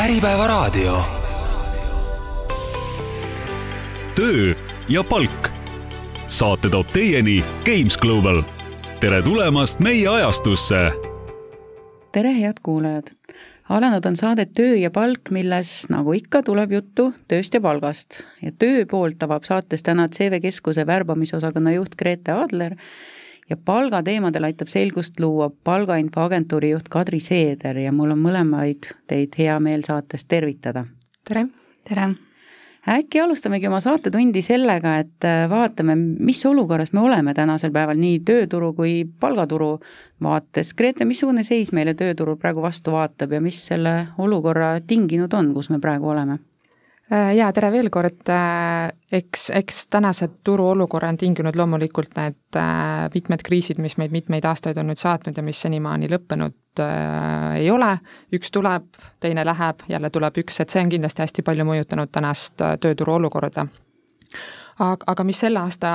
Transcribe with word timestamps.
Äripäevaraadio. 0.00 1.02
töö 4.14 4.54
ja 4.88 5.04
palk. 5.04 5.48
saate 6.26 6.68
toob 6.68 6.86
teieni 6.86 7.44
Games 7.64 7.98
Global. 7.98 8.42
tere 9.00 9.22
tulemast 9.22 9.80
meie 9.80 10.08
ajastusse. 10.08 10.76
tere, 12.12 12.32
head 12.40 12.62
kuulajad. 12.62 13.12
alanud 13.68 14.04
on 14.04 14.16
saade 14.16 14.46
Töö 14.46 14.74
ja 14.74 14.90
palk, 14.90 15.30
milles 15.30 15.86
nagu 15.88 16.12
ikka 16.12 16.42
tuleb 16.42 16.72
juttu 16.72 17.12
tööst 17.28 17.54
ja 17.54 17.60
palgast 17.60 18.22
ja 18.42 18.52
töö 18.58 18.86
poolt 18.86 19.22
avab 19.22 19.44
saates 19.44 19.82
täna 19.82 20.08
CV 20.08 20.40
Keskuse 20.40 20.86
värbamisosakonna 20.86 21.72
juht 21.72 21.96
Grete 21.96 22.32
Adler 22.32 22.76
ja 23.50 23.56
palgateemadel 23.64 24.46
aitab 24.50 24.70
selgust 24.70 25.20
luua 25.20 25.50
palgainfoagentuuri 25.64 26.70
juht 26.70 26.88
Kadri 26.90 27.20
Seeder 27.20 27.78
ja 27.82 27.92
mul 27.92 28.14
on 28.14 28.22
mõlemaid 28.22 28.92
teid 29.10 29.36
hea 29.38 29.58
meel 29.60 29.84
saates 29.86 30.24
tervitada. 30.24 30.84
tere! 31.28 31.46
tere! 31.88 32.12
äkki 32.88 33.20
alustamegi 33.20 33.68
oma 33.68 33.80
saatetundi 33.80 34.42
sellega, 34.42 34.96
et 35.02 35.26
äh, 35.28 35.44
vaatame, 35.50 35.96
mis 35.96 36.40
olukorras 36.46 36.92
me 36.92 37.00
oleme 37.00 37.34
tänasel 37.34 37.72
päeval 37.74 37.98
nii 38.00 38.20
tööturu 38.24 38.72
kui 38.74 39.04
palgaturu 39.20 39.74
vaates. 40.22 40.72
Grete, 40.74 41.04
missugune 41.04 41.44
seis 41.44 41.74
meile 41.76 41.94
tööturul 41.94 42.38
praegu 42.40 42.62
vastu 42.62 42.94
vaatab 42.96 43.36
ja 43.36 43.40
mis 43.44 43.60
selle 43.66 43.94
olukorra 44.18 44.78
tinginud 44.80 45.34
on, 45.36 45.52
kus 45.54 45.70
me 45.70 45.80
praegu 45.80 46.08
oleme? 46.14 46.38
Äh, 47.10 47.32
jaa, 47.34 47.48
tere 47.50 47.72
veel 47.74 47.88
kord, 47.90 48.28
äh, 48.30 48.92
eks, 49.18 49.48
eks 49.58 49.80
tänase 49.90 50.28
turuolukorra 50.46 51.08
on 51.10 51.16
tinginud 51.18 51.56
loomulikult 51.58 52.12
need 52.14 52.58
äh, 52.58 53.08
mitmed 53.10 53.42
kriisid, 53.42 53.80
mis 53.82 53.96
meid 53.98 54.14
mitmeid 54.14 54.46
aastaid 54.46 54.78
on 54.78 54.86
nüüd 54.92 55.00
saatnud 55.00 55.34
ja 55.34 55.42
mis 55.42 55.58
senimaani 55.64 56.06
lõppenud 56.12 56.84
äh, 56.84 57.58
ei 57.64 57.66
ole, 57.74 57.90
üks 58.38 58.54
tuleb, 58.54 58.86
teine 59.18 59.42
läheb, 59.48 59.82
jälle 59.90 60.10
tuleb 60.14 60.38
üks, 60.44 60.62
et 60.62 60.70
see 60.70 60.84
on 60.84 60.94
kindlasti 60.94 61.26
hästi 61.26 61.46
palju 61.50 61.66
mõjutanud 61.66 62.14
tänast 62.14 62.62
tööturu 62.62 63.18
olukorda 63.18 63.66
aga, 64.80 65.06
aga 65.12 65.24
mis 65.28 65.40
selle 65.42 65.60
aasta 65.60 65.90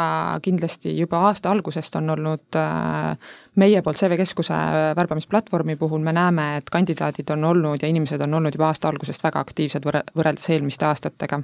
kindlasti 0.45 0.93
juba 0.97 1.23
aasta 1.29 1.51
algusest 1.51 1.95
on 1.99 2.13
olnud 2.15 2.59
äh, 2.59 3.17
meie 3.61 3.81
poolt 3.81 3.99
CV 3.99 4.19
Keskuse 4.21 4.59
värbamisplatvormi 4.97 5.75
puhul, 5.79 6.03
me 6.05 6.13
näeme, 6.15 6.47
et 6.59 6.69
kandidaadid 6.71 7.29
on 7.35 7.43
olnud 7.51 7.81
ja 7.81 7.89
inimesed 7.89 8.21
on 8.21 8.39
olnud 8.39 8.55
juba 8.55 8.69
aasta 8.69 8.91
algusest 8.91 9.23
väga 9.25 9.41
aktiivsed 9.45 9.87
võrre-, 9.87 10.05
võrreldes 10.15 10.49
eelmiste 10.53 10.87
aastatega. 10.89 11.41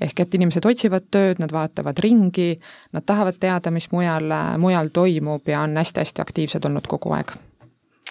ehk 0.00 0.20
et 0.20 0.34
inimesed 0.34 0.66
otsivad 0.68 1.08
tööd, 1.10 1.38
nad 1.40 1.52
vaatavad 1.52 1.98
ringi, 2.04 2.58
nad 2.92 3.04
tahavad 3.06 3.40
teada, 3.40 3.70
mis 3.72 3.88
mujal, 3.92 4.32
mujal 4.60 4.92
toimub 4.92 5.48
ja 5.48 5.64
on 5.64 5.76
hästi-hästi 5.76 6.22
aktiivsed 6.22 6.64
olnud 6.68 6.86
kogu 6.86 7.16
aeg 7.16 7.32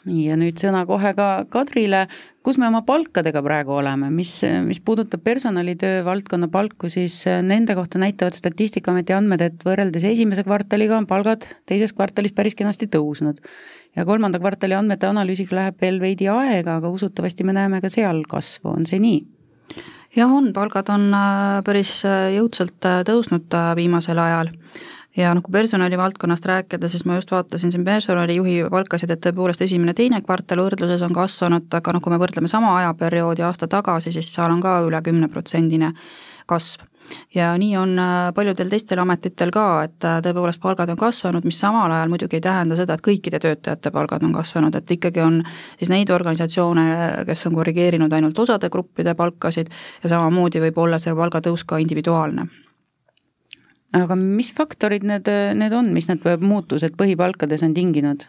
nii, 0.06 0.24
ja 0.30 0.38
nüüd 0.40 0.60
sõna 0.62 0.84
kohe 0.88 1.12
ka 1.18 1.28
Kadrile, 1.52 2.06
kus 2.46 2.60
me 2.62 2.68
oma 2.70 2.84
palkadega 2.86 3.42
praegu 3.46 3.76
oleme, 3.80 4.12
mis, 4.14 4.32
mis 4.66 4.82
puudutab 4.86 5.24
personalitöö 5.26 6.04
valdkonna 6.06 6.50
palku, 6.54 6.90
siis 6.94 7.22
nende 7.46 7.76
kohta 7.78 8.02
näitavad 8.02 8.38
Statistikaameti 8.38 9.16
andmed, 9.18 9.42
et 9.42 9.66
võrreldes 9.66 10.06
esimese 10.12 10.46
kvartaliga 10.48 10.98
on 10.98 11.10
palgad 11.10 11.48
teises 11.70 11.94
kvartalis 11.98 12.36
päris 12.38 12.58
kenasti 12.58 12.90
tõusnud. 12.92 13.42
ja 13.96 14.06
kolmanda 14.06 14.40
kvartali 14.40 14.76
andmete 14.76 15.08
analüüsiga 15.08 15.56
läheb 15.56 15.82
veel 15.82 16.02
veidi 16.02 16.28
aega, 16.28 16.78
aga 16.78 16.90
usutavasti 16.90 17.44
me 17.44 17.54
näeme 17.56 17.82
ka 17.82 17.90
seal 17.90 18.24
kasvu, 18.30 18.76
on 18.78 18.86
see 18.86 19.00
nii? 19.00 19.24
jah, 20.16 20.32
on, 20.32 20.52
palgad 20.54 20.90
on 20.94 21.10
äh, 21.14 21.62
päris 21.66 21.98
äh, 22.08 22.30
jõudsalt 22.36 22.86
äh, 22.88 23.02
tõusnud 23.08 23.56
viimasel 23.78 24.20
ajal 24.22 24.52
ja 25.18 25.34
noh, 25.36 25.44
kui 25.44 25.54
personalivaldkonnast 25.56 26.46
rääkida, 26.46 26.90
siis 26.92 27.06
ma 27.06 27.20
just 27.20 27.32
vaatasin 27.32 27.72
siin 27.72 27.86
personalijuhi 27.86 28.58
palkasid, 28.72 29.12
et 29.12 29.22
tõepoolest 29.24 29.64
esimene-teine 29.66 30.22
kvartal 30.26 30.64
võrdluses 30.66 31.04
on 31.06 31.16
kasvanud, 31.16 31.70
aga 31.74 31.96
noh, 31.96 32.04
kui 32.04 32.14
me 32.14 32.20
võrdleme 32.22 32.52
sama 32.52 32.76
ajaperioodi 32.82 33.46
aasta 33.46 33.70
tagasi, 33.72 34.14
siis 34.16 34.34
seal 34.34 34.52
on 34.52 34.64
ka 34.64 34.82
üle 34.88 35.02
kümneprotsendine 35.06 35.94
kasv. 36.46 36.84
ja 37.36 37.52
nii 37.58 37.76
on 37.78 38.00
äh, 38.02 38.34
paljudel 38.34 38.70
teistel 38.70 39.00
ametitel 39.00 39.52
ka, 39.54 39.66
et 39.86 40.08
äh, 40.10 40.18
tõepoolest 40.26 40.62
palgad 40.62 40.90
on 40.90 40.98
kasvanud, 40.98 41.46
mis 41.46 41.60
samal 41.60 41.92
ajal 41.92 42.10
muidugi 42.10 42.40
ei 42.40 42.42
tähenda 42.42 42.76
seda, 42.76 42.98
et 42.98 43.06
kõikide 43.06 43.40
töötajate 43.40 43.92
palgad 43.94 44.26
on 44.26 44.34
kasvanud, 44.34 44.76
et 44.76 44.92
ikkagi 44.98 45.22
on 45.22 45.40
siis 45.78 45.94
neid 45.94 46.10
organisatsioone, 46.10 46.88
kes 47.30 47.46
on 47.46 47.62
korrigeerinud 47.62 48.14
ainult 48.14 48.40
osade 48.40 48.70
gruppide 48.74 49.14
palkasid 49.16 49.70
ja 50.04 50.16
samamoodi 50.18 50.66
võib 50.66 50.82
olla 50.82 51.00
see 51.00 51.14
palgatõus 51.16 51.64
ka 51.64 51.78
individuaalne 51.78 52.65
aga 53.96 54.16
mis 54.20 54.54
faktorid 54.56 55.06
need, 55.08 55.30
need 55.56 55.74
on, 55.74 55.94
mis 55.96 56.10
need 56.12 56.26
muutused 56.42 56.98
põhipalkades 57.00 57.64
on 57.66 57.76
tinginud? 57.78 58.28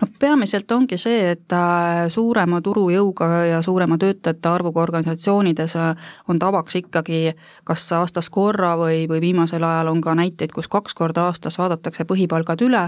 no 0.00 0.08
peamiselt 0.18 0.72
ongi 0.72 0.98
see, 0.98 1.30
et 1.34 1.54
äh, 1.54 2.08
suurema 2.12 2.60
turujõuga 2.64 3.28
ja 3.46 3.62
suurema 3.62 3.98
töötajate 4.00 4.48
arvuga 4.50 4.82
organisatsioonides 4.82 5.76
äh, 5.78 6.12
on 6.28 6.38
tavaks 6.42 6.80
ikkagi 6.80 7.34
kas 7.68 7.86
aastas 7.96 8.30
korra 8.34 8.74
või, 8.80 9.04
või 9.10 9.20
viimasel 9.22 9.64
ajal 9.64 9.92
on 9.92 10.02
ka 10.04 10.14
näiteid, 10.18 10.54
kus 10.56 10.68
kaks 10.68 10.96
korda 10.98 11.28
aastas 11.30 11.58
vaadatakse 11.60 12.06
põhipalgad 12.08 12.62
üle 12.66 12.86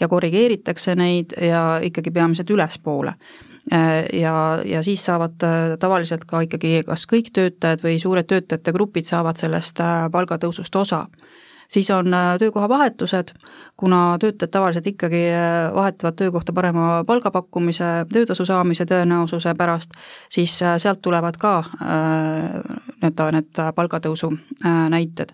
ja 0.00 0.08
korrigeeritakse 0.08 0.94
neid 0.94 1.34
ja 1.42 1.80
ikkagi 1.82 2.12
peamiselt 2.14 2.50
ülespoole 2.50 3.16
äh, 3.72 4.04
ja, 4.20 4.34
ja 4.64 4.84
siis 4.86 5.04
saavad 5.06 5.40
tavaliselt 5.80 6.24
ka 6.30 6.44
ikkagi 6.46 6.84
kas 6.86 7.08
kõik 7.10 7.32
töötajad 7.34 7.82
või 7.86 7.98
suured 7.98 8.30
töötajate 8.30 8.76
grupid 8.76 9.10
saavad 9.10 9.40
sellest 9.40 9.82
palgatõusust 10.12 10.76
osa 10.76 11.04
siis 11.70 11.90
on 11.90 12.14
äh, 12.14 12.38
töökohavahetused, 12.38 13.28
kuna 13.76 14.18
töötajad 14.18 14.50
tavaliselt 14.50 14.86
ikkagi 14.86 15.22
äh, 15.30 15.74
vahetavad 15.74 16.14
töökohta 16.14 16.52
parema 16.52 17.04
palgapakkumise, 17.06 17.84
töötasu 18.12 18.46
saamise 18.46 18.84
tõenäosuse 18.84 19.54
pärast, 19.54 19.94
siis 20.28 20.62
äh, 20.62 20.78
sealt 20.78 21.02
tulevad 21.02 21.38
ka 21.38 21.62
nii-öelda 21.80 23.32
need 23.32 23.64
palgatõusu 23.74 24.30
näited. 24.90 25.32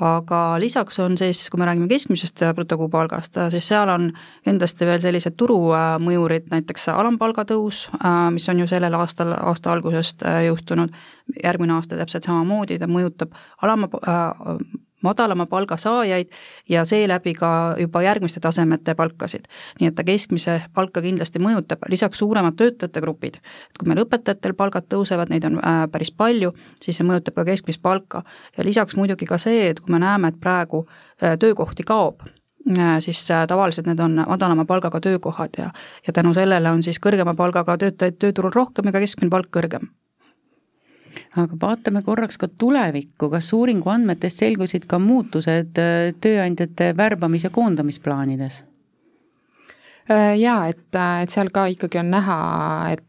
Aga 0.00 0.58
lisaks 0.60 0.98
on 1.00 1.14
siis, 1.16 1.46
kui 1.50 1.58
me 1.58 1.64
räägime 1.64 1.88
keskmisest 1.88 2.42
brutokuupalgast, 2.54 3.38
siis 3.50 3.68
seal 3.70 3.88
on 3.88 4.10
kindlasti 4.44 4.84
veel 4.84 5.00
sellised 5.00 5.38
turumõjurid, 5.40 6.50
näiteks 6.52 6.90
alampalga 6.92 7.46
tõus, 7.48 7.86
mis 8.36 8.48
on 8.52 8.60
ju 8.60 8.68
sellel 8.68 8.94
aastal, 8.98 9.32
aasta 9.40 9.72
algusest 9.72 10.26
jõustunud, 10.48 10.92
järgmine 11.40 11.78
aasta 11.78 11.96
täpselt 11.96 12.28
samamoodi, 12.28 12.76
ta 12.82 12.90
mõjutab 12.92 13.32
alama 13.64 13.88
madalama 15.06 15.46
palga 15.50 15.78
saajaid 15.80 16.32
ja 16.68 16.84
seeläbi 16.84 17.34
ka 17.34 17.50
juba 17.80 18.02
järgmiste 18.02 18.40
tasemete 18.40 18.94
palkasid. 18.94 19.48
nii 19.80 19.88
et 19.88 19.94
ta 19.94 20.04
keskmise 20.04 20.60
palka 20.74 21.02
kindlasti 21.02 21.42
mõjutab, 21.42 21.86
lisaks 21.90 22.18
suuremad 22.18 22.56
töötajate 22.56 23.00
grupid, 23.00 23.40
et 23.70 23.78
kui 23.78 23.88
meil 23.88 24.04
õpetajatel 24.04 24.56
palgad 24.58 24.88
tõusevad, 24.92 25.30
neid 25.32 25.44
on 25.48 25.60
äh, 25.60 25.84
päris 25.92 26.10
palju, 26.10 26.52
siis 26.82 26.98
see 26.98 27.06
mõjutab 27.06 27.38
ka 27.38 27.44
keskmist 27.50 27.82
palka. 27.82 28.22
ja 28.56 28.64
lisaks 28.64 28.96
muidugi 28.96 29.26
ka 29.26 29.38
see, 29.38 29.68
et 29.70 29.80
kui 29.80 29.92
me 29.92 30.02
näeme, 30.02 30.32
et 30.32 30.40
praegu 30.40 30.86
äh, 30.86 31.36
töökohti 31.38 31.86
kaob, 31.86 32.24
äh, 32.78 32.96
siis 33.00 33.26
tavaliselt 33.48 33.86
need 33.86 34.00
on 34.00 34.24
madalama 34.26 34.64
palgaga 34.64 35.00
töökohad 35.00 35.58
ja, 35.58 35.70
ja 36.06 36.12
tänu 36.12 36.34
sellele 36.34 36.70
on 36.70 36.82
siis 36.82 37.00
kõrgema 37.02 37.36
palgaga 37.36 37.78
töötajaid 37.78 38.18
tööturul 38.18 38.54
rohkem 38.54 38.86
ja 38.90 38.96
ka 38.96 39.04
keskmine 39.04 39.30
palk 39.30 39.52
kõrgem 39.54 39.90
aga 41.36 41.58
vaatame 41.60 42.02
korraks 42.02 42.38
ka 42.40 42.48
tulevikku, 42.48 43.30
kas 43.32 43.52
uuringu 43.56 43.90
andmetest 43.92 44.42
selgusid 44.42 44.86
ka 44.90 44.98
muutused 45.02 45.78
äh, 45.80 46.14
tööandjate 46.20 46.92
värbamis- 46.96 47.46
ja 47.46 47.50
koondamisplaanides? 47.50 48.62
Äh, 50.10 50.36
jaa, 50.38 50.68
et, 50.70 50.94
äh, 50.94 51.22
et 51.22 51.34
seal 51.34 51.50
ka 51.54 51.66
ikkagi 51.72 51.98
on 51.98 52.12
näha, 52.14 52.36
et 52.94 53.02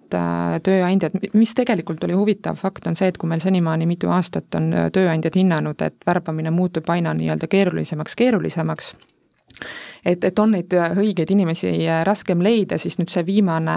tööandjad, 0.64 1.18
mis 1.36 1.52
tegelikult 1.54 2.04
oli 2.08 2.16
huvitav 2.16 2.56
fakt, 2.56 2.88
on 2.88 2.96
see, 2.96 3.10
et 3.12 3.18
kui 3.20 3.30
meil 3.30 3.44
senimaani 3.44 3.86
mitu 3.90 4.10
aastat 4.10 4.56
on 4.56 4.72
tööandjad 4.96 5.36
hinnanud, 5.36 5.82
et 5.84 6.00
värbamine 6.08 6.54
muutub 6.56 6.88
aina 6.90 7.12
nii-öelda 7.14 7.50
keerulisemaks, 7.52 8.16
keerulisemaks, 8.16 8.94
et, 10.06 10.24
et 10.24 10.40
on 10.40 10.56
neid 10.56 10.72
õigeid 10.72 11.34
inimesi 11.36 11.74
raskem 12.08 12.40
leida, 12.42 12.80
siis 12.80 12.96
nüüd 13.02 13.12
see 13.12 13.26
viimane 13.28 13.76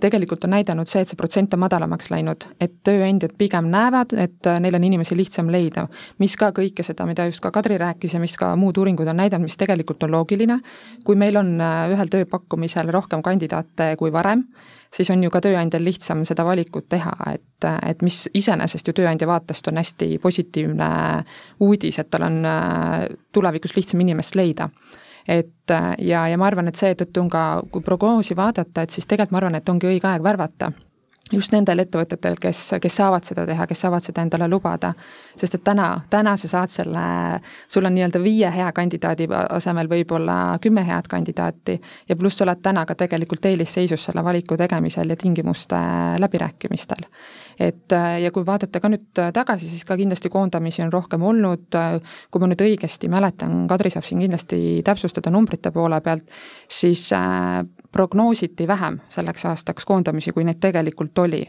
tegelikult 0.00 0.44
on 0.44 0.54
näidanud 0.54 0.88
see, 0.90 1.02
et 1.04 1.10
see 1.10 1.18
protsent 1.18 1.54
on 1.54 1.62
madalamaks 1.62 2.10
läinud, 2.12 2.46
et 2.60 2.74
tööandjad 2.86 3.34
pigem 3.38 3.68
näevad, 3.72 4.14
et 4.18 4.50
neil 4.60 4.78
on 4.78 4.84
inimesi 4.84 5.16
lihtsam 5.16 5.50
leida. 5.52 5.86
mis 6.18 6.36
ka 6.36 6.50
kõike 6.56 6.82
seda, 6.82 7.06
mida 7.06 7.26
just 7.26 7.40
ka 7.40 7.50
Kadri 7.54 7.78
rääkis 7.78 8.14
ja 8.14 8.20
mis 8.20 8.36
ka 8.36 8.54
muud 8.56 8.78
uuringud 8.78 9.08
on 9.08 9.16
näidanud, 9.16 9.46
mis 9.46 9.56
tegelikult 9.56 10.02
on 10.02 10.10
loogiline, 10.10 10.60
kui 11.04 11.16
meil 11.16 11.36
on 11.36 11.54
ühel 11.92 12.10
tööpakkumisel 12.10 12.90
rohkem 12.92 13.22
kandidaate 13.22 13.94
kui 13.98 14.12
varem, 14.12 14.44
siis 14.94 15.10
on 15.10 15.22
ju 15.22 15.30
ka 15.30 15.40
tööandjal 15.44 15.84
lihtsam 15.84 16.24
seda 16.24 16.44
valikut 16.44 16.88
teha, 16.88 17.14
et, 17.34 17.68
et 17.86 18.02
mis 18.02 18.28
iseenesest 18.34 18.88
ju 18.88 18.92
tööandja 18.92 19.28
vaatest 19.30 19.68
on 19.68 19.80
hästi 19.80 20.18
positiivne 20.22 20.90
uudis, 21.60 21.98
et 21.98 22.10
tal 22.10 22.28
on 22.28 22.42
tulevikus 23.32 23.76
lihtsam 23.76 24.00
inimest 24.00 24.34
leida 24.34 24.68
et 25.28 25.72
ja, 25.98 26.26
ja 26.28 26.38
ma 26.38 26.46
arvan, 26.46 26.68
et 26.68 26.76
seetõttu 26.76 27.22
on 27.22 27.30
ka, 27.32 27.44
kui 27.72 27.82
prognoosi 27.82 28.36
vaadata, 28.36 28.82
et 28.82 28.90
siis 28.90 29.06
tegelikult 29.06 29.32
ma 29.32 29.42
arvan, 29.42 29.60
et 29.60 29.68
ongi 29.68 29.88
õige 29.88 30.10
aeg 30.10 30.24
värvata 30.24 30.72
just 31.32 31.54
nendel 31.54 31.80
ettevõtetel, 31.80 32.36
kes, 32.40 32.58
kes 32.82 32.96
saavad 33.00 33.24
seda 33.24 33.46
teha, 33.48 33.66
kes 33.68 33.80
saavad 33.86 34.04
seda 34.04 34.22
endale 34.24 34.48
lubada. 34.50 34.92
sest 35.36 35.54
et 35.56 35.64
täna, 35.64 35.86
täna 36.10 36.36
sa 36.36 36.48
saad 36.48 36.70
selle, 36.70 37.04
sul 37.68 37.84
on 37.84 37.94
nii-öelda 37.96 38.20
viie 38.22 38.50
hea 38.52 38.70
kandidaadi 38.72 39.26
asemel 39.56 39.88
võib-olla 39.88 40.58
kümme 40.62 40.84
head 40.86 41.08
kandidaati 41.08 41.78
ja 42.08 42.16
pluss 42.16 42.38
sa 42.38 42.44
oled 42.44 42.60
täna 42.62 42.84
ka 42.86 42.94
tegelikult 42.94 43.46
eelisseisus 43.46 44.04
selle 44.04 44.24
valiku 44.24 44.56
tegemisel 44.56 45.10
ja 45.10 45.16
tingimuste 45.16 45.80
läbirääkimistel. 46.20 47.08
et 47.58 47.96
ja 48.22 48.30
kui 48.30 48.46
vaadata 48.46 48.80
ka 48.80 48.88
nüüd 48.88 49.22
tagasi, 49.32 49.68
siis 49.68 49.84
ka 49.84 49.96
kindlasti 49.96 50.28
koondamisi 50.28 50.82
on 50.82 50.92
rohkem 50.92 51.22
olnud, 51.22 51.78
kui 52.30 52.40
ma 52.40 52.50
nüüd 52.50 52.60
õigesti 52.60 53.08
mäletan, 53.08 53.64
Kadri 53.68 53.90
saab 53.90 54.04
siin 54.04 54.20
kindlasti 54.20 54.82
täpsustada 54.84 55.30
numbrite 55.30 55.70
poole 55.72 56.00
pealt, 56.04 56.28
siis 56.68 57.08
prognoositi 57.94 58.66
vähem 58.68 58.98
selleks 59.08 59.46
aastaks 59.46 59.84
koondamisi, 59.86 60.32
kui 60.34 60.44
neid 60.44 60.58
tegelikult 60.60 61.18
oli. 61.18 61.46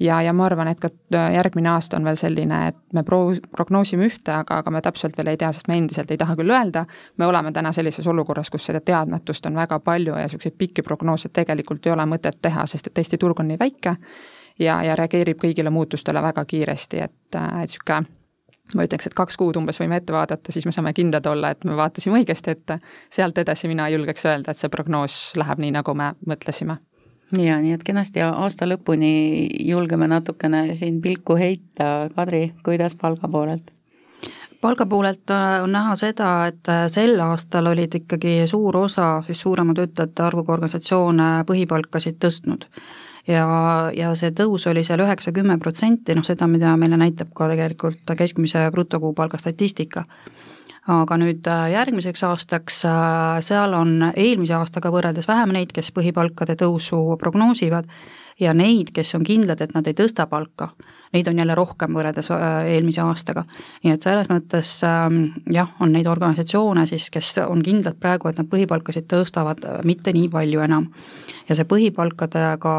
ja, 0.00 0.22
ja 0.22 0.32
ma 0.32 0.44
arvan, 0.46 0.68
et 0.70 0.80
ka 0.80 0.88
äh, 1.14 1.32
järgmine 1.34 1.68
aasta 1.68 1.98
on 1.98 2.06
veel 2.08 2.16
selline, 2.16 2.60
et 2.68 2.76
me 2.96 3.02
pro-, 3.02 3.34
prognoosime 3.56 4.06
ühte, 4.06 4.32
aga, 4.32 4.60
aga 4.62 4.70
me 4.70 4.80
täpselt 4.80 5.18
veel 5.18 5.32
ei 5.34 5.36
tea, 5.36 5.50
sest 5.52 5.68
me 5.68 5.76
endiselt 5.76 6.10
ei 6.10 6.20
taha 6.20 6.36
küll 6.38 6.54
öelda, 6.54 6.86
me 7.18 7.26
oleme 7.26 7.52
täna 7.52 7.72
sellises 7.76 8.06
olukorras, 8.06 8.50
kus 8.50 8.70
seda 8.70 8.80
teadmatust 8.80 9.50
on 9.50 9.58
väga 9.60 9.80
palju 9.84 10.14
ja 10.14 10.24
niisuguseid 10.24 10.56
pikki 10.58 10.86
prognoose 10.86 11.28
tegelikult 11.28 11.86
ei 11.86 11.92
ole 11.92 12.06
mõtet 12.14 12.38
teha, 12.42 12.64
sest 12.70 12.88
et 12.88 13.02
Eesti 13.02 13.18
turg 13.18 13.42
on 13.42 13.50
nii 13.50 13.60
väike 13.60 13.96
ja, 14.58 14.80
ja 14.86 14.96
reageerib 14.96 15.42
kõigile 15.42 15.74
muutustele 15.74 16.22
väga 16.22 16.46
kiiresti, 16.54 17.04
et, 17.10 17.34
äh, 17.34 17.50
et 17.64 17.74
niisugune 17.74 18.19
ma 18.74 18.84
ütleks, 18.86 19.08
et 19.08 19.16
kaks 19.16 19.38
kuud 19.40 19.58
umbes 19.60 19.80
võime 19.80 19.98
ette 20.00 20.14
vaadata, 20.14 20.52
siis 20.52 20.66
me 20.66 20.74
saame 20.74 20.92
kindlad 20.96 21.26
olla, 21.30 21.52
et 21.54 21.64
me 21.68 21.76
vaatasime 21.78 22.20
õigesti 22.20 22.54
ette. 22.54 22.78
sealt 23.10 23.38
edasi 23.38 23.68
mina 23.68 23.88
julgeks 23.88 24.26
öelda, 24.26 24.50
et 24.50 24.60
see 24.60 24.70
prognoos 24.72 25.18
läheb 25.40 25.62
nii, 25.64 25.74
nagu 25.78 25.94
me 25.94 26.12
mõtlesime. 26.26 26.78
ja 27.38 27.58
nii, 27.62 27.74
et 27.78 27.84
kenasti 27.86 28.22
aasta 28.26 28.68
lõpuni 28.68 29.12
julgeme 29.66 30.08
natukene 30.08 30.74
siin 30.74 31.00
pilku 31.00 31.36
heita. 31.36 32.08
Kadri, 32.16 32.52
kuidas 32.64 32.96
palga 32.96 33.28
poolelt? 33.28 33.74
palga 34.60 34.86
poolelt 34.86 35.30
äh, 35.30 35.62
on 35.62 35.72
näha 35.72 35.94
seda, 35.96 36.46
et 36.46 36.68
äh, 36.68 36.86
sel 36.92 37.20
aastal 37.24 37.66
olid 37.66 37.94
ikkagi 37.96 38.42
suur 38.46 38.76
osa 38.76 39.22
siis 39.26 39.40
suurema 39.40 39.74
töötajate 39.74 40.22
arvuga 40.22 40.52
organisatsioone 40.52 41.30
põhipalkasid 41.48 42.18
tõstnud 42.20 42.68
ja, 43.28 43.46
ja 43.96 44.12
see 44.18 44.32
tõus 44.36 44.66
oli 44.70 44.84
seal 44.86 45.02
üheksa-kümme 45.04 45.58
protsenti, 45.58 46.14
noh 46.16 46.26
seda, 46.26 46.48
mida 46.50 46.76
meile 46.80 46.98
näitab 47.00 47.32
ka 47.36 47.48
tegelikult 47.52 48.14
keskmise 48.18 48.66
brutokuupalga 48.72 49.38
statistika. 49.38 50.04
Aga 50.90 51.18
nüüd 51.20 51.46
äh, 51.46 51.66
järgmiseks 51.74 52.22
aastaks, 52.26 52.80
äh, 52.88 53.40
seal 53.46 53.74
on 53.76 54.10
eelmise 54.10 54.56
aastaga 54.58 54.90
võrreldes 54.92 55.28
vähem 55.28 55.52
neid, 55.54 55.74
kes 55.76 55.92
põhipalkade 55.94 56.56
tõusu 56.58 56.98
prognoosivad 57.20 57.86
ja 58.40 58.54
neid, 58.56 58.90
kes 58.96 59.14
on 59.18 59.24
kindlad, 59.26 59.60
et 59.60 59.74
nad 59.76 59.86
ei 59.86 59.94
tõsta 59.96 60.26
palka, 60.30 60.70
neid 61.14 61.28
on 61.30 61.38
jälle 61.38 61.54
rohkem 61.58 61.94
võrreldes 61.94 62.32
äh, 62.34 62.72
eelmise 62.74 63.04
aastaga. 63.04 63.44
nii 63.84 63.94
et 63.94 64.06
selles 64.06 64.30
mõttes 64.32 64.74
ähm, 64.86 65.22
jah, 65.52 65.70
on 65.80 65.94
neid 65.94 66.10
organisatsioone 66.10 66.86
siis, 66.90 67.10
kes 67.12 67.36
on 67.46 67.62
kindlad 67.62 68.00
praegu, 68.00 68.28
et 68.28 68.40
nad 68.40 68.50
põhipalkasid 68.50 69.06
tõstavad 69.10 69.64
mitte 69.84 70.14
nii 70.16 70.28
palju 70.32 70.66
enam. 70.66 70.90
ja 71.48 71.54
see 71.54 71.68
põhipalkadega 71.68 72.74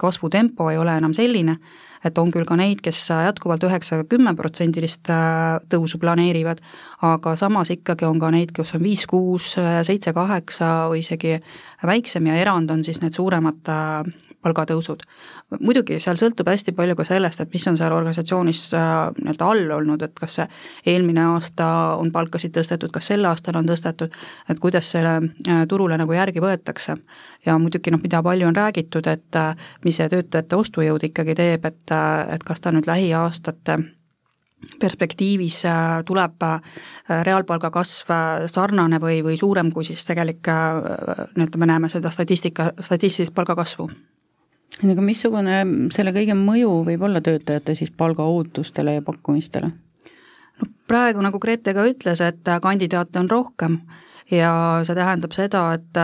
kasvutempo 0.00 0.70
ei 0.70 0.78
ole 0.80 0.96
enam 0.96 1.12
selline, 1.12 1.58
et 2.04 2.18
on 2.18 2.30
küll 2.32 2.46
ka 2.48 2.56
neid, 2.56 2.80
kes 2.84 3.02
jätkuvalt 3.10 3.64
üheksa-kümneprotsendilist 3.68 5.10
äh, 5.12 5.58
tõusu 5.72 6.00
planeerivad, 6.02 6.62
aga 7.06 7.36
samas 7.36 7.72
ikkagi 7.74 8.08
on 8.08 8.20
ka 8.22 8.32
neid, 8.34 8.54
kes 8.56 8.74
on 8.78 8.84
viis, 8.84 9.06
kuus, 9.10 9.54
seitse, 9.56 10.14
kaheksa 10.16 10.90
või 10.92 11.04
isegi 11.04 11.38
väiksem 11.86 12.26
ja 12.30 12.40
erand 12.40 12.70
on 12.70 12.84
siis 12.86 13.02
need 13.04 13.16
suuremad 13.16 13.68
palgatõusud. 14.40 15.04
Muidugi 15.58 15.98
seal 16.02 16.18
sõltub 16.20 16.48
hästi 16.50 16.74
palju 16.76 16.94
ka 16.98 17.04
sellest, 17.08 17.42
et 17.42 17.54
mis 17.54 17.66
on 17.66 17.78
seal 17.78 17.94
organisatsioonis 17.94 18.62
äh, 18.78 18.96
nii-öelda 19.18 19.48
all 19.50 19.74
olnud, 19.80 20.02
et 20.06 20.14
kas 20.18 20.38
see 20.38 20.46
eelmine 20.94 21.24
aasta 21.32 21.66
on 21.98 22.12
palkasid 22.14 22.54
tõstetud, 22.54 22.92
kas 22.94 23.10
sel 23.10 23.26
aastal 23.26 23.58
on 23.58 23.68
tõstetud, 23.68 24.14
et 24.50 24.60
kuidas 24.62 24.92
selle 24.94 25.16
äh, 25.20 25.64
turule 25.68 25.98
nagu 25.98 26.14
järgi 26.14 26.42
võetakse. 26.42 26.96
ja 27.46 27.56
muidugi 27.58 27.90
noh, 27.90 28.00
mida 28.02 28.22
palju 28.22 28.46
on 28.46 28.56
räägitud, 28.56 29.06
et 29.06 29.36
äh, 29.36 29.56
mis 29.84 29.96
see 29.96 30.08
töötajate 30.08 30.56
ostujõud 30.56 31.08
ikkagi 31.10 31.34
teeb, 31.34 31.64
et, 31.66 31.96
et 32.34 32.44
kas 32.44 32.60
ta 32.60 32.72
nüüd 32.72 32.86
lähiaastate 32.86 33.78
perspektiivis 34.80 35.62
tuleb 36.04 36.42
reaalpalga 37.08 37.70
kasv 37.72 38.12
sarnane 38.46 39.00
või, 39.00 39.22
või 39.24 39.38
suurem 39.40 39.72
kui 39.72 39.88
siis 39.88 40.04
tegelik 40.04 40.44
nii-öelda 40.44 41.58
me 41.58 41.70
näeme 41.72 41.88
seda 41.88 42.12
statistika, 42.12 42.68
statistilist 42.84 43.32
palgakasvu 43.34 43.88
aga 44.80 45.04
missugune 45.04 45.62
selle 45.94 46.12
kõige 46.16 46.36
mõju 46.38 46.70
võib 46.86 47.02
olla 47.08 47.22
töötajate 47.24 47.74
siis 47.78 47.90
palgaootustele 47.90 48.98
ja 48.98 49.02
pakkumistele? 49.06 49.72
no 50.60 50.70
praegu, 50.88 51.22
nagu 51.24 51.40
Grete 51.42 51.74
ka 51.76 51.88
ütles, 51.88 52.22
et 52.24 52.54
kandidaate 52.62 53.20
on 53.20 53.30
rohkem 53.30 53.80
ja 54.30 54.52
see 54.86 54.94
tähendab 54.94 55.34
seda, 55.34 55.62
et, 55.76 56.00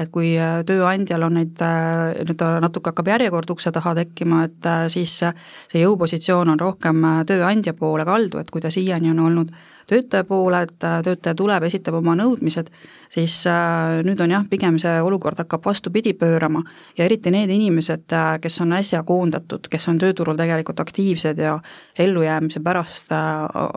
et 0.00 0.10
kui 0.12 0.32
tööandjal 0.68 1.26
on 1.26 1.38
neid, 1.40 1.60
nii-öelda 1.60 2.52
natuke 2.64 2.92
hakkab 2.92 3.10
järjekord 3.12 3.50
ukse 3.54 3.72
taha 3.74 3.94
tekkima, 4.00 4.44
et 4.48 4.68
siis 4.92 5.18
see 5.20 5.82
jõupositsioon 5.82 6.54
on 6.54 6.62
rohkem 6.62 7.04
tööandja 7.28 7.76
poole 7.76 8.08
kaldu, 8.08 8.40
et 8.40 8.50
kui 8.50 8.64
ta 8.64 8.72
siiani 8.72 9.12
on 9.12 9.26
olnud 9.26 9.52
töötaja 9.88 10.24
poole, 10.24 10.62
et 10.66 10.84
äh, 10.84 11.00
töötaja 11.04 11.34
tuleb, 11.36 11.64
esitab 11.68 11.96
oma 11.98 12.14
nõudmised, 12.18 12.68
siis 13.12 13.34
äh, 13.48 14.00
nüüd 14.04 14.20
on 14.20 14.34
jah, 14.34 14.44
pigem 14.50 14.76
see 14.80 14.94
olukord 15.04 15.38
hakkab 15.40 15.64
vastupidi 15.64 16.12
pöörama 16.18 16.62
ja 16.98 17.06
eriti 17.06 17.32
need 17.32 17.50
inimesed, 17.54 18.04
äh, 18.12 18.34
kes 18.42 18.60
on 18.64 18.74
äsja 18.76 19.02
koondatud, 19.08 19.70
kes 19.72 19.88
on 19.88 20.00
tööturul 20.00 20.36
tegelikult 20.38 20.80
aktiivsed 20.84 21.40
ja 21.40 21.56
ellujäämise 21.98 22.60
pärast 22.64 23.12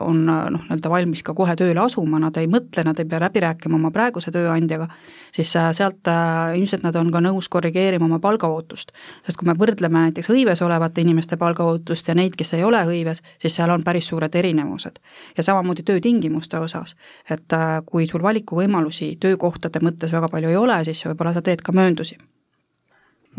on 0.02 0.26
noh, 0.28 0.66
nii-öelda 0.66 0.92
valmis 0.92 1.24
ka 1.24 1.34
kohe 1.38 1.56
tööle 1.60 1.80
asuma, 1.84 2.20
nad 2.20 2.38
ei 2.38 2.50
mõtle, 2.52 2.84
nad 2.86 3.00
ei 3.00 3.08
pea 3.08 3.22
läbi 3.24 3.44
rääkima 3.46 3.80
oma 3.80 3.92
praeguse 3.96 4.34
tööandjaga, 4.36 4.90
siis 5.36 5.54
sealt 5.56 6.12
ilmselt 6.58 6.84
nad 6.84 6.98
on 7.00 7.12
ka 7.14 7.24
nõus 7.24 7.48
korrigeerima 7.52 8.06
oma 8.10 8.20
palgaootust. 8.20 8.92
sest 9.26 9.40
kui 9.40 9.48
me 9.48 9.56
võrdleme 9.58 10.08
näiteks 10.08 10.30
hõives 10.30 10.62
olevate 10.66 11.02
inimeste 11.02 11.38
palgaootust 11.40 12.08
ja 12.08 12.16
neid, 12.18 12.36
kes 12.36 12.54
ei 12.58 12.64
ole 12.68 12.84
hõives, 12.88 13.24
siis 13.40 13.56
seal 13.56 13.72
on 13.72 13.84
päris 13.84 14.12
suured 14.12 14.36
erinevused. 14.36 15.00
ja 15.38 15.44
samamoodi 15.44 15.84
töö 15.88 16.01
töötingimuste 16.02 16.60
osas. 16.60 16.96
et 17.30 17.54
äh, 17.54 17.82
kui 17.86 18.08
sul 18.08 18.22
valikuvõimalusi 18.22 19.18
töökohtade 19.20 19.80
mõttes 19.80 20.12
väga 20.12 20.30
palju 20.30 20.50
ei 20.50 20.56
ole, 20.56 20.84
siis 20.86 21.06
võib-olla 21.06 21.34
sa 21.34 21.42
teed 21.42 21.62
ka 21.62 21.72
mööndusi 21.72 22.18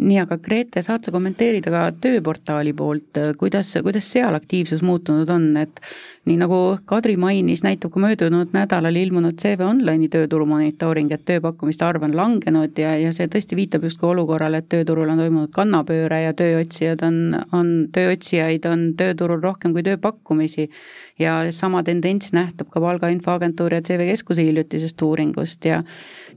nii, 0.00 0.18
aga 0.22 0.38
Grete, 0.40 0.80
saad 0.82 1.04
sa 1.04 1.12
kommenteerida 1.12 1.70
ka 1.72 1.82
tööportaali 2.00 2.72
poolt, 2.76 3.18
kuidas, 3.38 3.74
kuidas 3.84 4.06
seal 4.08 4.34
aktiivsus 4.34 4.80
muutunud 4.86 5.28
on, 5.30 5.50
et 5.60 5.82
nii 6.28 6.38
nagu 6.40 6.58
Kadri 6.88 7.18
mainis, 7.20 7.60
näitab 7.66 7.92
ka 7.92 8.00
möödunud 8.00 8.54
nädalal 8.56 8.96
ilmunud 8.96 9.36
CV 9.42 9.66
Online'i 9.66 10.08
tööturu 10.12 10.46
monitooring, 10.48 11.12
et 11.12 11.26
tööpakkumiste 11.28 11.84
arv 11.84 12.06
on 12.08 12.16
langenud 12.16 12.78
ja, 12.80 12.94
ja 13.02 13.12
see 13.12 13.28
tõesti 13.28 13.58
viitab 13.58 13.84
justkui 13.84 14.08
olukorrale, 14.14 14.62
et 14.62 14.70
tööturul 14.72 15.12
on 15.12 15.20
toimunud 15.20 15.52
kannapööre 15.52 16.22
ja 16.24 16.32
tööotsijad 16.38 17.04
on, 17.04 17.20
on, 17.52 17.72
tööotsijaid 17.92 18.68
on 18.70 18.88
tööturul 18.98 19.44
rohkem 19.44 19.76
kui 19.76 19.84
tööpakkumisi. 19.86 20.70
ja 21.18 21.52
sama 21.52 21.82
tendents 21.82 22.32
nähtub 22.32 22.70
ka 22.72 22.80
Palgainfoagentuuri 22.80 23.76
ja 23.76 23.82
CV 23.82 24.08
Keskuse 24.08 24.42
hiljutisest 24.42 25.02
uuringust 25.02 25.64
ja 25.64 25.82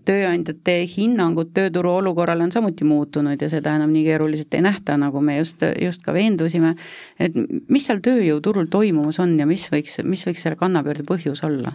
tööandjate 0.06 0.78
hinnangud 0.90 1.52
tööturu 1.56 1.96
olukorrale 2.00 2.46
on 2.46 2.54
samuti 2.54 2.88
muutunud 2.88 3.42
ja 3.42 3.50
seda 3.52 3.76
enam 3.76 3.94
nii 3.94 4.06
keeruliselt 4.06 4.54
ei 4.54 4.64
nähta, 4.66 4.98
nagu 5.02 5.22
me 5.22 5.40
just, 5.40 5.66
just 5.82 6.06
ka 6.06 6.14
veendusime. 6.14 6.76
et 7.20 7.36
mis 7.70 7.86
seal 7.86 8.00
tööjõuturul 8.06 8.70
toimumas 8.72 9.20
on 9.20 9.38
ja 9.40 9.50
mis 9.50 9.68
võiks, 9.72 10.00
mis 10.04 10.26
võiks 10.28 10.46
selle 10.46 10.60
kannapöörde 10.60 11.06
põhjus 11.08 11.44
olla? 11.48 11.74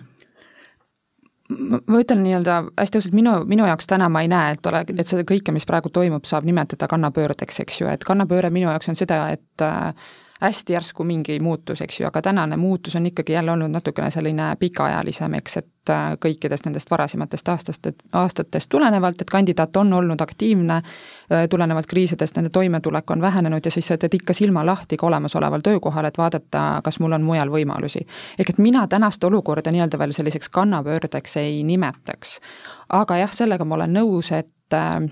ma 1.87 2.00
ütlen 2.00 2.22
nii-öelda 2.22 2.56
hästi 2.78 3.00
ausalt, 3.00 3.14
minu, 3.16 3.32
minu 3.50 3.66
jaoks 3.66 3.88
täna 3.90 4.08
ma 4.12 4.22
ei 4.22 4.30
näe, 4.30 4.54
et 4.54 4.66
ole, 4.70 4.84
et 4.87 5.06
seda 5.08 5.25
kõike, 5.26 5.52
mis 5.54 5.66
praegu 5.66 5.90
toimub, 5.92 6.26
saab 6.28 6.46
nimetada 6.46 6.88
kannapöördeks, 6.90 7.60
eks 7.64 7.80
ju, 7.80 7.88
et 7.90 8.04
kannapööre 8.06 8.52
minu 8.54 8.70
jaoks 8.70 8.92
on 8.92 8.99
seda, 8.99 9.25
et 9.34 9.64
äh, 9.64 10.10
hästi 10.40 10.73
järsku 10.73 11.04
mingi 11.04 11.40
muutus, 11.40 11.80
eks 11.80 12.00
ju, 12.00 12.06
aga 12.06 12.23
tänane 12.23 12.56
muutus 12.56 12.97
on 12.97 13.06
ikkagi 13.06 13.32
jälle 13.32 13.52
olnud 13.52 13.70
natukene 13.70 14.11
selline 14.11 14.56
pikaajalisem, 14.59 15.35
eks, 15.35 15.56
et 15.56 15.90
äh, 15.90 16.14
kõikidest 16.25 16.64
nendest 16.64 16.90
varasematest 16.90 17.49
aastast, 17.49 17.88
aastatest 18.12 18.68
tulenevalt, 18.73 19.20
et 19.20 19.30
kandidaat 19.30 19.76
on 19.76 19.92
olnud 19.92 20.20
aktiivne, 20.20 20.80
äh, 20.80 21.49
tulenevalt 21.50 21.87
kriisidest 21.87 22.37
nende 22.37 22.50
toimetulek 22.50 23.11
on 23.11 23.20
vähenenud 23.20 23.64
ja 23.64 23.70
siis 23.70 23.92
sa 23.92 23.99
teed 23.99 24.14
ikka 24.16 24.32
silma 24.32 24.64
lahti 24.66 24.97
ka 24.97 25.06
olemasoleval 25.06 25.61
töökohal, 25.61 26.09
et 26.09 26.18
vaadata, 26.18 26.80
kas 26.85 27.00
mul 27.00 27.12
on 27.12 27.23
mujal 27.23 27.52
võimalusi. 27.52 28.06
ehk 28.38 28.50
et 28.50 28.59
mina 28.59 28.87
tänast 28.88 29.25
olukorda 29.25 29.73
nii-öelda 29.73 29.99
veel 29.99 30.12
selliseks 30.12 30.49
kannapöördeks 30.49 31.37
ei 31.37 31.64
nimetaks. 31.64 32.40
aga 32.88 33.16
jah, 33.16 33.32
sellega 33.32 33.64
ma 33.64 33.75
olen 33.75 33.92
nõus, 33.92 34.32
et 34.32 34.75
äh, 34.75 35.04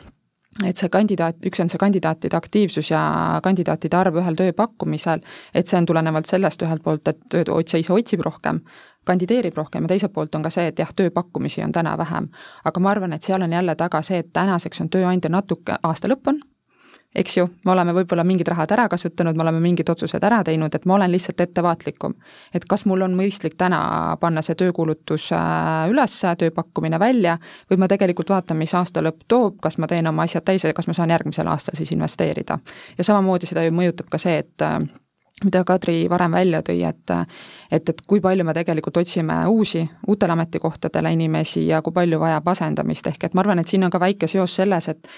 et 0.67 0.77
see 0.77 0.91
kandidaat, 0.93 1.39
üks 1.47 1.61
on 1.63 1.71
see 1.71 1.81
kandidaatide 1.81 2.37
aktiivsus 2.37 2.91
ja 2.91 3.01
kandidaatide 3.45 3.97
arv 3.97 4.19
ühel 4.23 4.39
tööpakkumisel, 4.39 5.23
et 5.55 5.71
see 5.71 5.79
on 5.79 5.87
tulenevalt 5.87 6.27
sellest 6.31 6.63
ühelt 6.67 6.83
poolt, 6.83 7.09
et 7.09 7.21
tööotsija 7.31 7.83
ise 7.85 7.95
otsib 7.95 8.25
rohkem, 8.27 8.61
kandideerib 9.09 9.57
rohkem 9.57 9.87
ja 9.87 9.95
teiselt 9.95 10.13
poolt 10.13 10.35
on 10.35 10.45
ka 10.45 10.53
see, 10.53 10.69
et 10.73 10.79
jah, 10.79 10.91
tööpakkumisi 10.95 11.63
on 11.65 11.73
täna 11.73 11.97
vähem. 11.99 12.29
aga 12.65 12.81
ma 12.81 12.91
arvan, 12.91 13.13
et 13.13 13.23
seal 13.23 13.43
on 13.43 13.53
jälle 13.53 13.75
taga 13.77 14.03
see, 14.03 14.19
et 14.25 14.33
tänaseks 14.33 14.81
on 14.81 14.91
tööandja 14.91 15.31
natuke, 15.31 15.79
aasta 15.83 16.11
lõpp 16.11 16.33
on, 16.33 16.43
eks 17.15 17.37
ju, 17.37 17.47
me 17.65 17.73
oleme 17.73 17.95
võib-olla 17.97 18.25
mingid 18.25 18.49
rahad 18.53 18.73
ära 18.75 18.85
kasutanud, 18.89 19.37
me 19.37 19.43
oleme 19.43 19.61
mingid 19.65 19.89
otsused 19.89 20.25
ära 20.25 20.43
teinud, 20.45 20.75
et 20.75 20.85
ma 20.87 20.95
olen 20.99 21.13
lihtsalt 21.13 21.41
ettevaatlikum. 21.41 22.15
et 22.55 22.65
kas 22.69 22.85
mul 22.85 23.03
on 23.03 23.17
mõistlik 23.17 23.57
täna 23.57 24.17
panna 24.21 24.43
see 24.43 24.55
töökuulutus 24.55 25.31
äh, 25.33 25.89
üles, 25.91 26.21
tööpakkumine 26.39 26.99
välja, 27.01 27.39
või 27.71 27.79
ma 27.79 27.89
tegelikult 27.89 28.31
vaatan, 28.31 28.57
mis 28.57 28.75
aasta 28.75 29.03
lõpp 29.03 29.25
toob, 29.29 29.61
kas 29.63 29.79
ma 29.79 29.87
teen 29.87 30.07
oma 30.07 30.23
asjad 30.29 30.45
täis 30.45 30.65
ja 30.65 30.73
kas 30.77 30.87
ma 30.87 30.95
saan 30.95 31.11
järgmisel 31.11 31.49
aastal 31.49 31.77
siis 31.77 31.93
investeerida. 31.93 32.59
ja 32.99 33.05
samamoodi 33.05 33.47
seda 33.47 33.65
ju 33.65 33.73
mõjutab 33.73 34.13
ka 34.13 34.19
see, 34.19 34.39
et 34.45 34.63
äh, 34.63 34.79
mida 35.45 35.65
Kadri 35.65 36.07
varem 36.11 36.33
välja 36.33 36.63
tõi, 36.63 36.83
et 36.85 37.11
et, 37.71 37.89
et 37.89 38.01
kui 38.07 38.21
palju 38.21 38.45
me 38.45 38.55
tegelikult 38.55 38.97
otsime 38.97 39.47
uusi, 39.47 39.89
uutele 40.07 40.33
ametikohtadele 40.33 41.13
inimesi 41.13 41.67
ja 41.67 41.83
kui 41.83 41.93
palju 41.93 42.21
vajab 42.21 42.49
asendamist, 42.49 43.07
ehk 43.07 43.25
et 43.25 43.35
ma 43.35 43.41
arvan, 43.41 43.59
et 43.59 43.69
siin 43.69 43.85
on 43.85 43.91
ka 43.91 44.01
väike 44.01 44.27
seos 44.27 44.57
selles, 44.57 44.89
et 44.89 45.09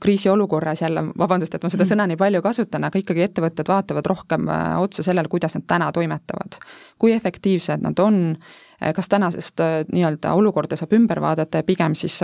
kriisiolukorras 0.00 0.82
jälle, 0.82 1.02
vabandust, 1.18 1.54
et 1.54 1.62
ma 1.62 1.70
seda 1.72 1.84
mm. 1.84 1.90
sõna 1.92 2.06
nii 2.10 2.18
palju 2.20 2.42
kasutan, 2.44 2.84
aga 2.86 3.00
ikkagi 3.00 3.24
ettevõtted 3.24 3.68
vaatavad 3.68 4.06
rohkem 4.06 4.48
äh, 4.52 4.76
otsa 4.82 5.02
sellele, 5.02 5.28
kuidas 5.30 5.56
nad 5.58 5.66
täna 5.66 5.90
toimetavad. 5.92 6.60
kui 6.98 7.12
efektiivsed 7.12 7.82
nad 7.82 7.98
on, 7.98 8.36
äh, 8.82 8.92
kas 8.94 9.08
tänasest 9.08 9.60
äh, 9.60 9.80
nii-öelda 9.92 10.32
olukorda 10.38 10.76
saab 10.76 10.92
ümber 10.92 11.20
vaadata 11.20 11.62
ja 11.62 11.66
pigem 11.66 11.94
siis 11.98 12.20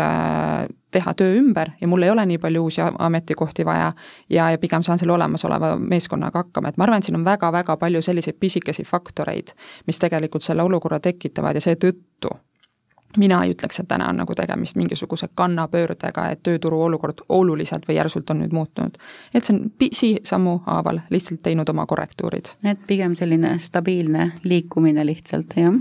teha 0.91 1.15
töö 1.15 1.35
ümber 1.39 1.71
ja 1.81 1.89
mul 1.89 2.03
ei 2.03 2.11
ole 2.11 2.27
nii 2.27 2.39
palju 2.39 2.63
uusi 2.63 2.81
ametikohti 2.99 3.65
vaja 3.67 3.93
ja, 4.31 4.51
ja 4.51 4.59
pigem 4.59 4.83
saan 4.83 4.99
selle 4.99 5.13
olemasoleva 5.13 5.77
meeskonnaga 5.77 6.45
hakkama, 6.45 6.69
et 6.69 6.77
ma 6.77 6.87
arvan, 6.87 7.03
et 7.03 7.11
siin 7.11 7.19
on 7.19 7.25
väga-väga 7.27 7.77
palju 7.77 8.03
selliseid 8.03 8.39
pisikesi 8.41 8.85
faktoreid, 8.85 9.57
mis 9.87 9.99
tegelikult 9.99 10.43
selle 10.43 10.63
olukorra 10.63 11.01
tekitavad 11.01 11.59
ja 11.59 11.65
seetõttu 11.65 12.37
mina 13.17 13.43
ei 13.45 13.55
ütleks, 13.55 13.81
et 13.81 13.89
täna 13.89 14.09
on 14.09 14.21
nagu 14.23 14.35
tegemist 14.35 14.77
mingisuguse 14.77 15.29
kannapöördega, 15.35 16.29
et 16.31 16.43
tööturu 16.43 16.83
olukord 16.83 17.25
oluliselt 17.29 17.89
või 17.89 17.99
järsult 17.99 18.31
on 18.31 18.43
nüüd 18.43 18.53
muutunud. 18.53 18.99
et 19.35 19.45
see 19.45 19.57
on 19.57 19.71
pisisammu 19.79 20.59
haaval 20.67 21.01
lihtsalt 21.11 21.43
teinud 21.43 21.69
oma 21.69 21.87
korrektuurid. 21.87 22.55
et 22.65 22.87
pigem 22.87 23.15
selline 23.15 23.59
stabiilne 23.59 24.33
liikumine 24.45 25.07
lihtsalt, 25.07 25.57
jah 25.57 25.75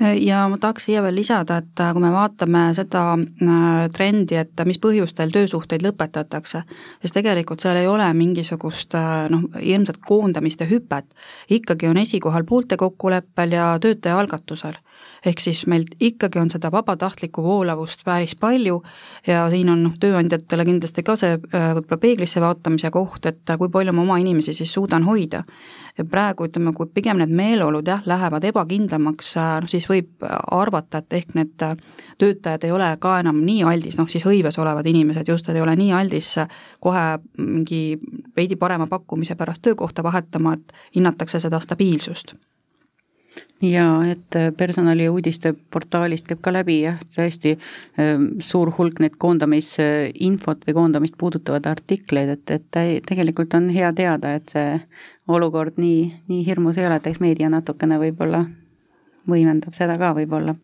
ja 0.00 0.42
ma 0.48 0.58
tahaks 0.58 0.86
siia 0.86 1.02
veel 1.02 1.16
lisada, 1.18 1.58
et 1.58 1.82
kui 1.92 2.02
me 2.02 2.10
vaatame 2.14 2.68
seda 2.76 3.02
äh, 3.18 3.88
trendi, 3.94 4.38
et 4.38 4.62
mis 4.68 4.78
põhjustel 4.82 5.32
töösuhteid 5.34 5.82
lõpetatakse, 5.82 6.62
siis 7.02 7.14
tegelikult 7.14 7.62
seal 7.64 7.80
ei 7.80 7.88
ole 7.90 8.06
mingisugust 8.14 8.94
äh, 8.98 9.26
noh, 9.32 9.48
hirmsat 9.58 10.00
koondamist 10.06 10.62
ja 10.62 10.68
hüpet. 10.70 11.08
ikkagi 11.50 11.88
on 11.90 11.98
esikohal 11.98 12.44
poolte 12.44 12.76
kokkuleppel 12.76 13.52
ja 13.58 13.72
töötaja 13.82 14.18
algatusel 14.18 14.78
ehk 15.26 15.40
siis 15.40 15.66
meil 15.66 15.84
ikkagi 16.00 16.38
on 16.38 16.50
seda 16.50 16.70
vabatahtlikku 16.72 17.42
voolavust 17.42 18.04
päris 18.04 18.36
palju 18.36 18.82
ja 19.26 19.46
siin 19.50 19.70
on 19.72 19.84
tööandjatele 20.00 20.64
kindlasti 20.68 21.02
ka 21.06 21.16
see 21.18 21.34
äh, 21.34 21.68
võib-olla 21.76 22.00
peeglisse 22.02 22.40
vaatamise 22.42 22.90
koht, 22.94 23.26
et 23.26 23.54
kui 23.58 23.70
palju 23.72 23.92
ma 23.92 24.04
oma 24.04 24.18
inimesi 24.22 24.54
siis 24.54 24.72
suudan 24.72 25.04
hoida. 25.08 25.42
ja 25.98 26.04
praegu 26.04 26.46
ütleme, 26.46 26.72
kui 26.72 26.86
pigem 26.94 27.18
need 27.18 27.32
meeleolud 27.34 27.86
jah, 27.88 28.02
lähevad 28.06 28.44
ebakindlamaks, 28.44 29.36
äh, 29.36 29.54
noh 29.62 29.70
siis 29.70 29.88
võib 29.90 30.26
arvata, 30.50 31.02
et 31.02 31.18
ehk 31.20 31.34
need 31.34 31.66
äh, 31.66 31.74
töötajad 32.18 32.64
ei 32.64 32.72
ole 32.72 32.90
ka 33.00 33.18
enam 33.20 33.42
nii 33.44 33.64
aldis, 33.66 33.98
noh 33.98 34.08
siis 34.10 34.26
hõives 34.26 34.58
olevad 34.58 34.86
inimesed 34.86 35.28
just, 35.28 35.48
et 35.48 35.58
ei 35.58 35.64
ole 35.64 35.74
nii 35.76 35.92
aldis 35.92 36.36
kohe 36.80 37.06
mingi 37.38 37.98
veidi 38.36 38.56
parema 38.56 38.86
pakkumise 38.86 39.34
pärast 39.34 39.62
töökohta 39.62 40.02
vahetama, 40.02 40.54
et 40.54 40.72
hinnatakse 40.94 41.40
seda 41.40 41.60
stabiilsust 41.60 42.36
jaa, 43.62 44.06
et 44.06 44.36
äh, 44.36 44.50
personaliuudiste 44.56 45.54
portaalist 45.72 46.28
käib 46.28 46.42
ka 46.44 46.52
läbi 46.54 46.80
jah, 46.84 47.00
tõesti 47.14 47.56
ähm, 48.00 48.28
suur 48.44 48.70
hulk 48.76 49.00
neid 49.02 49.18
koondamisinfot 49.18 50.66
või 50.68 50.76
koondamist 50.76 51.18
puudutavaid 51.18 51.66
artikleid, 51.66 52.36
et, 52.36 52.54
et 52.58 53.04
tegelikult 53.08 53.54
on 53.58 53.68
hea 53.74 53.90
teada, 53.96 54.36
et 54.38 54.54
see 54.54 54.78
olukord 55.28 55.80
nii, 55.80 56.06
nii 56.30 56.46
hirmus 56.46 56.78
ei 56.78 56.86
ole, 56.86 57.00
et 57.00 57.10
eks 57.10 57.20
meedia 57.24 57.50
natukene 57.52 57.98
võib-olla 58.00 58.44
võimendab 59.28 59.74
seda 59.76 59.98
ka 60.00 60.14
võib-olla 60.16 60.56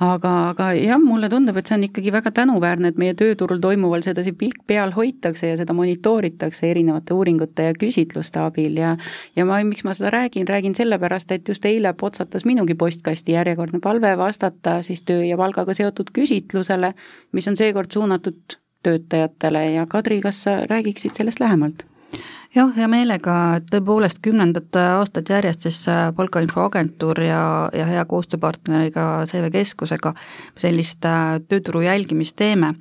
aga, 0.00 0.32
aga 0.52 0.68
jah, 0.76 1.00
mulle 1.02 1.28
tundub, 1.32 1.56
et 1.56 1.68
see 1.68 1.76
on 1.76 1.84
ikkagi 1.88 2.12
väga 2.14 2.32
tänuväärne, 2.34 2.92
et 2.92 3.00
meie 3.00 3.14
tööturul 3.18 3.60
toimuval 3.62 4.04
sedasi 4.04 4.32
pilk 4.38 4.62
peal 4.66 4.94
hoitakse 4.96 5.52
ja 5.52 5.58
seda 5.60 5.76
monitooritakse 5.76 6.70
erinevate 6.70 7.14
uuringute 7.14 7.68
ja 7.70 7.76
küsitluste 7.76 8.40
abil. 8.42 8.78
Ja 8.80 8.96
ja 9.36 9.46
ma, 9.48 9.60
miks 9.66 9.84
ma 9.84 9.94
seda 9.98 10.12
räägin, 10.14 10.48
räägin 10.48 10.74
sellepärast, 10.78 11.32
et 11.32 11.48
just 11.48 11.64
eile 11.68 11.92
potsatas 11.92 12.46
minugi 12.48 12.74
postkasti 12.74 13.36
järjekordne 13.36 13.80
palve 13.80 14.16
vastata 14.18 14.80
siis 14.82 15.02
töö 15.02 15.24
ja 15.24 15.36
palgaga 15.36 15.74
seotud 15.74 16.12
küsitlusele, 16.16 16.94
mis 17.32 17.48
on 17.48 17.56
seekord 17.56 17.92
suunatud 17.92 18.58
töötajatele. 18.82 19.70
Ja 19.76 19.86
Kadri, 19.86 20.20
kas 20.20 20.42
sa 20.42 20.62
räägiksid 20.66 21.14
sellest 21.14 21.40
lähemalt? 21.40 21.91
Jah, 22.54 22.72
hea 22.76 22.88
meelega, 22.90 23.34
tõepoolest 23.70 24.20
kümnendat 24.24 24.76
aastat 24.76 25.30
järjest 25.32 25.66
siis 25.66 25.80
äh, 25.90 26.10
Palgainfoagentuur 26.16 27.22
ja, 27.24 27.44
ja 27.76 27.86
hea 27.88 28.04
koostööpartneriga 28.08 29.24
CV 29.30 29.50
Keskusega 29.54 30.14
sellist 30.58 31.04
äh, 31.08 31.38
tööturu 31.48 31.84
jälgimist 31.86 32.36
teeme. 32.36 32.74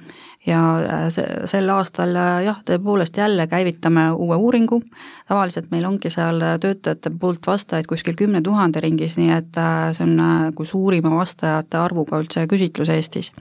ja 0.45 0.59
äh, 0.81 1.07
see, 1.13 1.25
sel 1.45 1.69
aastal 1.69 2.15
jah, 2.45 2.61
tõepoolest 2.65 3.17
jälle 3.17 3.47
käivitame 3.47 4.09
uue 4.11 4.35
uuringu, 4.35 4.81
tavaliselt 5.27 5.71
meil 5.71 5.85
ongi 5.85 6.09
seal 6.09 6.41
töötajate 6.61 7.11
poolt 7.19 7.47
vastajaid 7.47 7.87
kuskil 7.87 8.17
kümne 8.17 8.41
tuhande 8.41 8.81
ringis, 8.81 9.17
nii 9.17 9.31
et 9.37 9.61
see 9.95 10.07
on 10.07 10.17
nagu 10.17 10.65
suurima 10.65 11.13
vastajate 11.15 11.77
arvuga 11.77 12.19
üldse 12.23 12.47
küsitlus 12.49 12.89
Eestis 12.89 13.31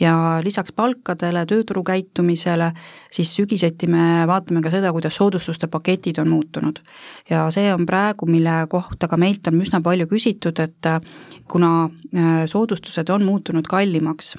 ja 0.00 0.40
lisaks 0.44 0.72
palkadele, 0.76 1.44
tööturu 1.46 1.82
käitumisele, 1.84 2.70
siis 3.12 3.32
sügiseti 3.36 3.88
me 3.90 4.26
vaatame 4.26 4.62
ka 4.64 4.72
seda, 4.72 4.92
kuidas 4.96 5.16
soodustuste 5.20 5.68
paketid 5.70 6.18
on 6.18 6.28
muutunud. 6.28 6.80
ja 7.30 7.46
see 7.50 7.72
on 7.74 7.86
praegu, 7.86 8.26
mille 8.26 8.66
kohta 8.68 9.08
ka 9.08 9.16
meilt 9.16 9.46
on 9.46 9.60
üsna 9.60 9.82
palju 9.84 10.06
küsitud, 10.10 10.58
et 10.60 10.90
kuna 11.48 11.72
äh, 11.84 12.44
soodustused 12.46 13.08
on 13.10 13.24
muutunud 13.24 13.66
kallimaks, 13.68 14.36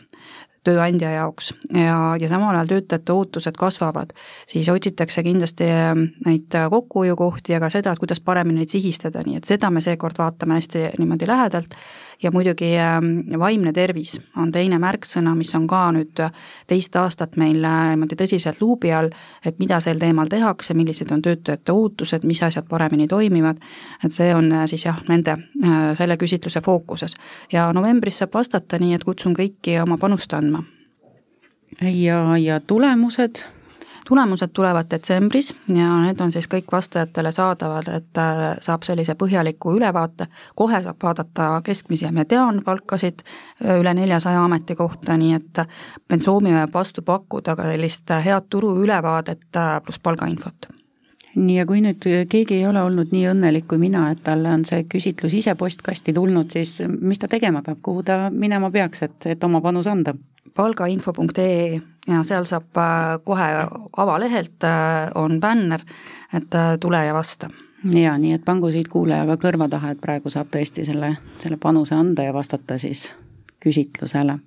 tööandja 0.67 1.11
jaoks. 1.15 1.53
Ja, 1.73 2.15
ja 2.19 2.29
samal 2.29 2.55
ajal 2.55 2.69
töötajate 2.75 3.15
ootused 3.15 3.57
kasvavad, 3.57 4.13
siis 4.49 4.69
otsitakse 4.69 5.23
kindlasti 5.25 5.67
äh, 5.71 5.95
neid 6.25 6.59
kokkuhoiukohti 6.69 7.55
ja 7.55 7.59
ka 7.63 7.71
seda, 7.73 7.93
et 7.93 8.03
kuidas 8.03 8.21
paremini 8.23 8.61
neid 8.61 8.73
sihistada, 8.73 9.23
nii 9.25 9.41
et 9.41 9.49
seda 9.49 9.71
me 9.73 9.81
seekord 9.81 10.19
vaatame 10.21 10.59
hästi 10.59 10.91
niimoodi 10.99 11.27
lähedalt. 11.27 11.77
Ja 12.21 12.29
muidugi 12.31 12.77
ähm, 12.77 13.39
vaimne 13.39 13.73
tervis 13.73 14.19
on 14.37 14.51
teine 14.53 14.77
märksõna, 14.77 15.33
mis 15.33 15.55
on 15.57 15.63
ka 15.67 15.87
nüüd 15.95 16.19
teist 16.69 16.95
aastat 16.99 17.33
meil 17.41 17.63
äh, 17.65 17.95
niimoodi 17.95 18.17
tõsiselt 18.19 18.61
luubi 18.61 18.91
all, 18.93 19.09
et 19.45 19.57
mida 19.59 19.79
sel 19.81 19.97
teemal 20.01 20.29
tehakse, 20.29 20.75
millised 20.77 21.09
on 21.11 21.23
töötajate 21.25 21.73
ootused, 21.73 22.27
mis 22.29 22.43
asjad 22.45 22.67
paremini 22.69 23.07
toimivad, 23.09 23.57
et 24.05 24.13
see 24.13 24.29
on 24.35 24.51
äh, 24.53 24.67
siis 24.69 24.85
jah, 24.85 25.01
nende, 25.09 25.37
äh, 25.63 25.79
selle 25.97 26.17
küsitluse 26.21 26.61
fookuses. 26.61 27.17
ja 27.51 27.71
novembris 27.73 28.21
saab 28.21 28.37
vastata, 28.37 28.77
nii 28.79 28.93
et 28.95 29.07
kutsun 29.07 29.35
kõiki 29.37 29.79
oma 29.81 29.97
panust 29.97 30.33
andma. 30.37 30.60
Ja, 31.81 32.37
ja 32.37 32.59
tulemused? 32.59 33.35
Tulemused 34.07 34.47
tulevad 34.53 34.85
detsembris 34.91 35.53
ja 35.75 35.87
need 36.01 36.19
on 36.19 36.31
siis 36.33 36.47
kõik 36.51 36.71
vastajatele 36.71 37.31
saadavad, 37.31 37.87
et 37.95 38.17
äh, 38.19 38.41
saab 38.59 38.83
sellise 38.83 39.13
põhjaliku 39.15 39.75
ülevaate, 39.77 40.25
kohe 40.57 40.81
saab 40.83 40.97
vaadata 41.03 41.61
keskmisi 41.63 42.05
ja 42.05 42.11
mediaanpalkasid 42.11 43.21
äh, 43.23 43.77
üle 43.79 43.93
neljasaja 43.93 44.41
ametikohta, 44.43 45.15
nii 45.21 45.37
et 45.37 45.63
me 46.09 46.19
soovime 46.19 46.65
vastu 46.73 47.05
pakkuda 47.07 47.55
ka 47.55 47.69
sellist 47.71 48.11
head 48.25 48.49
turuülevaadet 48.49 49.47
äh, 49.55 49.77
pluss 49.85 50.01
palgainfot. 50.03 50.67
Nii, 51.35 51.61
ja 51.61 51.65
kui 51.65 51.79
nüüd 51.79 52.03
keegi 52.27 52.57
ei 52.57 52.65
ole 52.67 52.81
olnud 52.83 53.13
nii 53.13 53.29
õnnelik 53.31 53.69
kui 53.71 53.79
mina, 53.79 54.09
et 54.11 54.19
talle 54.25 54.51
on 54.51 54.65
see 54.67 54.83
küsitlus 54.91 55.37
ise 55.37 55.55
postkasti 55.55 56.11
tulnud, 56.13 56.51
siis 56.51 56.81
mis 56.89 57.21
ta 57.21 57.29
tegema 57.31 57.61
peab, 57.63 57.79
kuhu 57.85 58.03
ta 58.03 58.25
minema 58.33 58.71
peaks, 58.71 59.05
et, 59.07 59.29
et 59.37 59.47
oma 59.47 59.61
panus 59.63 59.87
anda? 59.87 60.17
palgainfo.ee 60.53 61.81
ja 62.07 62.21
seal 62.27 62.45
saab 62.49 62.77
äh, 62.77 63.17
kohe 63.23 63.49
avalehelt 63.97 64.63
äh, 64.63 65.11
on 65.15 65.39
bänner, 65.39 65.81
et 66.33 66.53
äh, 66.55 66.77
tule 66.79 67.05
ja 67.05 67.13
vasta. 67.13 67.49
Jaa, 67.93 68.17
nii 68.17 68.35
et 68.37 68.45
pangu 68.45 68.69
siit 68.69 68.91
kuulajaga 68.93 69.39
kõrva 69.41 69.69
taha, 69.69 69.95
et 69.95 70.01
praegu 70.01 70.29
saab 70.29 70.51
tõesti 70.53 70.85
selle, 70.85 71.15
selle 71.41 71.57
panuse 71.57 71.95
anda 71.97 72.27
ja 72.27 72.33
vastata 72.33 72.77
siis 72.77 73.07
küsitlusele 73.61 74.37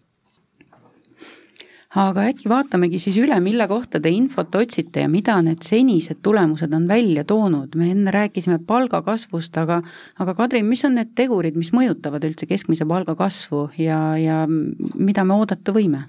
aga 1.94 2.24
äkki 2.30 2.48
vaatamegi 2.50 2.98
siis 3.02 3.18
üle, 3.22 3.36
mille 3.42 3.66
kohta 3.70 4.00
te 4.02 4.10
infot 4.10 4.54
otsite 4.58 5.04
ja 5.04 5.10
mida 5.10 5.36
need 5.46 5.62
senised 5.62 6.20
tulemused 6.26 6.72
on 6.74 6.88
välja 6.90 7.24
toonud, 7.28 7.76
me 7.78 7.90
enne 7.92 8.14
rääkisime 8.14 8.58
palgakasvust, 8.66 9.56
aga 9.62 9.80
aga 10.18 10.34
Kadri, 10.34 10.62
mis 10.66 10.84
on 10.84 10.98
need 10.98 11.14
tegurid, 11.14 11.58
mis 11.58 11.72
mõjutavad 11.76 12.26
üldse 12.26 12.48
keskmise 12.50 12.86
palga 12.88 13.14
kasvu 13.18 13.68
ja, 13.78 14.00
ja 14.18 14.44
mida 14.48 15.24
me 15.24 15.38
oodata 15.38 15.74
võime? 15.74 16.04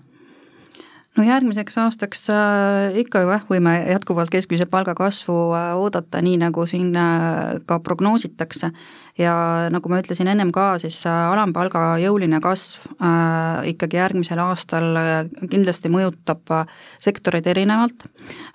No 1.16 1.24
järgmiseks 1.24 1.78
aastaks 1.80 2.28
äh, 2.34 2.98
ikka 3.02 3.24
jah, 3.24 3.44
võime 3.50 3.76
jätkuvalt 3.88 4.32
keskmise 4.34 4.68
palga 4.70 4.96
kasvu 4.98 5.38
äh, 5.56 5.72
oodata, 5.80 6.22
nii 6.24 6.38
nagu 6.42 6.66
siin 6.70 6.92
äh, 7.00 7.56
ka 7.68 7.80
prognoositakse. 7.84 8.72
ja 9.18 9.34
nagu 9.72 9.90
ma 9.90 10.02
ütlesin 10.02 10.28
ennem 10.28 10.50
ka, 10.52 10.74
siis 10.80 10.98
alampalga 11.08 11.94
jõuline 12.04 12.42
kasv 12.44 12.84
ikkagi 13.72 13.96
järgmisel 13.96 14.42
aastal 14.44 14.98
kindlasti 15.48 15.88
mõjutab 15.88 16.52
sektoreid 17.00 17.48
erinevalt. 17.48 18.04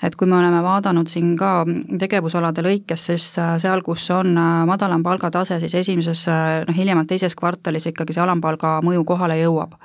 et 0.03 0.17
kui 0.21 0.29
me 0.29 0.37
oleme 0.37 0.61
vaadanud 0.63 1.09
siin 1.09 1.33
ka 1.41 1.65
tegevusalade 1.99 2.61
lõikes, 2.67 3.07
siis 3.09 3.31
seal, 3.65 3.81
kus 3.83 4.11
on 4.13 4.37
madalam 4.69 5.03
palgatase, 5.03 5.63
siis 5.65 5.75
esimeses, 5.81 6.27
noh 6.69 6.77
hiljemalt 6.77 7.09
teises 7.09 7.35
kvartalis 7.35 7.89
ikkagi 7.89 8.13
see 8.13 8.27
alampalga 8.29 8.83
mõju 8.85 9.09
kohale 9.09 9.41
jõuab 9.41 9.81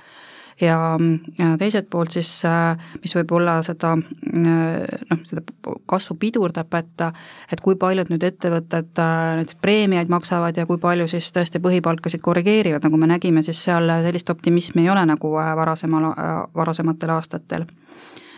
ja, 0.62 0.98
ja 1.40 1.58
teiselt 1.60 1.90
poolt 1.90 2.16
siis, 2.16 2.30
äh, 2.48 2.78
mis 3.02 3.16
võib-olla 3.18 3.58
seda 3.66 3.94
äh, 3.96 5.04
noh, 5.10 5.22
seda 5.28 5.44
kasvu 5.90 6.18
pidurdab, 6.20 6.74
et 6.80 7.06
et 7.52 7.62
kui 7.64 7.78
paljud 7.80 8.12
nüüd 8.12 8.24
ettevõtted 8.24 9.02
äh, 9.02 9.24
näiteks 9.42 9.60
preemiaid 9.62 10.12
maksavad 10.12 10.58
ja 10.58 10.68
kui 10.70 10.80
palju 10.82 11.08
siis 11.12 11.32
tõesti 11.36 11.62
põhipalkasid 11.64 12.24
korrigeerivad, 12.24 12.86
nagu 12.86 13.00
me 13.02 13.10
nägime, 13.12 13.44
siis 13.44 13.64
seal 13.68 13.90
sellist 14.08 14.30
optimismi 14.30 14.86
ei 14.86 14.92
ole 14.94 15.06
nagu 15.10 15.34
varasemal, 15.36 16.12
varasematel 16.56 17.18
aastatel 17.18 17.68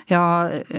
ja 0.10 0.22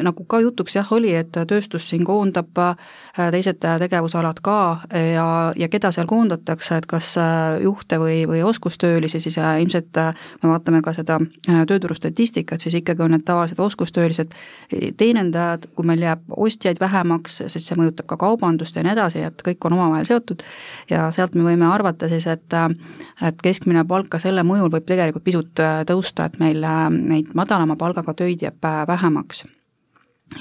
nagu 0.02 0.24
ka 0.24 0.40
jutuks 0.40 0.76
jah, 0.76 0.88
oli, 0.92 1.12
et 1.14 1.34
tööstus 1.48 1.88
siin 1.90 2.04
koondab 2.06 2.58
äh, 2.62 3.28
teised 3.34 3.60
tegevusalad 3.60 4.40
ka 4.44 4.58
ja, 4.92 5.26
ja 5.56 5.68
keda 5.68 5.90
seal 5.92 6.08
koondatakse, 6.08 6.78
et 6.78 6.86
kas 6.88 7.14
juhte 7.62 7.98
või, 8.00 8.22
või 8.28 8.42
oskustöölisi, 8.46 9.20
siis 9.20 9.36
ilmselt 9.38 9.98
me 10.42 10.52
vaatame 10.52 10.80
ka 10.84 10.94
seda 10.96 11.18
tööturustatistikat, 11.46 12.62
siis 12.62 12.78
ikkagi 12.80 13.04
on 13.04 13.12
need 13.16 13.26
tavalised 13.28 13.58
oskustöölised. 13.60 14.32
Teenindajad, 14.96 15.68
kui 15.76 15.86
meil 15.88 16.02
jääb 16.02 16.24
ostjaid 16.36 16.80
vähemaks, 16.80 17.42
siis 17.46 17.66
see 17.68 17.78
mõjutab 17.78 18.08
ka 18.08 18.18
kaubandust 18.20 18.76
ja 18.76 18.84
nii 18.86 18.94
edasi, 18.94 19.24
et 19.28 19.42
kõik 19.44 19.68
on 19.68 19.76
omavahel 19.76 20.08
seotud. 20.08 20.44
Ja 20.90 21.08
sealt 21.14 21.36
me 21.36 21.44
võime 21.46 21.68
arvata 21.68 22.08
siis, 22.08 22.26
et 22.26 22.46
et 22.48 23.42
keskmine 23.42 23.82
palk 23.88 24.08
ka 24.12 24.20
selle 24.22 24.42
mõjul 24.46 24.70
võib 24.72 24.86
tegelikult 24.88 25.24
pisut 25.24 25.62
tõusta, 25.88 26.28
et 26.28 26.38
meil 26.40 26.64
neid 26.94 27.34
madalama 27.36 27.76
palgaga 27.76 28.14
töid 28.16 28.42
jääb 28.46 28.64
vähemaks 28.88 29.17
paremaks 29.18 29.44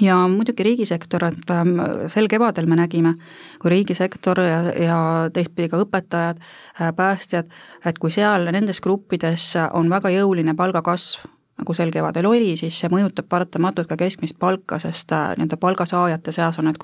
ja 0.01 0.27
muidugi 0.27 0.63
riigisektor, 0.63 1.23
et 1.23 1.51
ähm, 1.51 1.79
sel 2.11 2.27
kevadel 2.27 2.65
me 2.67 2.75
nägime, 2.75 3.13
kui 3.61 3.71
riigisektor 3.71 4.39
ja, 4.43 4.57
ja 4.75 4.97
teistpidi 5.33 5.69
ka 5.69 5.79
õpetajad, 5.79 6.41
äh, 6.81 6.91
päästjad, 6.95 7.47
et 7.85 7.97
kui 7.97 8.11
seal 8.11 8.51
nendes 8.51 8.81
gruppides 8.81 9.55
on 9.73 9.89
väga 9.89 10.11
jõuline 10.11 10.55
palgakasv, 10.55 11.23
nagu 11.57 11.73
sel 11.73 11.89
kevadel 11.93 12.27
oli, 12.29 12.51
siis 12.59 12.77
see 12.77 12.89
mõjutab 12.91 13.25
paratamatult 13.29 13.89
ka 13.89 13.97
keskmist 13.97 14.37
palka, 14.39 14.77
sest 14.81 15.11
äh, 15.15 15.31
nii-öelda 15.39 15.57
palgasaajate 15.61 16.33
seas 16.35 16.59
on 16.61 16.69
need 16.69 16.77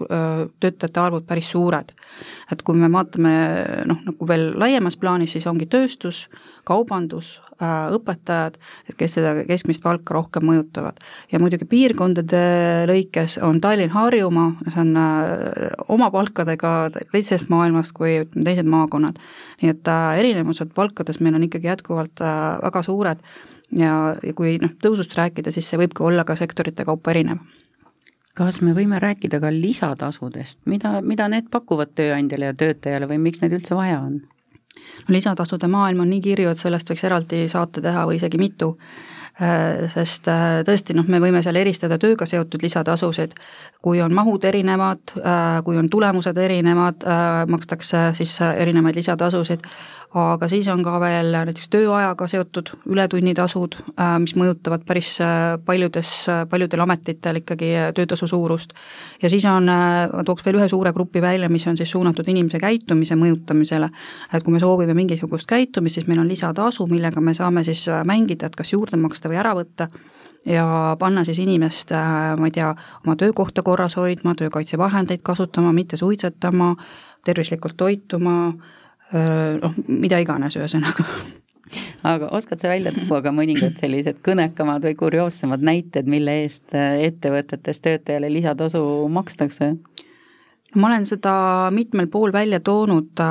töötajate 0.64 1.02
arvud 1.02 1.28
päris 1.30 1.52
suured. 1.54 1.94
et 2.52 2.62
kui 2.62 2.78
me 2.78 2.90
vaatame 2.92 3.34
noh, 3.90 4.00
nagu 4.06 4.28
veel 4.28 4.52
laiemas 4.60 4.98
plaanis, 4.98 5.34
siis 5.34 5.46
ongi 5.50 5.66
tööstus, 5.70 6.28
kaubandus, 6.66 7.36
äh, 7.62 7.94
õpetajad, 7.94 8.58
et 8.90 8.98
kes 8.98 9.18
seda 9.20 9.36
keskmist 9.46 9.84
palka 9.84 10.18
rohkem 10.18 10.46
mõjutavad. 10.50 10.98
ja 11.32 11.40
muidugi 11.40 11.70
piirkondade 11.70 12.44
lõikes 12.90 13.38
on 13.46 13.62
Tallinn-Harjumaa, 13.62 14.58
see 14.74 14.82
on 14.82 14.98
äh, 14.98 15.70
oma 15.88 16.10
palkadega 16.10 16.90
teisest 17.12 17.50
maailmast 17.54 17.94
kui 17.94 18.24
teised 18.34 18.66
maakonnad. 18.66 19.22
nii 19.62 19.70
et 19.70 19.96
erinevused 20.18 20.74
palkades 20.74 21.22
meil 21.22 21.38
on 21.38 21.46
ikkagi 21.46 21.70
jätkuvalt 21.70 22.20
väga 22.64 22.84
suured 22.84 23.22
ja, 23.80 24.16
ja 24.24 24.34
kui 24.38 24.58
noh, 24.62 24.74
tõusust 24.84 25.16
rääkida, 25.18 25.52
siis 25.52 25.70
see 25.70 25.82
võib 25.82 25.96
ka 25.98 26.08
olla 26.10 26.26
ka 26.28 26.38
sektorite 26.40 26.86
kaupa 26.86 27.14
erinev. 27.14 27.42
Kas 28.34 28.64
me 28.66 28.74
võime 28.74 28.98
rääkida 28.98 29.38
ka 29.42 29.52
lisatasudest, 29.54 30.64
mida, 30.66 30.98
mida 31.06 31.28
need 31.30 31.52
pakuvad 31.54 31.94
tööandjale 31.94 32.50
ja 32.50 32.56
töötajale 32.58 33.10
või 33.12 33.20
miks 33.28 33.44
neid 33.44 33.54
üldse 33.60 33.78
vaja 33.78 34.00
on? 34.02 34.24
no 35.08 35.14
lisatasude 35.14 35.68
maailm 35.68 36.04
on 36.04 36.10
nii 36.10 36.22
kirju, 36.22 36.54
et 36.54 36.62
sellest 36.62 36.90
võiks 36.90 37.04
eraldi 37.08 37.44
saate 37.52 37.82
teha 37.84 38.06
või 38.10 38.18
isegi 38.18 38.40
mitu 38.42 38.72
äh, 38.74 39.86
sest 39.94 40.28
äh, 40.32 40.62
tõesti 40.68 40.96
noh, 40.98 41.08
me 41.10 41.20
võime 41.24 41.44
seal 41.46 41.60
eristada 41.62 42.00
tööga 42.02 42.26
seotud 42.30 42.64
lisatasusid, 42.64 43.36
kui 43.84 44.02
on 44.02 44.16
mahud 44.16 44.46
erinevad, 44.50 45.16
äh, 45.20 45.60
kui 45.66 45.78
on 45.80 45.90
tulemused 45.92 46.38
erinevad, 46.38 47.06
makstakse 47.50 48.10
siis 48.18 48.36
erinevaid 48.42 48.98
lisatasusid, 48.98 49.66
aga 50.14 50.48
siis 50.50 50.68
on 50.70 50.84
ka 50.86 51.00
veel 51.02 51.32
näiteks 51.34 51.70
tööajaga 51.74 52.28
seotud 52.30 52.70
ületunnitasud, 52.94 53.78
äh, 53.98 54.14
mis 54.22 54.36
mõjutavad 54.38 54.86
päris 54.86 55.16
äh, 55.24 55.56
paljudes, 55.66 56.12
äh, 56.30 56.44
paljudel 56.50 56.84
ametitel 56.86 57.42
ikkagi 57.42 57.72
töötasu 57.98 58.28
suurust. 58.30 58.74
ja 59.22 59.30
siis 59.30 59.46
on, 59.50 59.66
ma 59.66 60.24
tooks 60.26 60.46
veel 60.46 60.60
ühe 60.60 60.68
suure 60.70 60.94
grupi 60.94 61.22
välja, 61.22 61.50
mis 61.50 61.66
on 61.68 61.78
siis 61.78 61.92
suunatud 61.92 62.28
inimese 62.30 62.60
käitumise 62.62 63.18
mõjutamisele, 63.18 63.90
et 64.34 64.44
kui 64.44 64.54
me 64.54 64.62
soovime 64.62 64.94
mingisugust 64.94 65.50
käitumist, 65.50 65.98
siis 65.98 66.08
meil 66.08 66.22
on 66.22 66.30
lisatasu, 66.30 66.88
millega 66.88 67.22
me 67.22 67.34
saame 67.34 67.64
siis 67.64 67.88
mängida, 68.06 68.48
et 68.48 68.56
kas 68.56 68.74
juurde 68.74 68.98
maksta 69.02 69.32
või 69.32 69.42
ära 69.42 69.56
võtta 69.58 69.90
ja 70.46 70.96
panna 71.00 71.24
siis 71.24 71.40
inimest, 71.40 71.92
ma 72.38 72.46
ei 72.46 72.54
tea, 72.54 72.74
oma 73.06 73.16
töökohta 73.16 73.64
korras 73.64 73.96
hoidma, 73.98 74.36
töökaitsevahendeid 74.36 75.24
kasutama, 75.24 75.74
mitte 75.74 75.98
suitsetama, 75.98 76.76
tervislikult 77.26 77.78
toituma, 77.78 78.54
noh, 79.14 79.80
mida 79.88 80.20
iganes, 80.24 80.58
ühesõnaga 80.58 81.06
aga 82.04 82.28
oskad 82.36 82.62
sa 82.62 82.70
välja 82.70 82.92
tuua 82.96 83.22
ka 83.24 83.32
mõningad 83.34 83.78
sellised 83.80 84.20
kõnekamad 84.26 84.84
või 84.86 84.98
kurioossemad 85.00 85.64
näited, 85.64 86.10
mille 86.10 86.42
eest 86.44 86.76
ettevõtetes 86.76 87.82
töötajale 87.84 88.32
lisatasu 88.34 88.84
makstakse? 89.10 89.74
ma 90.76 90.88
olen 90.88 91.06
seda 91.06 91.34
mitmel 91.70 92.08
pool 92.10 92.32
välja 92.34 92.58
toonud, 92.60 93.22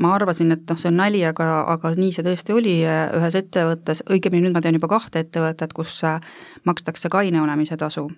ma 0.00 0.12
arvasin, 0.14 0.54
et 0.54 0.62
noh, 0.64 0.78
see 0.80 0.88
on 0.88 0.96
nali, 0.96 1.20
aga, 1.28 1.48
aga 1.74 1.92
nii 1.98 2.14
see 2.16 2.24
tõesti 2.24 2.56
oli 2.56 2.78
ühes 2.88 3.36
ettevõttes, 3.36 4.00
õigemini 4.08 4.46
nüüd 4.46 4.56
ma 4.56 4.62
tean 4.64 4.78
juba 4.78 4.88
kahte 4.94 5.20
ettevõtet, 5.26 5.76
kus 5.76 6.00
makstakse 6.64 7.12
kaine 7.12 7.42
olemise 7.42 7.76
tasu. 7.76 8.08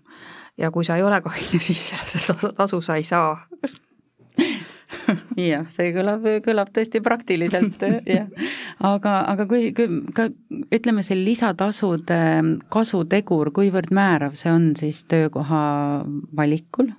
ja 0.59 0.71
kui 0.71 0.85
sa 0.87 0.97
ei 0.97 1.03
ole 1.03 1.19
kaine, 1.21 1.59
siis 1.59 1.89
seda 1.91 2.53
tasu 2.55 2.81
sa 2.81 2.97
ei 2.97 3.05
saa 3.05 3.35
jah, 5.53 5.65
see 5.71 5.93
kõlab, 5.95 6.27
kõlab 6.45 6.73
tõesti 6.75 7.03
praktiliselt 7.05 7.83
jah. 8.17 8.29
aga, 8.81 9.15
aga 9.33 9.47
kui, 9.51 9.71
kui 9.77 10.03
ka 10.17 10.29
ütleme, 10.75 11.05
see 11.07 11.19
lisatasude 11.21 12.21
kasutegur, 12.73 13.53
kuivõrd 13.55 13.95
määrav 13.95 14.37
see 14.39 14.53
on 14.53 14.73
siis 14.79 15.05
töökoha 15.11 15.65
valikul? 16.37 16.93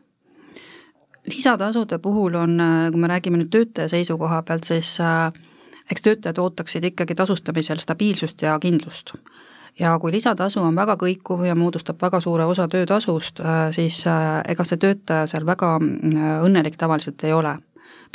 lisatasude 1.26 1.98
puhul 2.00 2.36
on, 2.38 2.60
kui 2.92 3.02
me 3.02 3.10
räägime 3.10 3.42
nüüd 3.42 3.50
töötaja 3.54 3.90
seisukoha 3.90 4.44
pealt, 4.46 4.68
siis 4.70 4.98
äh, 5.02 5.32
eks 5.92 6.06
töötajad 6.06 6.38
ootaksid 6.42 6.86
ikkagi 6.92 7.16
tasustamisel 7.18 7.82
stabiilsust 7.82 8.46
ja 8.46 8.58
kindlust 8.62 9.16
ja 9.80 9.98
kui 10.00 10.14
lisatasu 10.14 10.62
on 10.62 10.76
väga 10.78 10.96
kõikuv 11.02 11.42
ja 11.48 11.56
moodustab 11.58 11.98
väga 12.02 12.22
suure 12.24 12.46
osa 12.46 12.68
töötasust, 12.72 13.42
äh, 13.42 13.70
siis 13.76 14.04
äh, 14.08 14.44
ega 14.54 14.64
see 14.64 14.78
töötaja 14.82 15.26
seal 15.32 15.46
väga 15.46 15.78
õnnelik 16.46 16.78
tavaliselt 16.78 17.24
ei 17.26 17.34
ole 17.34 17.58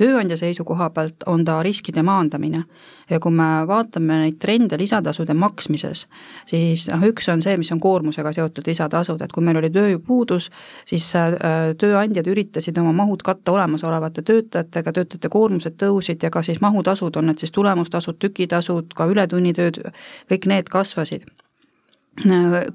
tööandja 0.01 0.39
seisukoha 0.41 0.91
pealt 0.95 1.27
on 1.31 1.45
ta 1.45 1.61
riskide 1.63 2.03
maandamine. 2.07 2.65
ja 3.11 3.19
kui 3.19 3.33
me 3.35 3.67
vaatame 3.67 4.21
neid 4.21 4.37
trende 4.39 4.77
lisatasude 4.79 5.35
maksmises, 5.35 6.05
siis 6.47 6.85
noh, 6.93 7.03
üks 7.09 7.27
on 7.33 7.43
see, 7.43 7.57
mis 7.59 7.73
on 7.75 7.81
koormusega 7.83 8.31
seotud 8.37 8.69
lisatasud, 8.71 9.19
et 9.25 9.33
kui 9.35 9.43
meil 9.43 9.59
oli 9.59 9.71
tööjõupuudus, 9.75 10.47
siis 10.87 11.09
äh, 11.19 11.35
tööandjad 11.79 12.31
üritasid 12.31 12.79
oma 12.79 12.93
mahud 13.03 13.25
katta 13.27 13.57
olemasolevate 13.57 14.23
töötajatega, 14.23 14.95
töötajate 14.95 15.33
koormused 15.33 15.75
tõusid 15.83 16.23
ja 16.23 16.31
ka 16.31 16.45
siis 16.47 16.63
mahutasud, 16.63 17.19
on 17.19 17.33
need 17.33 17.43
siis 17.43 17.53
tulemustasud, 17.57 18.21
tükitasud, 18.23 18.95
ka 18.95 19.11
ületunnitööd, 19.11 19.83
kõik 20.31 20.47
need 20.55 20.71
kasvasid 20.71 21.27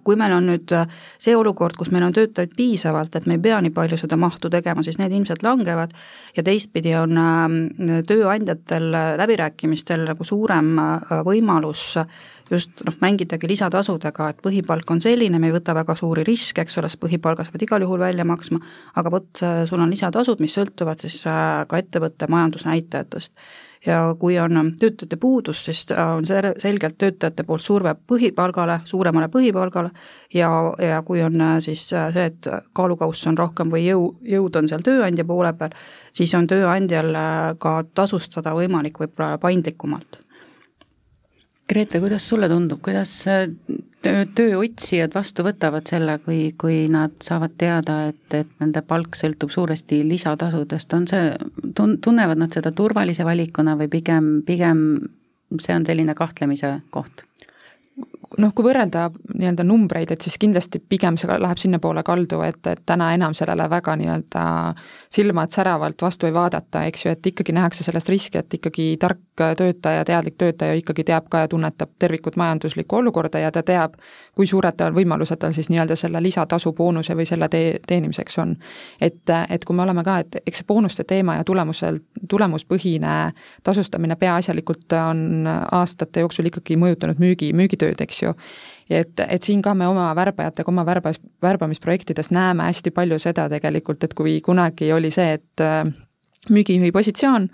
kui 0.03 0.15
meil 0.17 0.33
on 0.33 0.47
nüüd 0.49 0.71
äh, 0.73 0.85
see 1.21 1.35
olukord, 1.37 1.75
kus 1.77 1.91
meil 1.93 2.05
on 2.07 2.13
töötajaid 2.15 2.53
piisavalt, 2.57 3.15
et 3.15 3.27
me 3.29 3.35
ei 3.37 3.41
pea 3.43 3.59
nii 3.61 3.73
palju 3.75 3.99
seda 3.99 4.17
mahtu 4.17 4.49
tegema, 4.49 4.83
siis 4.83 4.97
need 5.01 5.13
ilmselt 5.13 5.43
langevad. 5.45 5.91
Ja 6.37 6.43
teistpidi 6.45 6.95
on 6.97 7.19
ähm, 7.19 7.59
tööandjatel 8.07 8.87
läbirääkimistel 9.19 10.07
nagu 10.07 10.25
suurem 10.25 10.71
äh, 10.81 11.19
võimalus 11.27 11.91
just 12.51 12.81
noh, 12.85 12.95
mängidagi 13.01 13.49
lisatasudega, 13.49 14.29
et 14.31 14.41
põhipalk 14.45 14.91
on 14.93 15.01
selline, 15.01 15.39
me 15.41 15.49
ei 15.49 15.55
võta 15.55 15.73
väga 15.77 15.95
suuri 15.97 16.23
riske, 16.27 16.61
eks 16.61 16.77
ole, 16.77 16.89
sest 16.91 17.01
põhipalga 17.01 17.45
sa 17.45 17.53
pead 17.53 17.65
igal 17.65 17.81
juhul 17.81 18.01
välja 18.01 18.25
maksma, 18.27 18.61
aga 19.01 19.13
vot, 19.13 19.31
sul 19.69 19.81
on 19.81 19.93
lisatasud, 19.93 20.41
mis 20.45 20.53
sõltuvad 20.57 21.01
siis 21.01 21.23
äh, 21.29 21.63
ka 21.69 21.81
ettevõtte 21.81 22.29
majandusnäitajatest 22.31 23.33
ja 23.85 24.15
kui 24.19 24.39
on 24.39 24.73
töötajate 24.79 25.17
puudus, 25.21 25.65
siis 25.65 25.85
on 25.91 26.25
see 26.25 26.53
selgelt 26.61 26.97
töötajate 26.97 27.43
poolt 27.43 27.61
surve 27.61 27.95
põhipalgale, 28.07 28.79
suuremale 28.85 29.29
põhipalgale. 29.33 29.91
Ja, 30.33 30.49
ja 30.81 31.01
kui 31.05 31.21
on 31.23 31.41
äh, 31.41 31.55
siis 31.63 31.87
äh, 31.93 32.09
see, 32.13 32.25
et 32.31 32.49
kaalukauss 32.73 33.27
on 33.29 33.37
rohkem 33.37 33.71
või 33.71 33.85
jõu, 33.85 34.09
jõud 34.25 34.59
on 34.59 34.67
seal 34.67 34.83
tööandja 34.85 35.25
poole 35.25 35.53
peal, 35.53 35.75
siis 36.15 36.33
on 36.35 36.47
tööandjal 36.49 37.13
äh, 37.15 37.39
ka 37.61 37.77
tasustada 37.93 38.55
võimalik 38.57 38.99
võib-olla 38.99 39.39
paindlikumalt 39.41 40.24
Grete, 41.69 41.99
kuidas 41.99 42.29
sulle 42.29 42.49
tundub, 42.49 42.77
kuidas 42.85 43.11
töö, 44.05 44.25
tööotsijad 44.37 45.15
vastu 45.15 45.45
võtavad 45.45 45.87
selle, 45.89 46.19
kui, 46.21 46.51
kui 46.61 46.83
nad 46.93 47.15
saavad 47.25 47.55
teada, 47.57 47.97
et, 48.11 48.25
et 48.37 48.51
nende 48.61 48.83
palk 48.85 49.17
sõltub 49.17 49.53
suuresti 49.53 50.03
lisatasudest, 50.05 50.93
on 50.93 51.07
see, 51.09 51.31
tun-, 51.77 51.97
tunnevad 52.05 52.41
nad 52.41 52.53
seda 52.53 52.69
turvalise 52.75 53.25
valikuna 53.25 53.73
või 53.79 53.89
pigem, 53.97 54.29
pigem 54.45 54.83
see 55.57 55.73
on 55.73 55.87
selline 55.87 56.13
kahtlemise 56.17 56.77
koht? 56.93 57.25
Noh, 58.37 58.53
kui 58.55 58.65
võrrelda 58.65 59.09
nii-öelda 59.33 59.65
numbreid, 59.67 60.11
et 60.11 60.25
siis 60.25 60.37
kindlasti 60.41 60.79
pigem 60.79 61.17
see 61.19 61.29
läheb 61.29 61.59
sinnapoole 61.61 62.03
kaldu, 62.05 62.41
et, 62.45 62.61
et 62.67 62.81
täna 62.85 63.11
enam 63.15 63.35
sellele 63.37 63.67
väga 63.71 63.95
nii-öelda 63.99 64.45
silmad 65.13 65.53
säravalt 65.55 66.01
vastu 66.01 66.29
ei 66.29 66.33
vaadata, 66.35 66.85
eks 66.89 67.05
ju, 67.05 67.13
et 67.15 67.31
ikkagi 67.31 67.55
nähakse 67.55 67.83
sellest 67.83 68.09
riski, 68.09 68.39
et 68.41 68.57
ikkagi 68.59 68.87
tark 69.01 69.21
töötaja, 69.35 70.05
teadlik 70.05 70.37
töötaja 70.37 70.73
ikkagi 70.79 71.03
teab 71.03 71.27
ka 71.29 71.43
ja 71.43 71.47
tunnetab 71.51 71.91
tervikut 71.99 72.35
majanduslikku 72.39 72.95
olukorda 72.95 73.39
ja 73.39 73.51
ta 73.51 73.63
teab, 73.63 73.97
kui 74.35 74.47
suured 74.47 74.77
tal 74.77 74.95
võimalused 74.95 75.39
tal 75.39 75.53
siis 75.55 75.69
nii-öelda 75.69 75.97
selle 75.99 76.21
lisatasu 76.23 76.73
boonuse 76.73 77.15
või 77.15 77.27
selle 77.27 77.49
tee, 77.51 77.79
teenimiseks 77.87 78.39
on. 78.39 78.55
et, 79.01 79.29
et 79.49 79.65
kui 79.65 79.75
me 79.75 79.83
oleme 79.83 80.03
ka, 80.03 80.19
et 80.23 80.39
eks 80.45 80.63
see 80.63 80.67
boonuste 80.67 81.03
teema 81.03 81.35
ja 81.39 81.43
tulemusel, 81.43 81.99
tulemuspõhine 82.29 83.15
tasustamine 83.63 84.15
peaasjalikult 84.15 84.93
on 84.99 85.47
aastate 85.71 86.23
jooksul 86.23 86.49
ikkagi 86.51 86.77
mõjutanud 86.79 87.19
müügi, 87.19 87.51
müügitööd, 87.53 88.01
eks 88.01 88.23
ju. 88.23 88.24
Et, 88.89 89.19
et 89.27 89.43
siin 89.43 89.61
ka 89.65 89.73
me 89.77 89.87
oma 89.87 90.09
värbajatega, 90.15 90.71
oma 90.71 90.85
värbas, 90.85 91.19
värbamisprojektides 91.41 92.31
näeme 92.31 92.69
hästi 92.69 92.91
palju 92.95 93.19
seda 93.19 93.47
tegelikult, 93.49 94.03
et 94.03 94.13
kui 94.13 94.39
kunagi 94.45 94.91
oli 94.93 95.11
see, 95.11 95.37
et 95.39 95.63
äh, 95.63 95.85
müügijuhi 96.49 96.91
positsioon, 96.91 97.49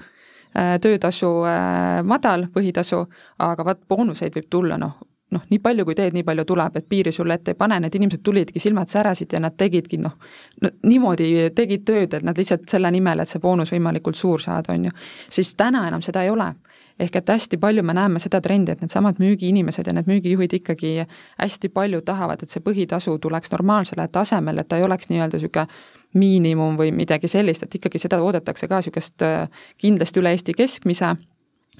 äh, 0.56 0.74
töötasu 0.82 1.32
äh, 1.48 2.02
madal, 2.04 2.48
põhitasu, 2.54 3.06
aga 3.40 3.66
vaat 3.66 3.88
boonuseid 3.90 4.36
võib 4.36 4.50
tulla 4.50 4.78
noh, 4.82 4.98
noh, 5.32 5.44
nii 5.50 5.60
palju 5.64 5.86
kui 5.88 5.96
teed, 5.96 6.16
nii 6.16 6.26
palju 6.28 6.46
tuleb, 6.48 6.76
et 6.78 6.88
piiri 6.90 7.12
sulle 7.16 7.38
ette 7.40 7.54
ei 7.54 7.60
pane, 7.60 7.80
need 7.80 7.96
inimesed 7.96 8.24
tulidki, 8.24 8.60
silmad 8.60 8.92
särasid 8.92 9.32
ja 9.34 9.40
nad 9.40 9.56
tegidki 9.58 10.02
noh, 10.02 10.18
no 10.62 10.74
niimoodi 10.88 11.52
tegid 11.56 11.86
tööd, 11.88 12.18
et 12.18 12.28
nad 12.28 12.38
lihtsalt 12.38 12.68
selle 12.70 12.92
nimel, 12.92 13.24
et 13.24 13.32
see 13.32 13.44
boonus 13.44 13.72
võimalikult 13.72 14.20
suur 14.20 14.44
saada, 14.44 14.76
on 14.76 14.90
ju. 14.90 14.98
siis 15.32 15.56
täna 15.56 15.86
enam 15.88 16.04
seda 16.04 16.26
ei 16.26 16.34
ole 16.34 16.52
ehk 17.00 17.16
et 17.16 17.30
hästi 17.30 17.58
palju 17.58 17.84
me 17.84 17.94
näeme 17.94 18.20
seda 18.20 18.42
trendi, 18.42 18.72
et 18.72 18.82
needsamad 18.82 19.20
müügiinimesed 19.22 19.88
ja 19.88 19.94
need 19.94 20.10
müügijuhid 20.10 20.54
ikkagi 20.60 20.94
hästi 21.40 21.70
palju 21.70 22.02
tahavad, 22.06 22.44
et 22.44 22.50
see 22.50 22.64
põhitasu 22.64 23.18
tuleks 23.22 23.52
normaalsele 23.52 24.08
tasemele, 24.12 24.62
et 24.62 24.70
ta 24.70 24.78
ei 24.78 24.88
oleks 24.88 25.10
nii-öelda 25.10 25.40
niisugune 25.40 25.68
miinimum 26.14 26.76
või 26.80 26.92
midagi 26.92 27.30
sellist, 27.32 27.64
et 27.64 27.76
ikkagi 27.80 28.00
seda 28.02 28.20
oodatakse 28.24 28.68
ka 28.68 28.82
niisugust 28.82 29.24
äh, 29.24 29.48
kindlasti 29.80 30.20
üle 30.20 30.34
Eesti 30.36 30.56
keskmise 30.58 31.16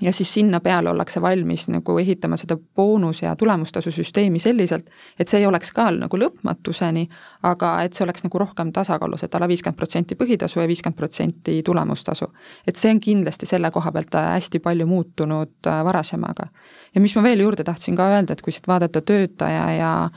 ja 0.02 0.14
siis 0.14 0.34
sinna 0.34 0.60
peale 0.60 0.90
ollakse 0.90 1.22
valmis 1.22 1.68
nagu 1.70 1.98
ehitama 1.98 2.38
seda 2.38 2.58
boonus- 2.76 3.22
ja 3.22 3.36
tulemustasu 3.36 3.92
süsteemi 3.92 4.40
selliselt, 4.40 4.90
et 5.20 5.28
see 5.28 5.40
ei 5.40 5.46
oleks 5.46 5.72
ka 5.72 5.90
nagu 5.92 6.18
lõpmatuseni, 6.18 7.08
aga 7.44 7.74
et 7.84 7.94
see 7.94 8.06
oleks 8.06 8.24
nagu 8.24 8.40
rohkem 8.40 8.72
tasakaalus, 8.72 9.24
et 9.24 9.36
alla 9.36 9.48
viiskümmend 9.52 9.78
protsenti 9.78 10.16
põhitasu 10.16 10.62
ja 10.62 10.68
viiskümmend 10.68 10.98
protsenti 10.98 11.62
tulemustasu. 11.64 12.32
et 12.68 12.76
see 12.76 12.92
on 12.92 13.00
kindlasti 13.00 13.46
selle 13.46 13.72
koha 13.72 13.92
pealt 13.92 14.14
hästi 14.14 14.60
palju 14.60 14.88
muutunud 14.88 15.68
äh, 15.68 15.84
varasemaga. 15.86 16.48
ja 16.96 17.02
mis 17.02 17.16
ma 17.16 17.24
veel 17.24 17.40
juurde 17.40 17.64
tahtsin 17.64 17.96
ka 17.96 18.10
öelda, 18.10 18.34
et 18.34 18.42
kui 18.42 18.54
siit 18.54 18.68
vaadata 18.68 19.02
töötaja 19.02 19.72
ja 19.72 19.82
ja 19.82 20.10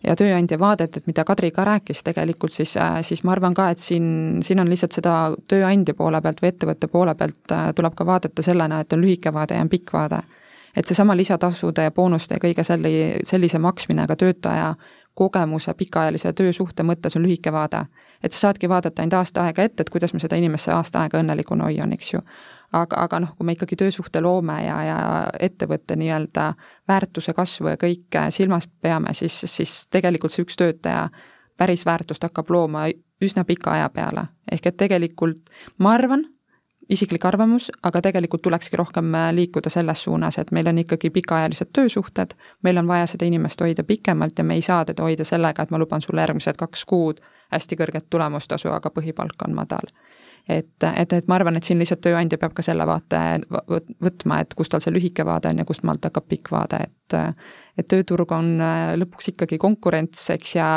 tööandja 0.00 0.58
vaadet, 0.58 0.96
et 0.96 1.06
mida 1.06 1.24
Kadri 1.24 1.50
ka 1.50 1.64
rääkis 1.64 2.02
tegelikult, 2.04 2.52
siis, 2.52 2.76
äh, 2.76 3.00
siis 3.02 3.24
ma 3.24 3.32
arvan 3.32 3.54
ka, 3.54 3.70
et 3.70 3.78
siin, 3.78 4.40
siin 4.42 4.60
on 4.60 4.70
lihtsalt 4.70 4.96
seda 4.96 5.14
tööandja 5.48 5.94
poole 5.94 6.20
pealt 6.24 6.40
või 6.42 6.52
ettevõtte 6.52 6.88
poole 6.88 7.14
pealt 7.14 7.52
äh, 7.52 7.70
tuleb 7.76 7.94
ka 7.94 8.06
vaadata 8.06 8.42
sellena, 8.42 8.80
et 8.80 8.92
on 8.92 9.02
lühike 9.04 9.32
vaade 9.32 9.58
ja 9.58 9.60
on 9.60 9.68
pikk 9.68 9.92
vaade. 9.92 10.22
et 10.76 10.86
seesama 10.86 11.16
lisatasude 11.16 11.82
ja 11.82 11.90
boonuste 11.90 12.34
ja 12.34 12.40
kõige 12.40 12.64
selli, 12.64 13.18
sellise 13.26 13.58
maksmine 13.58 14.06
ka 14.06 14.16
töötaja 14.16 14.74
kogemuse 15.14 15.74
pikaajalise 15.74 16.32
töösuhte 16.32 16.82
mõttes 16.82 17.16
on 17.16 17.22
lühike 17.22 17.52
vaade. 17.52 17.84
et 18.22 18.32
sa 18.32 18.38
saadki 18.38 18.68
vaadata 18.68 19.02
ainult 19.02 19.14
aasta 19.14 19.44
aega 19.44 19.62
ette, 19.62 19.82
et 19.82 19.90
kuidas 19.90 20.12
ma 20.14 20.20
seda 20.20 20.36
inimest 20.36 20.64
see 20.64 20.74
aasta 20.74 21.00
aega 21.00 21.18
õnnelikuna 21.18 21.64
hoian, 21.64 21.92
eks 21.92 22.12
ju 22.12 22.20
aga, 22.72 23.02
aga 23.04 23.20
noh, 23.20 23.34
kui 23.36 23.46
me 23.46 23.54
ikkagi 23.56 23.76
töösuhte 23.76 24.20
loome 24.20 24.56
ja, 24.64 24.78
ja 24.84 24.98
ettevõtte 25.40 25.96
nii-öelda 25.98 26.52
väärtuse 26.88 27.34
kasvu 27.34 27.72
ja 27.72 27.78
kõike 27.80 28.26
silmas 28.34 28.68
peame, 28.82 29.14
siis, 29.14 29.42
siis 29.46 29.86
tegelikult 29.90 30.34
see 30.34 30.46
üks 30.46 30.58
töötaja 30.60 31.08
päris 31.60 31.86
väärtust 31.86 32.22
hakkab 32.24 32.50
looma 32.50 32.86
üsna 33.20 33.44
pika 33.44 33.72
aja 33.76 33.88
peale. 33.88 34.28
ehk 34.52 34.66
et 34.66 34.76
tegelikult 34.76 35.50
ma 35.78 35.92
arvan, 35.92 36.24
isiklik 36.90 37.24
arvamus, 37.24 37.70
aga 37.82 38.00
tegelikult 38.02 38.42
tulekski 38.42 38.76
rohkem 38.76 39.12
liikuda 39.32 39.70
selles 39.70 40.02
suunas, 40.02 40.38
et 40.38 40.50
meil 40.50 40.66
on 40.66 40.78
ikkagi 40.78 41.10
pikaajalised 41.10 41.70
töösuhted, 41.72 42.34
meil 42.62 42.78
on 42.78 42.88
vaja 42.88 43.06
seda 43.06 43.26
inimest 43.26 43.60
hoida 43.60 43.84
pikemalt 43.84 44.38
ja 44.38 44.44
me 44.44 44.54
ei 44.54 44.62
saa 44.62 44.84
teda 44.84 45.02
hoida 45.02 45.24
sellega, 45.24 45.62
et 45.62 45.70
ma 45.70 45.78
luban 45.78 46.02
sulle 46.02 46.20
järgmised 46.20 46.58
kaks 46.58 46.84
kuud 46.84 47.20
hästi 47.52 47.76
kõrget 47.76 48.10
tulemustasu, 48.10 48.70
aga 48.72 48.90
põhipalk 48.94 49.46
on 49.46 49.54
madal 49.54 49.92
et, 50.48 50.84
et, 50.96 51.12
et 51.12 51.28
ma 51.28 51.36
arvan, 51.36 51.56
et 51.56 51.66
siin 51.66 51.78
lihtsalt 51.80 52.02
tööandja 52.04 52.38
peab 52.40 52.54
ka 52.56 52.64
selle 52.64 52.86
vaate 52.88 53.20
võtma, 54.02 54.40
et 54.42 54.54
kus 54.58 54.70
tal 54.72 54.82
see 54.82 54.92
lühike 54.94 55.24
vaade 55.26 55.52
on 55.52 55.62
ja 55.62 55.66
kust 55.68 55.84
maalt 55.86 56.04
hakkab 56.08 56.28
pikk 56.30 56.52
vaade, 56.54 56.84
et 56.88 57.18
et 57.78 57.88
tööturg 57.88 58.32
on 58.36 58.52
äh, 58.60 58.92
lõpuks 59.00 59.32
ikkagi 59.32 59.58
konkurents, 59.58 60.28
eks, 60.34 60.54
ja 60.58 60.70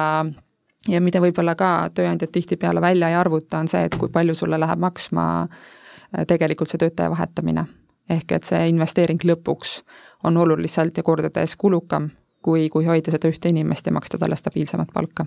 ja 0.89 0.99
mida 1.01 1.21
võib-olla 1.23 1.55
ka 1.55 1.89
tööandjad 1.95 2.31
tihtipeale 2.33 2.81
välja 2.83 3.09
ei 3.09 3.15
arvuta, 3.15 3.61
on 3.63 3.69
see, 3.71 3.85
et 3.87 3.95
kui 3.99 4.11
palju 4.11 4.35
sulle 4.35 4.59
läheb 4.59 4.81
maksma 4.83 5.27
äh, 5.45 6.25
tegelikult 6.27 6.71
see 6.71 6.81
töötaja 6.81 7.11
vahetamine. 7.13 7.65
ehk 8.09 8.31
et 8.35 8.43
see 8.43 8.67
investeering 8.67 9.21
lõpuks 9.23 9.81
on 10.27 10.37
oluliselt 10.37 10.97
ja 10.97 11.03
kordades 11.03 11.55
kulukam, 11.55 12.09
kui, 12.41 12.67
kui 12.69 12.85
hoida 12.85 13.11
seda 13.11 13.31
ühte 13.31 13.49
inimest 13.49 13.87
ja 13.87 13.93
maksta 13.95 14.17
talle 14.19 14.35
stabiilsemat 14.35 14.91
palka 14.93 15.25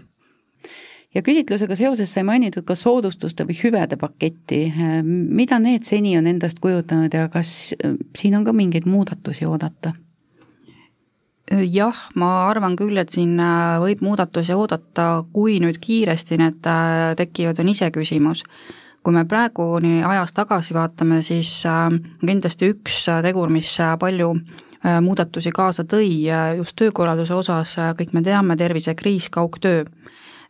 ja 1.17 1.23
küsitlusega 1.25 1.77
seoses 1.79 2.13
sai 2.13 2.25
mainitud 2.29 2.67
ka 2.69 2.77
soodustuste 2.77 3.47
või 3.49 3.57
hüvede 3.57 3.97
paketti, 4.01 4.61
mida 5.05 5.59
need 5.63 5.87
seni 5.89 6.17
on 6.19 6.29
endast 6.29 6.61
kujutanud 6.65 7.15
ja 7.15 7.29
kas 7.33 7.73
äh, 7.79 7.97
siin 8.17 8.37
on 8.37 8.45
ka 8.45 8.57
mingeid 8.57 8.89
muudatusi 8.89 9.49
oodata? 9.49 9.97
jah, 11.47 11.99
ma 12.19 12.49
arvan 12.49 12.75
küll, 12.75 12.99
et 12.99 13.13
siin 13.15 13.37
äh, 13.39 13.77
võib 13.79 14.01
muudatusi 14.03 14.51
oodata, 14.53 15.23
kui 15.33 15.61
nüüd 15.63 15.79
kiiresti 15.81 16.41
need 16.43 16.67
äh, 16.67 17.15
tekivad, 17.17 17.63
on 17.63 17.71
iseküsimus. 17.71 18.43
kui 19.07 19.15
me 19.15 19.23
praegu 19.25 19.79
nii 19.79 20.01
ajas 20.03 20.35
tagasi 20.35 20.75
vaatame, 20.75 21.21
siis 21.23 21.63
kindlasti 22.27 22.73
üks 22.73 23.05
tegur, 23.23 23.53
mis 23.55 23.77
palju 24.01 24.33
muudatusi 24.83 25.53
kaasa 25.55 25.85
tõi 25.87 26.27
just 26.59 26.75
töökorralduse 26.77 27.35
osas, 27.35 27.77
kõik 27.99 28.11
me 28.13 28.23
teame, 28.27 28.57
tervisekriis, 28.59 29.31
kaugtöö 29.31 29.85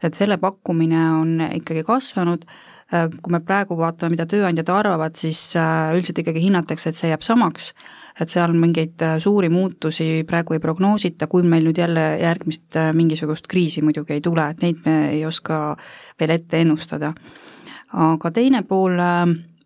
et 0.02 0.16
selle 0.16 0.38
pakkumine 0.40 1.02
on 1.16 1.40
ikkagi 1.46 1.84
kasvanud, 1.86 2.44
äh, 2.92 3.06
kui 3.22 3.32
me 3.34 3.40
praegu 3.44 3.76
vaatame, 3.78 4.14
mida 4.14 4.26
tööandjad 4.30 4.70
arvavad, 4.72 5.16
siis 5.18 5.40
äh, 5.58 5.94
üldiselt 5.96 6.20
ikkagi 6.22 6.42
hinnatakse, 6.46 6.90
et 6.90 6.98
see 6.98 7.10
jääb 7.12 7.24
samaks, 7.26 7.72
et 8.20 8.32
seal 8.32 8.54
mingeid 8.56 9.02
äh, 9.04 9.16
suuri 9.22 9.50
muutusi 9.52 10.24
praegu 10.28 10.56
ei 10.56 10.62
prognoosita, 10.62 11.30
kui 11.30 11.46
meil 11.46 11.66
nüüd 11.68 11.80
jälle 11.80 12.06
järgmist 12.22 12.78
mingisugust 12.96 13.48
kriisi 13.50 13.84
muidugi 13.84 14.16
ei 14.18 14.24
tule, 14.24 14.50
et 14.50 14.62
neid 14.64 14.84
me 14.86 14.98
ei 15.14 15.24
oska 15.26 15.76
veel 16.20 16.36
ette 16.38 16.62
ennustada. 16.64 17.14
aga 17.96 18.30
teine 18.30 18.62
pool, 18.62 18.98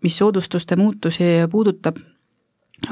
mis 0.04 0.16
soodustuste 0.16 0.76
muutusi 0.76 1.24
puudutab, 1.50 1.96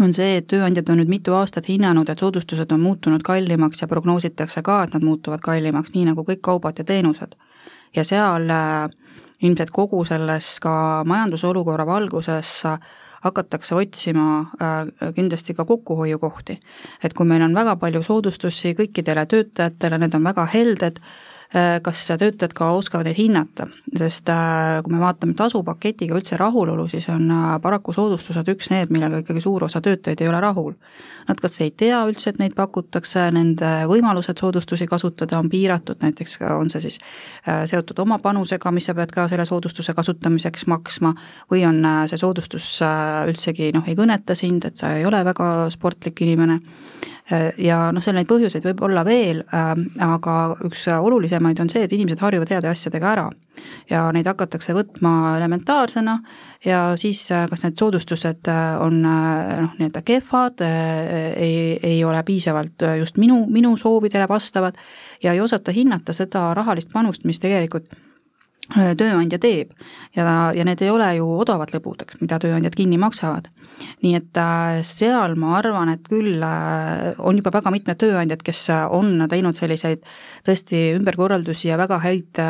on 0.01 0.12
see, 0.12 0.37
et 0.38 0.46
tööandjad 0.51 0.90
on 0.92 1.01
nüüd 1.01 1.11
mitu 1.11 1.35
aastat 1.37 1.68
hinnanud, 1.68 2.09
et 2.09 2.20
soodustused 2.20 2.72
on 2.74 2.81
muutunud 2.81 3.22
kallimaks 3.24 3.83
ja 3.83 3.88
prognoositakse 3.88 4.62
ka, 4.62 4.83
et 4.85 4.94
nad 4.96 5.05
muutuvad 5.05 5.40
kallimaks, 5.44 5.94
nii 5.94 6.11
nagu 6.11 6.24
kõik 6.29 6.42
kaubad 6.44 6.79
ja 6.79 6.85
teenused. 6.85 7.37
ja 7.96 8.05
seal 8.05 8.51
äh, 8.53 8.90
ilmselt 9.42 9.70
kogu 9.70 10.05
selles 10.05 10.59
ka 10.61 11.05
majandusolukorra 11.07 11.87
valguses 11.87 12.51
hakatakse 13.24 13.74
otsima 13.74 14.40
äh, 14.62 15.12
kindlasti 15.14 15.55
ka 15.55 15.64
kokkuhoiukohti. 15.64 16.59
et 17.03 17.14
kui 17.14 17.27
meil 17.27 17.42
on 17.42 17.55
väga 17.55 17.77
palju 17.77 18.03
soodustusi 18.03 18.74
kõikidele 18.74 19.27
töötajatele, 19.27 19.98
need 19.98 20.14
on 20.14 20.24
väga 20.24 20.46
helded, 20.53 21.01
kas 21.83 22.03
töötajad 22.21 22.53
ka 22.53 22.67
oskavad 22.77 23.07
neid 23.09 23.17
hinnata, 23.17 23.69
sest 23.97 24.29
äh, 24.29 24.83
kui 24.85 24.93
me 24.93 25.01
vaatame 25.01 25.33
tasupaketiga 25.37 26.19
üldse 26.19 26.37
rahulolu, 26.37 26.85
siis 26.93 27.07
on 27.09 27.31
äh, 27.33 27.55
paraku 27.65 27.95
soodustused 27.97 28.51
üks 28.53 28.69
need, 28.69 28.93
millega 28.93 29.23
ikkagi 29.23 29.41
suur 29.41 29.65
osa 29.65 29.81
töötajaid 29.81 30.21
ei 30.21 30.29
ole 30.29 30.43
rahul. 30.45 30.75
Nad 31.29 31.41
kas 31.41 31.57
ei 31.65 31.73
tea 31.73 32.03
üldse, 32.09 32.35
et 32.35 32.43
neid 32.43 32.53
pakutakse, 32.57 33.31
nende 33.33 33.71
võimalused 33.89 34.37
soodustusi 34.41 34.85
kasutada 34.89 35.41
on 35.41 35.49
piiratud, 35.49 35.97
näiteks 36.05 36.37
on 36.53 36.69
see 36.73 36.85
siis 36.85 37.01
seotud 37.69 38.05
oma 38.05 38.21
panusega, 38.21 38.73
mis 38.73 38.89
sa 38.89 38.97
pead 38.97 39.13
ka 39.13 39.25
selle 39.33 39.49
soodustuse 39.49 39.97
kasutamiseks 39.97 40.69
maksma, 40.69 41.15
või 41.53 41.65
on 41.69 41.81
see 42.09 42.21
soodustus 42.21 42.79
üldsegi 43.29 43.73
noh, 43.77 43.89
ei 43.89 43.97
kõneta 43.97 44.37
sind, 44.37 44.69
et 44.69 44.81
sa 44.81 44.95
ei 44.97 45.05
ole 45.09 45.21
väga 45.25 45.69
sportlik 45.73 46.25
inimene 46.25 46.61
ja 47.59 47.79
noh, 47.93 48.03
seal 48.05 48.17
neid 48.17 48.29
põhjuseid 48.31 48.64
võib 48.64 48.81
olla 48.88 49.05
veel, 49.07 49.43
aga 50.05 50.37
üks 50.64 50.87
olulisemaid 50.95 51.61
on 51.61 51.71
see, 51.73 51.85
et 51.85 51.93
inimesed 51.93 52.23
harjuvad 52.25 52.55
heade 52.55 52.71
asjadega 52.71 53.12
ära. 53.12 53.27
Ja 53.91 54.05
neid 54.14 54.29
hakatakse 54.31 54.73
võtma 54.77 55.35
elementaarsena 55.37 56.14
ja 56.64 56.83
siis 57.01 57.25
kas 57.51 57.64
need 57.67 57.79
soodustused 57.81 58.49
on 58.81 59.01
noh, 59.03 59.77
nii-öelda 59.77 60.05
kehvad, 60.07 60.64
ei, 60.64 61.79
ei 61.83 62.03
ole 62.07 62.23
piisavalt 62.25 62.87
just 63.01 63.19
minu, 63.19 63.43
minu 63.51 63.77
soovidele 63.77 64.29
vastavad 64.31 64.79
ja 65.23 65.35
ei 65.35 65.41
osata 65.45 65.75
hinnata 65.75 66.14
seda 66.17 66.53
rahalist 66.57 66.95
panust, 66.95 67.27
mis 67.29 67.43
tegelikult 67.43 67.91
Äh, 67.91 68.08
tööandja 68.69 69.39
teeb 69.41 69.71
ja, 70.17 70.53
ja 70.53 70.65
need 70.67 70.83
ei 70.85 70.91
ole 70.93 71.07
ju 71.17 71.29
odavad 71.41 71.71
lõbud, 71.73 72.03
eks, 72.05 72.19
mida 72.21 72.37
tööandjad 72.43 72.75
kinni 72.77 72.99
maksavad. 73.01 73.49
nii 74.03 74.15
et 74.19 74.41
äh, 74.43 74.81
seal 74.85 75.37
ma 75.41 75.55
arvan, 75.59 75.89
et 75.95 76.05
küll 76.05 76.43
äh, 76.45 77.15
on 77.19 77.39
juba 77.41 77.53
väga 77.55 77.73
mitmed 77.73 77.97
tööandjad, 78.01 78.43
kes 78.45 78.67
on 78.93 79.25
teinud 79.31 79.57
selliseid 79.57 80.05
tõesti 80.45 80.83
ümberkorraldusi 80.99 81.71
ja 81.71 81.79
väga 81.81 81.99
häid 82.05 82.43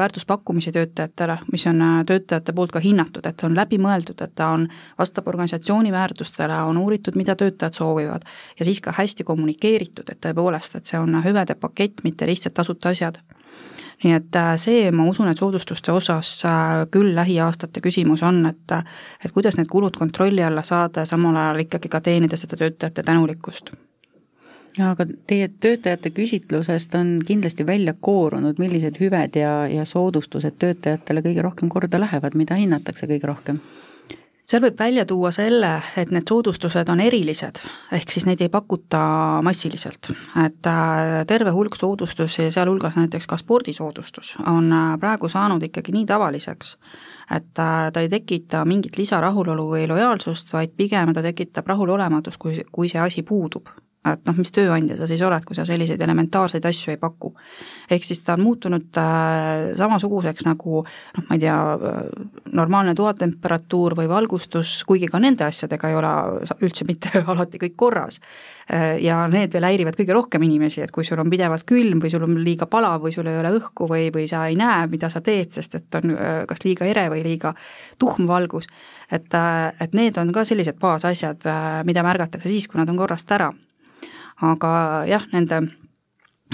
väärtuspakkumisi 0.00 0.72
töötajatele, 0.72 1.38
mis 1.52 1.66
on 1.68 1.84
töötajate 2.08 2.56
poolt 2.56 2.72
ka 2.72 2.80
hinnatud, 2.80 3.26
et 3.28 3.44
on 3.44 3.56
läbimõeldud, 3.56 4.20
et 4.24 4.34
ta 4.34 4.52
on, 4.56 4.68
vastab 4.98 5.28
organisatsiooni 5.28 5.92
väärtustele, 5.92 6.62
on 6.70 6.80
uuritud, 6.80 7.16
mida 7.20 7.36
töötajad 7.36 7.76
soovivad 7.76 8.24
ja 8.58 8.64
siis 8.64 8.80
ka 8.80 8.96
hästi 8.96 9.28
kommunikeeritud, 9.28 10.08
et 10.08 10.24
tõepoolest, 10.24 10.80
et 10.80 10.88
see 10.88 11.00
on 11.00 11.20
hüvede 11.24 11.58
pakett, 11.60 12.00
mitte 12.04 12.28
lihtsalt 12.28 12.56
tasuta 12.56 12.94
asjad 12.96 13.20
nii 14.04 14.12
et 14.12 14.36
äh, 14.36 14.52
see, 14.60 14.90
ma 14.92 15.06
usun, 15.08 15.28
et 15.30 15.40
soodustuste 15.40 15.92
osas 15.92 16.32
äh, 16.44 16.84
küll 16.92 17.14
lähiaastate 17.16 17.80
küsimus 17.80 18.22
on, 18.22 18.44
et 18.46 18.76
et 19.24 19.32
kuidas 19.32 19.56
need 19.56 19.70
kulud 19.72 19.96
kontrolli 19.96 20.44
alla 20.44 20.62
saada 20.62 21.04
ja 21.04 21.08
samal 21.08 21.36
ajal 21.36 21.64
ikkagi 21.64 21.88
ka 21.88 22.00
teenida 22.00 22.36
seda 22.36 22.56
töötajate 22.60 23.02
tänulikkust 23.02 23.72
aga 24.84 25.06
teie 25.26 25.48
töötajate 25.48 26.10
küsitlusest 26.10 26.94
on 26.98 27.16
kindlasti 27.26 27.66
välja 27.66 27.94
koorunud, 28.00 28.58
millised 28.60 29.00
hüved 29.00 29.36
ja, 29.40 29.66
ja 29.72 29.84
soodustused 29.88 30.58
töötajatele 30.60 31.22
kõige 31.24 31.44
rohkem 31.46 31.72
korda 31.72 32.00
lähevad, 32.00 32.36
mida 32.36 32.58
hinnatakse 32.60 33.08
kõige 33.08 33.32
rohkem? 33.32 33.60
Seal 34.46 34.62
võib 34.62 34.78
välja 34.78 35.04
tuua 35.06 35.32
selle, 35.34 35.70
et 35.98 36.12
need 36.14 36.28
soodustused 36.28 36.88
on 36.92 37.02
erilised, 37.02 37.60
ehk 37.94 38.12
siis 38.14 38.26
neid 38.28 38.42
ei 38.44 38.50
pakuta 38.52 39.00
massiliselt. 39.46 40.12
et 40.44 40.70
äh, 40.70 41.24
terve 41.26 41.50
hulk 41.50 41.76
soodustusi, 41.76 42.50
sealhulgas 42.54 42.96
näiteks 42.96 43.26
ka 43.26 43.36
spordisoodustus, 43.36 44.36
on 44.46 44.72
äh, 44.72 44.92
praegu 45.00 45.28
saanud 45.28 45.62
ikkagi 45.62 45.92
nii 45.96 46.06
tavaliseks, 46.06 46.76
et 47.36 47.58
äh, 47.58 47.90
ta 47.92 48.04
ei 48.04 48.08
tekita 48.08 48.64
mingit 48.64 48.98
lisarahulolu 48.98 49.70
või 49.74 49.88
lojaalsust, 49.90 50.52
vaid 50.52 50.76
pigem 50.76 51.14
ta 51.14 51.24
tekitab 51.26 51.66
rahulolematust, 51.66 52.38
kui, 52.38 52.62
kui 52.72 52.88
see 52.92 53.02
asi 53.02 53.26
puudub 53.26 53.74
et 54.12 54.26
noh, 54.28 54.36
mis 54.38 54.52
tööandja 54.54 54.96
sa 54.98 55.08
siis 55.08 55.22
oled, 55.26 55.44
kui 55.46 55.56
sa 55.56 55.64
selliseid 55.66 56.02
elementaarseid 56.02 56.64
asju 56.68 56.92
ei 56.94 57.00
paku. 57.00 57.32
ehk 57.90 58.04
siis 58.04 58.20
ta 58.26 58.34
on 58.34 58.42
muutunud 58.44 58.98
äh, 59.00 59.72
samasuguseks 59.78 60.46
nagu 60.46 60.82
noh, 60.82 61.24
ma 61.28 61.36
ei 61.36 61.42
tea, 61.42 61.56
normaalne 62.52 62.94
toatemperatuur 62.98 63.96
või 63.98 64.08
valgustus, 64.10 64.82
kuigi 64.86 65.08
ka 65.10 65.20
nende 65.22 65.46
asjadega 65.46 65.90
ei 65.90 65.98
ole 65.98 66.12
üldse 66.66 66.86
mitte 66.88 67.22
alati 67.32 67.60
kõik 67.62 67.76
korras. 67.76 68.20
Äh, 68.72 68.98
ja 69.04 69.22
need 69.30 69.54
veel 69.54 69.68
häirivad 69.68 69.98
kõige 69.98 70.16
rohkem 70.16 70.46
inimesi, 70.46 70.82
et 70.84 70.94
kui 70.94 71.06
sul 71.06 71.20
on 71.22 71.30
pidevalt 71.30 71.66
külm 71.68 72.02
või 72.02 72.12
sul 72.12 72.26
on 72.26 72.38
liiga 72.44 72.66
palav 72.70 73.02
või 73.04 73.14
sul 73.14 73.28
ei 73.30 73.38
ole 73.40 73.54
õhku 73.60 73.88
või, 73.90 74.08
või 74.14 74.26
sa 74.30 74.46
ei 74.50 74.58
näe, 74.58 74.86
mida 74.92 75.10
sa 75.12 75.22
teed, 75.24 75.52
sest 75.54 75.78
et 75.80 76.00
on 76.00 76.16
äh, 76.16 76.42
kas 76.48 76.64
liiga 76.66 76.86
ere 76.86 77.08
või 77.12 77.22
liiga 77.26 77.54
tuhm 77.98 78.26
valgus, 78.26 78.66
et, 79.10 79.30
et 79.80 79.94
need 79.94 80.18
on 80.18 80.32
ka 80.34 80.44
sellised 80.44 80.80
baasasjad, 80.82 81.46
mida 81.86 82.02
märgatakse 82.02 82.50
siis, 82.50 82.66
kui 82.68 82.80
nad 82.80 82.90
on 82.90 82.98
korrast 82.98 83.30
ära 83.32 83.52
aga 84.42 84.70
jah, 85.08 85.24
nende 85.32 85.62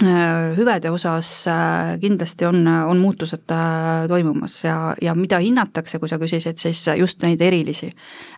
äh, 0.03 0.55
hüvede 0.57 0.93
osas 0.95 1.31
äh, 1.51 1.99
kindlasti 2.03 2.47
on, 2.47 2.67
on 2.67 3.03
muutused 3.03 3.51
äh, 3.51 4.07
toimumas 4.09 4.61
ja, 4.65 4.95
ja 5.03 5.15
mida 5.19 5.41
hinnatakse, 5.43 5.99
kui 5.99 6.11
sa 6.11 6.21
küsisid, 6.23 6.61
siis 6.63 6.85
just 6.99 7.23
neid 7.27 7.43
erilisi. 7.43 7.91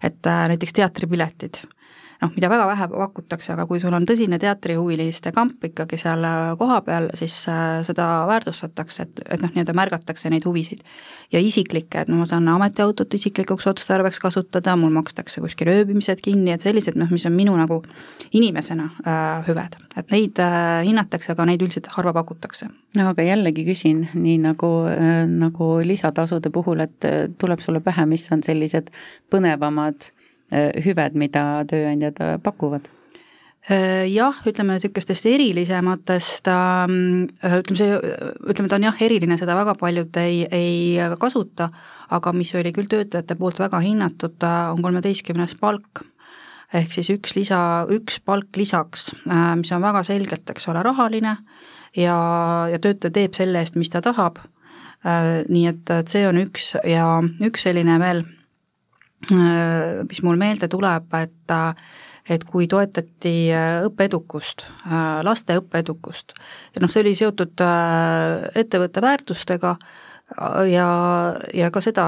et 0.02 0.20
näiteks 0.24 0.72
teatripiletid 0.72 1.64
noh, 2.24 2.32
mida 2.36 2.48
väga 2.50 2.66
vähe 2.68 2.88
pakutakse, 2.92 3.52
aga 3.54 3.66
kui 3.68 3.80
sul 3.82 3.94
on 3.96 4.06
tõsine 4.08 4.38
teatrihuviliste 4.40 5.32
kamp 5.36 5.64
ikkagi 5.68 5.98
seal 6.00 6.24
äh, 6.26 6.52
kohapeal, 6.58 7.10
siis 7.18 7.36
äh, 7.50 7.82
seda 7.86 8.06
väärtustatakse, 8.30 9.06
et, 9.06 9.22
et 9.36 9.42
noh, 9.42 9.52
nii-öelda 9.52 9.74
märgatakse 9.76 10.32
neid 10.32 10.46
huvisid. 10.48 10.82
ja 11.32 11.40
isiklikke, 11.40 12.04
et 12.04 12.08
no 12.12 12.20
ma 12.20 12.26
saan 12.28 12.48
ametiautot 12.48 13.14
isiklikuks 13.14 13.66
otstarbeks 13.70 14.20
kasutada, 14.22 14.76
mul 14.78 14.92
makstakse 14.94 15.42
kuskil 15.44 15.70
ööbimised 15.72 16.22
kinni, 16.24 16.52
et 16.54 16.64
sellised 16.64 16.98
noh, 17.00 17.10
mis 17.10 17.26
on 17.26 17.34
minu 17.36 17.56
nagu 17.58 17.82
inimesena 18.32 18.90
äh, 19.04 19.44
hüved, 19.48 19.78
et 19.96 20.12
neid 20.14 20.40
äh, 20.42 20.82
hinnatakse, 20.86 21.32
aga 21.34 21.48
neid 21.50 21.62
üldiselt 21.64 21.90
harva 21.96 22.14
pakutakse. 22.16 22.70
no 22.98 23.08
aga 23.12 23.26
jällegi 23.26 23.66
küsin, 23.68 24.06
nii 24.14 24.40
nagu 24.44 24.74
äh,, 24.90 25.24
nagu 25.28 25.78
lisatasude 25.84 26.52
puhul, 26.54 26.84
et 26.86 27.08
äh, 27.08 27.24
tuleb 27.38 27.64
sulle 27.64 27.84
pähe, 27.84 28.06
mis 28.08 28.30
on 28.32 28.44
sellised 28.46 28.92
põnevamad 29.32 30.12
Äh, 30.14 30.23
hüved, 30.52 31.16
mida 31.18 31.64
tööandjad 31.70 32.20
äh, 32.22 32.36
pakuvad? 32.42 32.88
Äh, 33.64 34.04
jah, 34.12 34.36
ütleme 34.44 34.76
niisugustest 34.76 35.24
erilisematest, 35.30 36.48
ähm, 36.52 37.30
ütleme 37.40 37.78
see, 37.80 37.94
ütleme 38.52 38.68
ta 38.68 38.76
on 38.76 38.88
jah, 38.90 39.04
eriline, 39.06 39.38
seda 39.40 39.56
väga 39.56 39.76
paljud 39.80 40.16
ei, 40.20 40.42
ei 40.52 41.14
kasuta, 41.20 41.70
aga 42.12 42.34
mis 42.36 42.52
oli 42.58 42.74
küll 42.76 42.90
töötajate 42.92 43.38
poolt 43.40 43.62
väga 43.62 43.80
hinnatud, 43.84 44.36
on 44.44 44.84
kolmeteistkümnes 44.84 45.56
palk 45.62 46.04
ehk 46.74 46.92
siis 46.92 47.08
üks 47.14 47.36
lisa, 47.38 47.58
üks 47.94 48.18
palk 48.20 48.56
lisaks, 48.58 49.12
mis 49.60 49.70
on 49.72 49.82
väga 49.84 50.02
selgelt, 50.04 50.48
eks 50.50 50.66
ole, 50.72 50.82
rahaline 50.82 51.36
ja, 51.94 52.16
ja 52.68 52.80
töötaja 52.82 53.14
teeb 53.14 53.36
selle 53.38 53.62
eest, 53.62 53.78
mis 53.78 53.92
ta 53.92 54.02
tahab. 54.02 54.42
nii 55.04 55.66
et, 55.70 55.90
et 55.92 56.10
see 56.10 56.24
on 56.26 56.40
üks 56.40 56.72
ja 56.88 57.06
üks 57.46 57.68
selline 57.68 58.00
veel 58.02 58.24
Äh, 58.24 58.43
mis 59.30 60.22
mul 60.22 60.36
meelde 60.40 60.68
tuleb, 60.68 61.14
et 61.20 61.54
et 62.28 62.44
kui 62.48 62.66
toetati 62.70 63.34
äh, 63.52 63.82
õppeedukust, 63.84 64.66
äh, 64.88 65.20
laste 65.26 65.58
õppeedukust, 65.60 66.34
ja 66.74 66.82
noh, 66.82 66.90
see 66.90 67.02
oli 67.04 67.14
seotud 67.18 67.60
ettevõtte 68.56 69.02
väärtustega 69.04 69.74
ja, 70.70 70.86
ja 71.54 71.68
ka 71.70 71.82
seda 71.84 72.06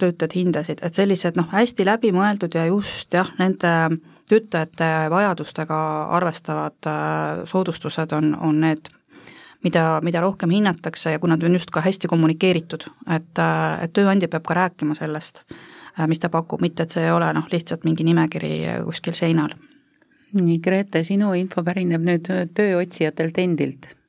töötajad 0.00 0.34
hindasid, 0.34 0.82
et 0.82 0.98
sellised 0.98 1.38
noh, 1.38 1.46
hästi 1.52 1.86
läbimõeldud 1.86 2.56
ja 2.58 2.66
just 2.66 3.14
jah, 3.14 3.30
nende 3.38 4.00
töötajate 4.30 4.88
vajadustega 5.12 5.78
arvestavad 6.16 6.90
soodustused 7.46 8.14
on, 8.16 8.32
on 8.40 8.58
need, 8.64 8.90
mida, 9.62 10.00
mida 10.02 10.24
rohkem 10.24 10.50
hinnatakse 10.50 11.14
ja 11.14 11.22
kuna 11.22 11.36
nad 11.36 11.46
on 11.46 11.54
just 11.54 11.70
ka 11.70 11.84
hästi 11.84 12.10
kommunikeeritud, 12.10 12.88
et, 13.14 13.44
et 13.78 13.94
tööandja 13.94 14.30
peab 14.32 14.48
ka 14.48 14.58
rääkima 14.58 14.98
sellest. 14.98 15.44
Äh, 15.46 15.81
mis 16.06 16.20
ta 16.20 16.28
pakub, 16.32 16.60
mitte 16.60 16.82
et 16.82 16.90
see 16.90 17.04
ei 17.04 17.12
ole 17.12 17.32
noh, 17.32 17.48
lihtsalt 17.52 17.84
mingi 17.84 18.04
nimekiri 18.04 18.52
kuskil 18.84 19.14
seinal. 19.18 19.54
nii, 20.32 20.58
Grete, 20.64 21.04
sinu 21.04 21.34
info 21.36 21.62
pärineb 21.62 22.04
nüüd 22.06 22.30
tööotsijatelt 22.56 23.38
endilt 23.38 23.90
Äh, 23.92 24.01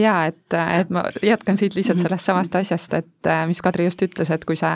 jaa, 0.00 0.26
et, 0.26 0.54
et 0.80 0.90
ma 0.90 1.04
jätkan 1.22 1.56
siit 1.56 1.74
lihtsalt 1.74 1.98
mhm. 1.98 2.02
sellest 2.02 2.24
samast 2.24 2.54
asjast, 2.54 2.94
et 2.94 3.26
äh, 3.26 3.46
mis 3.46 3.60
Kadri 3.62 3.84
just 3.84 4.02
ütles, 4.02 4.30
et 4.32 4.44
kui 4.48 4.56
see 4.56 4.70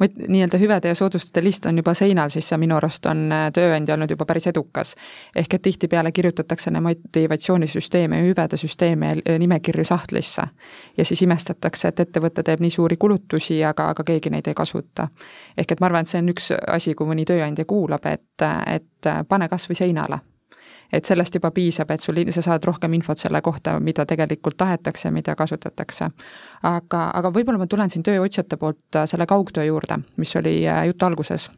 nii-öelda 0.00 0.58
hüvede 0.58 0.90
ja 0.90 0.94
soodustuste 0.98 1.42
list 1.44 1.66
on 1.66 1.78
juba 1.78 1.94
seinal, 1.94 2.32
siis 2.32 2.48
see 2.50 2.58
minu 2.58 2.74
arust 2.78 3.06
on 3.06 3.28
äh, 3.32 3.46
tööandja 3.54 3.94
olnud 3.94 4.10
juba 4.10 4.26
päris 4.26 4.48
edukas. 4.50 4.94
ehk 5.36 5.54
et 5.54 5.62
tihtipeale 5.62 6.12
kirjutatakse 6.12 6.70
neid 6.70 6.82
motivatsioonisüsteeme 6.82 8.18
ja 8.18 8.26
hüvede 8.26 8.56
süsteeme 8.56 9.14
nimekirju 9.38 9.84
sahtlisse. 9.84 10.42
ja 10.96 11.04
siis 11.04 11.22
imestatakse, 11.22 11.88
et 11.88 12.00
ettevõte 12.00 12.42
teeb 12.42 12.60
nii 12.60 12.70
suuri 12.70 12.96
kulutusi, 12.96 13.64
aga, 13.64 13.88
aga 13.94 14.04
keegi 14.04 14.30
neid 14.30 14.46
ei 14.46 14.54
kasuta. 14.54 15.08
ehk 15.58 15.72
et 15.72 15.80
ma 15.80 15.86
arvan, 15.86 16.00
et 16.00 16.08
see 16.08 16.18
on 16.18 16.34
üks 16.34 16.50
asi, 16.66 16.94
kui 16.94 17.06
mõni 17.06 17.24
tööandja 17.24 17.64
kuulab, 17.64 18.06
et, 18.06 18.48
et 18.66 19.12
pane 19.28 19.48
kas 19.48 19.68
või 19.70 19.76
seinale 19.76 20.20
et 20.92 21.04
sellest 21.04 21.34
juba 21.34 21.50
piisab, 21.54 21.90
et 21.90 22.00
sul, 22.00 22.18
sa 22.30 22.42
saad 22.42 22.64
rohkem 22.64 22.92
infot 22.98 23.18
selle 23.18 23.40
kohta, 23.42 23.78
mida 23.80 24.06
tegelikult 24.06 24.56
tahetakse, 24.56 25.10
mida 25.10 25.36
kasutatakse. 25.36 26.10
aga, 26.62 27.10
aga 27.14 27.30
võib-olla 27.30 27.58
ma 27.58 27.66
tulen 27.66 27.90
siin 27.90 28.02
tööotsijate 28.02 28.56
poolt 28.56 28.96
äh, 28.96 29.06
selle 29.06 29.26
kaugtöö 29.26 29.64
juurde, 29.64 30.02
mis 30.16 30.36
oli 30.36 30.68
äh, 30.68 30.86
jutu 30.86 31.06
alguses 31.06 31.50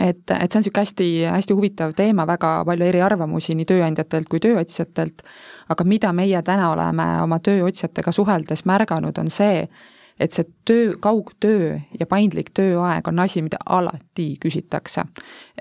et, 0.00 0.30
et 0.30 0.52
see 0.52 0.58
on 0.58 0.62
niisugune 0.62 0.82
hästi, 0.82 1.08
hästi 1.28 1.54
huvitav 1.56 1.94
teema, 1.96 2.26
väga 2.28 2.52
palju 2.68 2.86
eriarvamusi 2.88 3.56
nii 3.58 3.68
tööandjatelt 3.68 4.28
kui 4.30 4.40
tööotsijatelt, 4.40 5.24
aga 5.72 5.84
mida 5.84 6.12
meie 6.16 6.42
täna 6.46 6.70
oleme 6.72 7.08
oma 7.22 7.38
tööotsijatega 7.44 8.12
suheldes 8.12 8.64
märganud, 8.68 9.18
on 9.18 9.30
see, 9.30 9.66
et 10.20 10.32
see 10.32 10.46
töö, 10.68 10.94
kaugtöö 11.02 11.76
ja 11.98 12.06
paindlik 12.08 12.52
tööaeg 12.56 13.08
on 13.08 13.20
asi, 13.24 13.42
mida 13.44 13.60
alati 13.66 14.36
küsitakse. 14.40 15.04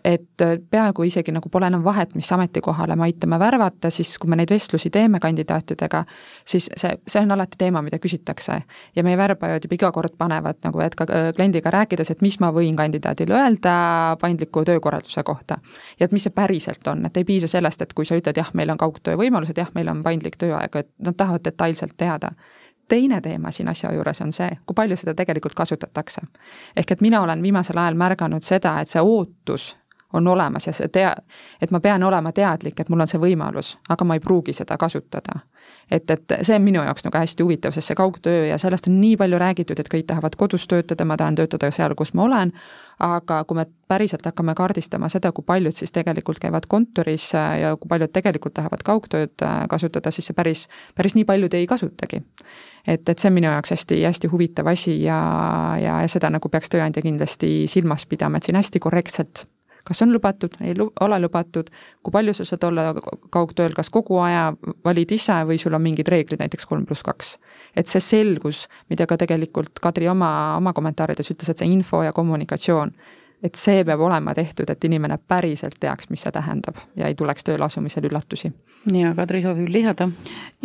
Et 0.04 0.42
äh, 0.42 0.58
peaaegu 0.70 1.04
isegi 1.04 1.32
nagu 1.32 1.50
pole 1.50 1.68
enam 1.68 1.84
vahet, 1.84 2.16
mis 2.16 2.32
ametikohale 2.32 2.96
me 2.96 3.04
aitame 3.08 3.40
värvata, 3.40 3.90
siis 3.90 4.18
kui 4.20 4.30
me 4.30 4.38
neid 4.40 4.50
vestlusi 4.50 4.90
teeme 4.90 5.20
kandidaatidega, 5.20 6.04
siis 6.46 6.70
see, 6.76 6.94
see 7.08 7.22
on 7.22 7.32
alati 7.32 7.58
teema, 7.58 7.82
mida 7.82 8.00
küsitakse. 8.02 8.62
ja 8.96 9.04
meie 9.04 9.18
värbajad 9.18 9.66
juba 9.66 9.76
iga 9.76 9.92
kord 9.92 10.16
panevad 10.18 10.62
nagu, 10.64 10.82
et 10.82 10.96
ka 10.96 11.08
äh, 11.10 11.34
kliendiga 11.36 11.72
rääkides, 11.72 12.12
et 12.12 12.22
mis 12.22 12.40
ma 12.40 12.52
võin 12.56 12.76
kandidaadile 12.78 13.38
öelda 13.38 13.76
paindliku 14.22 14.66
töökorralduse 14.66 15.24
kohta. 15.24 15.58
ja 16.00 16.06
et 16.06 16.12
mis 16.12 16.24
see 16.24 16.36
päriselt 16.36 16.88
on, 16.88 17.06
et 17.06 17.18
ei 17.18 17.28
piisa 17.28 17.48
sellest, 17.48 17.82
et 17.82 17.94
kui 17.94 18.06
sa 18.06 18.18
ütled 18.18 18.38
jah, 18.38 18.50
meil 18.54 18.70
on 18.70 18.78
kaugtöö 18.82 19.18
võimalused, 19.18 19.58
jah, 19.58 19.70
meil 19.76 19.90
on 19.92 20.04
paindlik 20.04 20.38
tööaeg, 20.38 20.76
et 20.76 20.92
nad 21.00 21.18
tahavad 21.18 21.46
detailselt 21.46 21.98
teada 21.98 22.32
teine 22.92 23.22
teema 23.22 23.52
siin 23.52 23.70
asja 23.72 23.94
juures 23.96 24.20
on 24.22 24.34
see, 24.36 24.50
kui 24.68 24.76
palju 24.76 24.98
seda 25.00 25.14
tegelikult 25.16 25.54
kasutatakse. 25.56 26.22
ehk 26.76 26.92
et 26.92 27.02
mina 27.02 27.22
olen 27.22 27.42
viimasel 27.42 27.78
ajal 27.78 27.96
märganud 27.96 28.44
seda, 28.44 28.80
et 28.82 28.92
see 28.92 29.02
ootus 29.02 29.76
on 30.14 30.28
olemas 30.28 30.68
ja 30.68 30.74
see 30.74 30.88
tea-, 30.88 31.16
et 31.62 31.72
ma 31.72 31.80
pean 31.80 32.04
olema 32.04 32.32
teadlik, 32.32 32.80
et 32.80 32.90
mul 32.90 33.02
on 33.04 33.10
see 33.10 33.22
võimalus, 33.22 33.76
aga 33.90 34.06
ma 34.06 34.18
ei 34.18 34.24
pruugi 34.24 34.54
seda 34.54 34.78
kasutada. 34.78 35.40
et, 35.92 36.10
et 36.10 36.34
see 36.42 36.56
on 36.56 36.64
minu 36.64 36.84
jaoks 36.84 37.04
nagu 37.06 37.18
hästi 37.18 37.44
huvitav, 37.44 37.74
sest 37.76 37.92
see 37.92 37.96
kaugtöö 37.96 38.46
ja 38.48 38.58
sellest 38.58 38.88
on 38.88 39.02
nii 39.02 39.18
palju 39.18 39.38
räägitud, 39.38 39.80
et 39.80 39.90
kõik 39.92 40.08
tahavad 40.08 40.36
kodus 40.36 40.68
töötada, 40.68 41.06
ma 41.06 41.18
tahan 41.18 41.36
töötada 41.36 41.72
seal, 41.72 41.96
kus 41.96 42.14
ma 42.14 42.24
olen, 42.24 42.54
aga 43.00 43.44
kui 43.44 43.60
me 43.60 43.66
päriselt 43.88 44.26
hakkame 44.26 44.56
kaardistama 44.56 45.10
seda, 45.10 45.32
kui 45.32 45.46
paljud 45.46 45.76
siis 45.76 45.92
tegelikult 45.92 46.40
käivad 46.40 46.68
kontoris 46.68 47.32
ja 47.34 47.76
kui 47.80 47.90
paljud 47.90 48.12
tegelikult 48.14 48.54
tahavad 48.54 48.84
kaugtööd 48.84 49.46
kasutada, 49.70 50.12
siis 50.12 50.32
see 50.32 50.38
päris, 50.38 50.68
päris 50.96 51.16
nii 51.16 51.26
paljud 51.26 51.54
ei 51.54 51.68
kasutagi 51.68 52.24
et, 52.88 53.10
et 53.10 53.20
see 53.20 53.30
on 53.30 53.38
minu 53.38 53.50
jaoks 53.50 53.76
hästi-hästi 53.76 54.30
huvitav 54.32 54.70
asi 54.72 54.98
ja, 55.04 55.20
ja, 55.82 56.02
ja 56.04 56.12
seda 56.12 56.32
nagu 56.34 56.50
peaks 56.50 56.72
tööandja 56.72 57.04
kindlasti 57.06 57.68
silmas 57.72 58.06
pidama, 58.10 58.40
et 58.40 58.50
siin 58.50 58.60
hästi 58.60 58.82
korrektselt 58.82 59.46
kas 59.88 60.02
on 60.02 60.14
lubatud, 60.14 60.56
ei 60.62 60.76
lu-, 60.78 60.92
ole 61.02 61.20
lubatud, 61.22 61.70
kui 62.04 62.12
palju 62.12 62.34
sa 62.38 62.46
saad 62.48 62.64
olla 62.70 62.94
kaugtööl, 63.34 63.74
kas 63.78 63.90
kogu 63.90 64.20
aja 64.24 64.52
valid 64.86 65.12
ise 65.12 65.42
või 65.48 65.60
sul 65.62 65.78
on 65.78 65.84
mingid 65.84 66.12
reeglid, 66.12 66.40
näiteks 66.42 66.68
kolm 66.70 66.86
pluss 66.86 67.04
kaks. 67.04 67.38
et 67.76 67.88
see 67.88 68.02
selgus, 68.04 68.68
mida 68.90 69.08
ka 69.08 69.18
tegelikult 69.18 69.80
Kadri 69.82 70.08
oma, 70.08 70.58
oma 70.58 70.74
kommentaarides 70.74 71.32
ütles, 71.34 71.50
et 71.50 71.58
see 71.58 71.72
info 71.72 72.04
ja 72.04 72.12
kommunikatsioon, 72.12 72.92
et 73.44 73.56
see 73.56 73.86
peab 73.86 74.02
olema 74.02 74.34
tehtud, 74.38 74.70
et 74.70 74.84
inimene 74.84 75.18
päriselt 75.18 75.80
teaks, 75.80 76.10
mis 76.10 76.22
see 76.22 76.32
tähendab 76.32 76.78
ja 76.96 77.08
ei 77.08 77.16
tuleks 77.16 77.44
tööle 77.44 77.66
asumisel 77.66 78.06
üllatusi. 78.10 78.52
Ja 78.90 79.14
Kadri 79.16 79.42
soovib 79.42 79.70
lisada? 79.70 80.10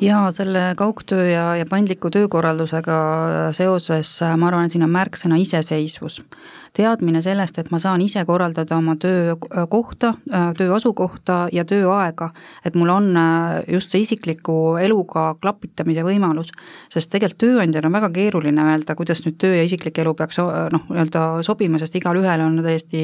jaa, 0.00 0.30
selle 0.32 0.74
kaugtöö 0.76 1.28
ja, 1.30 1.44
ja 1.56 1.66
paindliku 1.66 2.10
töökorraldusega 2.12 2.96
seoses 3.56 4.10
ma 4.36 4.50
arvan, 4.50 4.66
et 4.66 4.74
siin 4.74 4.84
on 4.84 4.92
märksõna 4.92 5.38
iseseisvus 5.40 6.20
teadmine 6.76 7.22
sellest, 7.24 7.58
et 7.58 7.70
ma 7.72 7.80
saan 7.80 8.02
ise 8.04 8.20
korraldada 8.28 8.76
oma 8.76 8.96
töökohta, 9.00 10.12
töö 10.58 10.74
asukohta 10.76 11.38
ja 11.52 11.64
tööaega, 11.68 12.30
et 12.68 12.76
mul 12.76 12.92
on 12.92 13.08
äh, 13.16 13.62
just 13.72 13.92
see 13.92 14.04
isikliku 14.04 14.76
eluga 14.82 15.30
klapitamise 15.40 16.04
võimalus, 16.06 16.52
sest 16.92 17.12
tegelikult 17.12 17.40
tööandjal 17.46 17.88
on 17.88 17.96
väga 17.96 18.10
keeruline 18.14 18.64
öelda, 18.64 18.96
kuidas 18.98 19.24
nüüd 19.26 19.38
töö 19.40 19.56
ja 19.56 19.64
isiklik 19.66 19.98
elu 20.02 20.12
peaks 20.18 20.40
noh, 20.40 20.84
nii-öelda 20.90 21.24
sobima, 21.46 21.80
sest 21.80 21.96
igalühel 22.00 22.44
on 22.44 22.60
täiesti 22.64 23.02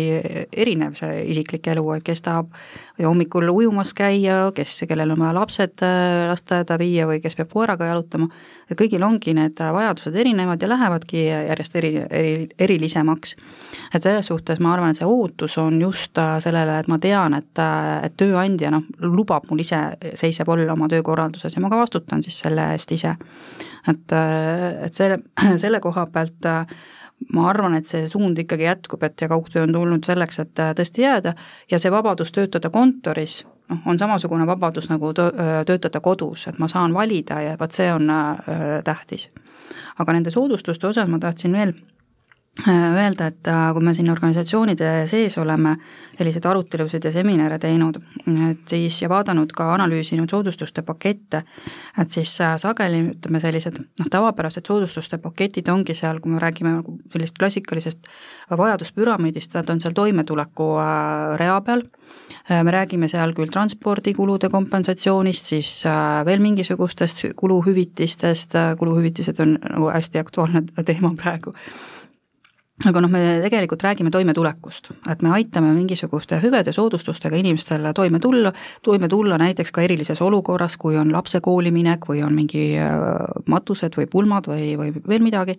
erinev 0.53 0.97
see 0.99 1.23
isiklik 1.33 1.69
elu, 1.73 1.85
et 1.97 2.07
kes 2.07 2.25
tahab 2.25 2.53
hommikul 3.01 3.49
ujumas 3.53 3.93
käia, 3.97 4.45
kes, 4.57 4.83
kellel 5.03 5.17
on 5.19 5.27
vaja 5.27 5.37
lapsed 5.41 5.85
äh, 5.85 6.25
lasteaeda 6.31 6.79
viia 6.81 7.09
või 7.11 7.21
kes 7.25 7.37
peab 7.39 7.53
koeraga 7.53 7.91
jalutama, 7.91 8.31
kõigil 8.79 9.05
ongi 9.05 9.35
need 9.37 9.61
vajadused 9.61 10.17
erinevad 10.17 10.63
ja 10.63 10.71
lähevadki 10.73 11.27
järjest 11.29 11.77
eri, 11.83 11.95
eri, 12.09 12.35
erilisemaks 12.59 13.37
et 13.95 14.03
selles 14.03 14.27
suhtes 14.27 14.61
ma 14.63 14.73
arvan, 14.75 14.93
et 14.93 15.01
see 15.01 15.09
ootus 15.09 15.57
on 15.61 15.79
just 15.81 16.19
äh, 16.21 16.37
sellele, 16.45 16.79
et 16.81 16.89
ma 16.91 16.99
tean, 17.03 17.37
et, 17.39 17.53
äh, 17.61 18.07
et 18.07 18.17
tööandja 18.21 18.73
noh, 18.73 18.87
lubab 19.05 19.49
mul 19.51 19.63
iseseissev 19.65 20.49
olla 20.53 20.77
oma 20.77 20.89
töökorralduses 20.93 21.57
ja 21.57 21.63
ma 21.63 21.71
ka 21.73 21.83
vastutan 21.83 22.25
siis 22.25 22.41
selle 22.45 22.73
eest 22.77 22.93
ise. 22.97 23.17
et, 23.89 24.17
äh, 24.17 24.87
et 24.87 24.95
selle, 24.95 25.21
selle 25.63 25.81
koha 25.85 26.07
pealt 26.13 26.51
ma 27.33 27.49
arvan, 27.51 27.75
et 27.79 27.87
see 27.87 28.09
suund 28.09 28.39
ikkagi 28.39 28.67
jätkub, 28.67 29.03
et 29.03 29.21
ja 29.21 29.29
kaugtöö 29.29 29.67
on 29.67 29.73
tulnud 29.73 30.05
selleks, 30.07 30.39
et 30.43 30.63
tõesti 30.79 31.05
jääda 31.05 31.35
ja 31.71 31.79
see 31.79 31.93
vabadus 31.93 32.33
töötada 32.33 32.71
kontoris, 32.71 33.43
noh, 33.71 33.85
on 33.87 33.99
samasugune 33.99 34.47
vabadus 34.47 34.91
nagu 34.91 35.13
töötada 35.15 36.01
kodus, 36.01 36.49
et 36.49 36.59
ma 36.59 36.69
saan 36.69 36.95
valida 36.95 37.41
ja 37.41 37.57
vot 37.61 37.73
see 37.73 37.93
on 37.93 38.11
tähtis. 38.85 39.31
aga 39.99 40.13
nende 40.13 40.31
soodustuste 40.31 40.87
osas 40.87 41.09
ma 41.09 41.19
tahtsin 41.19 41.53
veel 41.53 41.75
Äh, 41.75 41.92
öelda, 42.61 43.27
et 43.27 43.49
äh, 43.49 43.71
kui 43.73 43.81
me 43.81 43.95
siin 43.97 44.11
organisatsioonide 44.13 44.89
sees 45.09 45.39
oleme 45.41 45.73
selliseid 46.19 46.45
arutelusid 46.51 47.05
ja 47.09 47.13
seminare 47.13 47.57
teinud, 47.59 47.97
et 48.51 48.69
siis 48.69 48.99
ja 49.01 49.09
vaadanud 49.09 49.55
ka, 49.57 49.71
analüüsinud 49.73 50.31
soodustuste 50.31 50.85
pakette, 50.85 51.43
et 51.99 52.13
siis 52.13 52.35
äh, 52.45 52.59
sageli 52.61 53.01
ütleme, 53.15 53.41
sellised 53.41 53.79
noh, 53.81 54.11
tavapärased 54.13 54.69
soodustuste 54.69 55.17
paketid 55.23 55.71
ongi 55.73 55.97
seal, 55.97 56.21
kui 56.21 56.35
me 56.35 56.43
räägime 56.43 56.75
nagu 56.75 56.99
sellist 57.15 57.41
klassikalisest 57.41 58.13
vajaduspüramiidist, 58.53 59.57
nad 59.57 59.73
on 59.73 59.81
seal 59.81 59.97
toimetuleku 59.97 60.69
rea 61.41 61.57
peal, 61.65 61.87
me 62.53 62.75
räägime 62.75 63.09
seal 63.09 63.33
küll 63.33 63.49
transpordikulude 63.55 64.53
kompensatsioonist, 64.53 65.49
siis 65.55 65.73
veel 66.29 66.45
mingisugustest 66.45 67.25
kuluhüvitistest, 67.41 68.61
kuluhüvitised 68.79 69.41
on 69.41 69.57
nagu 69.57 69.89
hästi 69.95 70.21
aktuaalne 70.21 70.67
teema 70.85 71.15
praegu 71.17 71.57
aga 72.89 73.03
noh, 73.05 73.11
me 73.13 73.23
tegelikult 73.45 73.83
räägime 73.85 74.11
toimetulekust, 74.11 74.93
et 75.11 75.23
me 75.23 75.33
aitame 75.37 75.73
mingisuguste 75.77 76.39
hüvede, 76.43 76.73
soodustustega 76.75 77.39
inimestel 77.39 77.89
toime 77.95 78.21
tulla, 78.21 78.53
toime 78.83 79.09
tulla 79.09 79.39
näiteks 79.41 79.73
ka 79.73 79.85
erilises 79.85 80.23
olukorras, 80.23 80.77
kui 80.81 80.97
on 80.99 81.13
lapse 81.13 81.41
kooliminek 81.41 82.09
või 82.09 82.23
on 82.27 82.35
mingi 82.37 82.73
äh, 82.81 82.97
matused 83.47 83.99
või 83.99 84.09
pulmad 84.11 84.49
või, 84.51 84.75
või 84.79 84.95
veel 85.09 85.23
midagi 85.25 85.59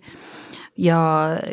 ja, 0.78 0.98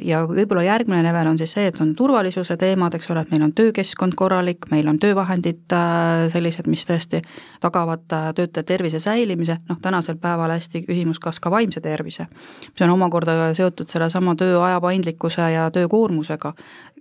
ja 0.02 0.22
võib-olla 0.28 0.64
järgmine 0.66 1.04
level 1.06 1.30
on 1.32 1.38
siis 1.40 1.54
see, 1.54 1.68
et 1.70 1.78
on 1.82 1.94
turvalisuse 1.98 2.56
teemad, 2.60 2.96
eks 2.98 3.10
ole, 3.14 3.24
et 3.24 3.34
meil 3.34 3.46
on 3.46 3.54
töökeskkond 3.58 4.16
korralik, 4.18 4.66
meil 4.72 4.90
on 4.90 5.00
töövahendid 5.02 5.76
äh, 5.78 6.26
sellised, 6.34 6.70
mis 6.72 6.86
tõesti 6.90 7.22
tagavad 7.62 8.06
äh, 8.18 8.30
töötaja 8.38 8.68
tervise 8.74 9.02
säilimise, 9.04 9.60
noh 9.70 9.82
tänasel 9.82 10.18
päeval 10.22 10.56
hästi 10.56 10.84
küsimus, 10.88 11.22
kas 11.22 11.40
ka 11.40 11.52
vaimse 11.54 11.82
tervise. 11.82 12.28
see 12.78 12.88
on 12.88 12.96
omakorda 12.96 13.54
seotud 13.58 13.90
sellesama 13.92 14.36
tööaja 14.36 14.82
paindlikkuse 14.82 15.52
ja 15.54 15.70
töökoormusega, 15.72 16.54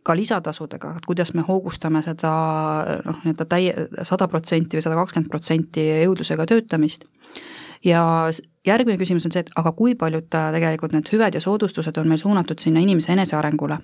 ka 0.02 0.16
lisatasudega, 0.16 0.94
et 0.96 1.06
kuidas 1.06 1.34
me 1.34 1.44
hoogustame 1.46 2.02
seda 2.04 2.34
noh, 3.04 3.24
nii-öelda 3.24 3.48
täie, 3.48 3.88
sada 4.08 4.28
protsenti 4.28 4.78
või 4.78 4.84
sada 4.84 5.00
kakskümmend 5.00 5.32
protsenti 5.32 5.88
jõudlusega 6.04 6.46
töötamist 6.48 7.08
ja 7.84 8.30
järgmine 8.66 8.98
küsimus 9.00 9.24
on 9.24 9.32
see, 9.32 9.40
et 9.40 9.50
aga 9.56 9.72
kui 9.76 9.94
paljud 9.98 10.28
äh, 10.36 10.48
tegelikult 10.52 10.92
need 10.92 11.08
hüved 11.12 11.36
ja 11.36 11.40
soodustused 11.40 11.96
on 12.00 12.08
meil 12.10 12.20
suunatud 12.20 12.60
sinna 12.60 12.82
inimese 12.84 13.12
enesearengule. 13.14 13.78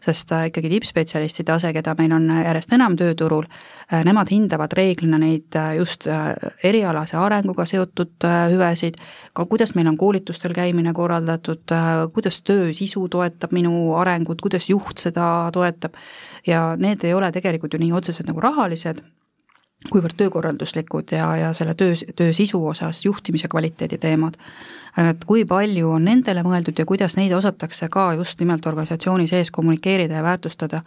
sest 0.00 0.32
äh, 0.32 0.46
ikkagi 0.48 0.70
tippspetsialisti 0.70 1.44
tase, 1.44 1.72
keda 1.76 1.94
meil 1.98 2.12
on 2.16 2.28
järjest 2.30 2.72
enam 2.72 2.96
tööturul, 2.96 3.44
äh, 3.92 4.04
nemad 4.06 4.30
hindavad 4.32 4.72
reeglina 4.72 5.18
neid 5.20 5.58
just 5.76 6.06
erialase 6.64 7.16
arenguga 7.20 7.66
seotud 7.68 8.24
hüvesid, 8.52 8.96
ka 9.32 9.44
kuidas 9.50 9.74
meil 9.74 9.90
on 9.92 9.98
koolitustel 10.00 10.54
käimine 10.56 10.94
korraldatud, 10.94 11.74
kuidas 12.14 12.40
töö 12.42 12.72
sisu 12.72 13.08
toetab 13.08 13.52
minu 13.52 13.92
arengut, 14.00 14.40
kuidas 14.40 14.70
juht 14.70 15.04
seda 15.04 15.50
toetab 15.52 15.98
ja 16.46 16.72
need 16.80 17.04
ei 17.04 17.14
ole 17.14 17.32
tegelikult 17.32 17.74
ju 17.74 17.82
nii 17.82 17.92
otseselt 17.92 18.30
nagu 18.30 18.40
rahalised 18.40 19.04
kuivõrd 19.90 20.16
töökorralduslikud 20.16 21.12
ja, 21.12 21.26
ja 21.36 21.52
selle 21.52 21.74
töö, 21.74 21.94
töö 22.16 22.32
sisu 22.32 22.60
osas 22.66 23.04
juhtimise 23.04 23.48
kvaliteedi 23.48 23.98
teemad, 24.00 24.38
et 25.00 25.24
kui 25.28 25.44
palju 25.48 25.90
on 25.96 26.06
nendele 26.08 26.44
mõeldud 26.46 26.78
ja 26.78 26.86
kuidas 26.88 27.16
neid 27.18 27.32
osatakse 27.36 27.88
ka 27.92 28.06
just 28.18 28.40
nimelt 28.40 28.66
organisatsiooni 28.66 29.26
sees 29.28 29.50
kommunikeerida 29.54 30.20
ja 30.20 30.22
väärtustada, 30.22 30.80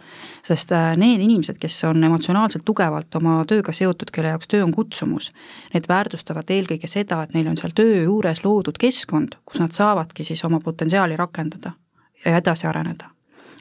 sest 0.46 0.72
äh, 0.72 0.90
need 0.96 1.22
inimesed, 1.24 1.60
kes 1.60 1.78
on 1.88 2.04
emotsionaalselt 2.04 2.64
tugevalt 2.64 3.20
oma 3.20 3.38
tööga 3.48 3.72
seotud, 3.72 4.10
kelle 4.14 4.34
jaoks 4.34 4.50
töö 4.50 4.64
on 4.66 4.74
kutsumus, 4.74 5.30
need 5.74 5.88
väärtustavad 5.88 6.50
eelkõige 6.50 6.90
seda, 6.90 7.22
et 7.22 7.36
neil 7.36 7.48
on 7.52 7.58
seal 7.60 7.76
töö 7.76 8.02
juures 8.02 8.44
loodud 8.44 8.80
keskkond, 8.80 9.38
kus 9.44 9.62
nad 9.62 9.76
saavadki 9.76 10.26
siis 10.26 10.44
oma 10.48 10.60
potentsiaali 10.64 11.16
rakendada 11.16 11.76
ja 12.24 12.36
edasi 12.36 12.66
areneda. 12.66 13.12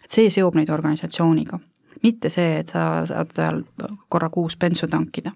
et 0.03 0.11
see 0.11 0.29
seob 0.31 0.55
neid 0.55 0.69
organisatsiooniga 0.69 1.59
mitte 2.03 2.29
see, 2.33 2.59
et 2.61 2.71
sa 2.73 3.05
saad 3.09 3.35
seal 3.35 3.63
korra 4.09 4.29
kuus 4.29 4.57
bensu 4.57 4.87
tankida. 4.87 5.33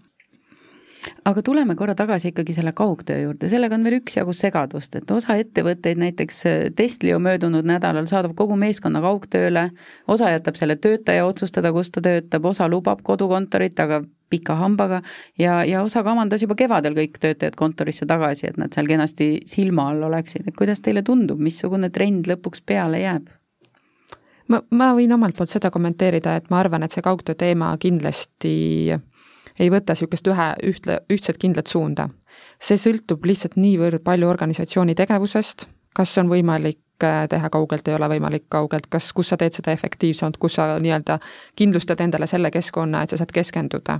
Aga 1.25 1.41
tuleme 1.41 1.75
korra 1.75 1.95
tagasi 1.97 2.29
ikkagi 2.29 2.53
selle 2.53 2.73
kaugtöö 2.77 3.17
juurde, 3.23 3.49
sellega 3.49 3.77
on 3.77 3.85
veel 3.85 3.97
üksjagu 3.97 4.33
segadust, 4.37 4.95
et 4.97 5.11
osa 5.13 5.37
ettevõtteid, 5.41 5.97
näiteks 6.01 6.41
äh, 6.49 6.57
Testlio 6.77 7.17
möödunud 7.21 7.65
nädalal 7.65 8.05
saadab 8.09 8.35
kogu 8.37 8.57
meeskonna 8.61 9.01
kaugtööle, 9.01 9.67
osa 10.07 10.29
jätab 10.33 10.59
selle 10.59 10.77
töötaja 10.81 11.25
otsustada, 11.25 11.73
kus 11.73 11.89
ta 11.93 12.05
töötab, 12.05 12.45
osa 12.45 12.69
lubab 12.69 13.01
kodukontorit, 13.05 13.81
aga 13.81 14.03
pika 14.31 14.55
hambaga, 14.61 15.01
ja, 15.41 15.59
ja 15.67 15.81
osa 15.83 16.05
kavandas 16.05 16.45
juba 16.45 16.55
kevadel 16.59 16.95
kõik 16.97 17.17
töötajad 17.21 17.57
kontorisse 17.59 18.05
tagasi, 18.09 18.51
et 18.51 18.61
nad 18.61 18.73
seal 18.73 18.89
kenasti 18.89 19.33
silma 19.49 19.89
all 19.91 20.05
oleksid, 20.09 20.47
et 20.47 20.57
kuidas 20.57 20.85
teile 20.85 21.01
tundub, 21.05 21.41
missugune 21.41 21.89
trend 21.89 22.29
lõpuks 22.29 22.61
peale 22.65 23.01
jääb? 23.01 23.29
Ma, 24.51 24.61
ma 24.71 24.91
võin 24.97 25.13
omalt 25.15 25.37
poolt 25.37 25.53
seda 25.53 25.71
kommenteerida, 25.73 26.35
et 26.39 26.49
ma 26.51 26.59
arvan, 26.61 26.83
et 26.83 26.93
see 26.93 27.03
kaugtöö 27.05 27.37
teema 27.37 27.71
kindlasti 27.81 28.55
ei 29.59 29.69
võta 29.71 29.95
niisugust 29.95 30.27
ühe, 30.31 30.47
ühtle, 30.71 31.01
ühtset 31.11 31.39
kindlat 31.41 31.67
suunda. 31.67 32.09
see 32.61 32.77
sõltub 32.77 33.25
lihtsalt 33.25 33.57
niivõrd 33.59 34.03
palju 34.05 34.29
organisatsiooni 34.29 34.95
tegevusest, 34.95 35.67
kas 35.97 36.17
on 36.21 36.29
võimalik 36.29 37.03
äh, 37.03 37.25
teha 37.29 37.49
kaugelt, 37.49 37.87
ei 37.87 37.97
ole 37.97 38.07
võimalik 38.15 38.45
kaugelt, 38.49 38.87
kas, 38.89 39.11
kus 39.13 39.33
sa 39.33 39.37
teed 39.37 39.53
seda 39.57 39.73
efektiivsemalt, 39.75 40.37
kus 40.37 40.55
sa 40.59 40.77
nii-öelda 40.79 41.19
kindlustad 41.55 42.01
endale 42.01 42.27
selle 42.27 42.51
keskkonna, 42.51 43.03
et 43.03 43.11
sa 43.11 43.19
saad 43.19 43.33
keskenduda 43.35 43.99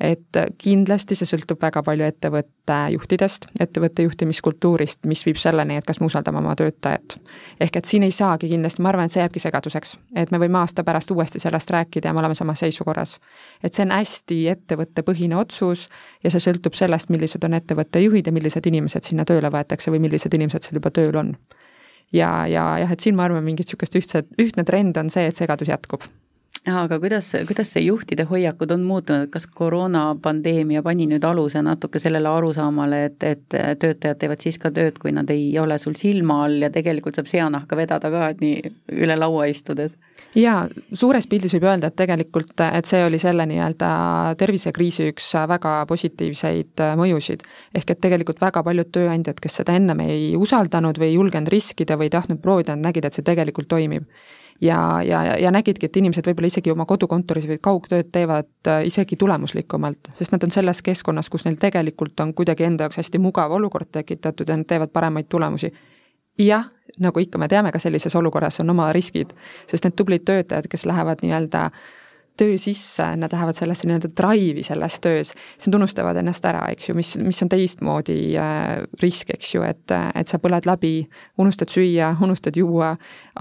et 0.00 0.38
kindlasti 0.58 1.16
see 1.18 1.28
sõltub 1.28 1.60
väga 1.60 1.82
palju 1.84 2.06
ettevõtte 2.06 2.76
juhtidest, 2.94 3.46
ettevõtte 3.60 4.04
juhtimiskultuurist, 4.06 5.02
mis 5.10 5.22
viib 5.26 5.38
selleni, 5.40 5.76
et 5.76 5.86
kas 5.86 6.00
me 6.00 6.08
usaldame 6.08 6.40
oma 6.40 6.54
töötajat. 6.56 7.18
ehk 7.60 7.76
et 7.76 7.84
siin 7.84 8.02
ei 8.02 8.14
saagi 8.14 8.48
kindlasti, 8.48 8.82
ma 8.82 8.88
arvan, 8.88 9.04
et 9.04 9.12
see 9.12 9.20
jääbki 9.20 9.42
segaduseks. 9.44 9.98
et 10.16 10.30
me 10.30 10.38
võime 10.38 10.58
aasta 10.58 10.84
pärast 10.84 11.10
uuesti 11.10 11.38
sellest 11.38 11.70
rääkida 11.70 12.08
ja 12.08 12.12
me 12.12 12.20
oleme 12.20 12.34
samas 12.34 12.58
seisukorras. 12.58 13.18
et 13.62 13.74
see 13.74 13.84
on 13.84 13.90
hästi 13.90 14.40
ettevõttepõhine 14.54 15.36
otsus 15.36 15.88
ja 16.24 16.30
see 16.30 16.40
sõltub 16.40 16.74
sellest, 16.74 17.10
millised 17.10 17.44
on 17.44 17.54
ettevõtte 17.54 18.00
juhid 18.00 18.26
ja 18.26 18.32
millised 18.32 18.66
inimesed 18.66 19.02
sinna 19.02 19.24
tööle 19.24 19.50
võetakse 19.50 19.90
või 19.90 20.00
millised 20.00 20.34
inimesed 20.34 20.62
seal 20.62 20.80
juba 20.80 20.90
tööl 20.90 21.16
on. 21.16 21.36
ja, 22.12 22.46
ja 22.46 22.78
jah, 22.78 22.92
et 22.92 23.00
siin 23.00 23.16
ma 23.16 23.28
arvan, 23.28 23.44
mingit 23.44 23.66
niisugust 23.66 23.96
ühtset, 23.96 24.26
ühtne 24.40 24.64
trend 24.64 24.96
on 24.96 25.10
see, 25.10 25.26
et 25.26 25.36
segadus 25.36 25.68
jätkub 25.68 26.08
aga 26.68 26.98
kuidas, 27.00 27.30
kuidas 27.48 27.70
see 27.72 27.86
juhtide 27.86 28.26
hoiakud 28.28 28.70
on 28.74 28.82
muutunud, 28.84 29.30
kas 29.32 29.46
koroonapandeemia 29.46 30.82
pani 30.84 31.06
nüüd 31.08 31.24
aluse 31.24 31.62
natuke 31.64 31.98
sellele 32.02 32.28
arusaamale, 32.28 33.04
et, 33.08 33.24
et 33.24 33.56
töötajad 33.80 34.18
teevad 34.20 34.42
siis 34.44 34.58
ka 34.60 34.68
tööd, 34.74 34.98
kui 35.00 35.12
nad 35.16 35.30
ei 35.32 35.54
ole 35.58 35.78
sul 35.80 35.96
silma 35.96 36.42
all 36.44 36.60
ja 36.66 36.70
tegelikult 36.72 37.16
saab 37.16 37.30
seanahka 37.32 37.78
vedada 37.78 38.10
ka, 38.12 38.28
et 38.34 38.42
nii 38.44 38.72
üle 39.00 39.16
laua 39.16 39.48
istudes? 39.50 39.96
jaa, 40.36 40.66
suures 40.92 41.26
pildis 41.26 41.54
võib 41.56 41.64
öelda, 41.70 41.88
et 41.88 41.96
tegelikult, 41.96 42.52
et 42.60 42.86
see 42.86 43.00
oli 43.02 43.18
selle 43.18 43.46
nii-öelda 43.50 43.88
tervisekriisi 44.38 45.08
üks 45.10 45.30
väga 45.50 45.72
positiivseid 45.88 46.84
mõjusid. 47.00 47.46
ehk 47.74 47.94
et 47.96 48.02
tegelikult 48.04 48.42
väga 48.42 48.62
paljud 48.66 48.92
tööandjad, 48.92 49.40
kes 49.40 49.62
seda 49.62 49.78
ennem 49.80 50.04
ei 50.04 50.36
usaldanud 50.36 51.00
või 51.00 51.08
ei 51.08 51.16
julgenud 51.16 51.48
riskida 51.50 51.96
või 51.96 52.10
ei 52.10 52.14
tahtnud 52.18 52.44
proovida, 52.44 52.76
nad 52.76 52.90
nägid, 52.90 53.08
et 53.08 53.16
see 53.16 53.26
tegelikult 53.26 53.72
toimib 53.72 54.04
ja, 54.60 55.02
ja, 55.02 55.22
ja 55.38 55.50
nägidki, 55.50 55.86
et 55.86 55.96
inimesed 55.96 56.26
võib-olla 56.26 56.50
isegi 56.50 56.72
oma 56.72 56.86
kodukontoris 56.88 57.46
või 57.48 57.60
kaugtööd 57.62 58.10
teevad 58.12 58.50
äh, 58.68 58.82
isegi 58.88 59.16
tulemuslikumalt, 59.20 60.12
sest 60.18 60.34
nad 60.34 60.44
on 60.44 60.52
selles 60.54 60.82
keskkonnas, 60.86 61.30
kus 61.32 61.46
neil 61.46 61.56
tegelikult 61.60 62.20
on 62.20 62.34
kuidagi 62.34 62.68
enda 62.68 62.86
jaoks 62.88 63.00
hästi 63.02 63.22
mugav 63.22 63.52
olukord 63.56 63.90
tekitatud 63.92 64.48
ja 64.48 64.58
nad 64.60 64.68
teevad 64.68 64.92
paremaid 64.92 65.28
tulemusi. 65.28 65.72
jah, 66.38 66.70
nagu 66.98 67.20
ikka 67.20 67.38
me 67.38 67.48
teame, 67.48 67.72
ka 67.72 67.78
sellises 67.78 68.14
olukorras 68.16 68.60
on 68.60 68.70
oma 68.70 68.92
riskid, 68.92 69.32
sest 69.68 69.84
need 69.84 69.96
tublid 69.96 70.24
töötajad, 70.24 70.68
kes 70.70 70.86
lähevad 70.86 71.20
nii-öelda 71.22 71.64
äh, 71.66 71.82
töö 72.40 72.56
sisse, 72.60 73.04
nad 73.20 73.32
lähevad 73.32 73.58
sellesse 73.58 73.88
nii-öelda 73.88 74.10
drive'i 74.16 74.64
selles 74.64 74.96
töös, 75.04 75.32
siis 75.56 75.68
nad 75.68 75.76
unustavad 75.80 76.16
ennast 76.20 76.44
ära, 76.48 76.62
eks 76.72 76.88
ju, 76.88 76.96
mis, 76.96 77.12
mis 77.20 77.42
on 77.44 77.52
teistmoodi 77.52 78.16
äh, 78.40 78.80
risk, 79.02 79.34
eks 79.36 79.54
ju, 79.54 79.64
et, 79.66 79.92
et 80.16 80.30
sa 80.30 80.40
põled 80.40 80.68
läbi, 80.68 80.94
unustad 81.42 81.72
süüa, 81.72 82.14
unustad 82.24 82.56
juua, 82.56 82.94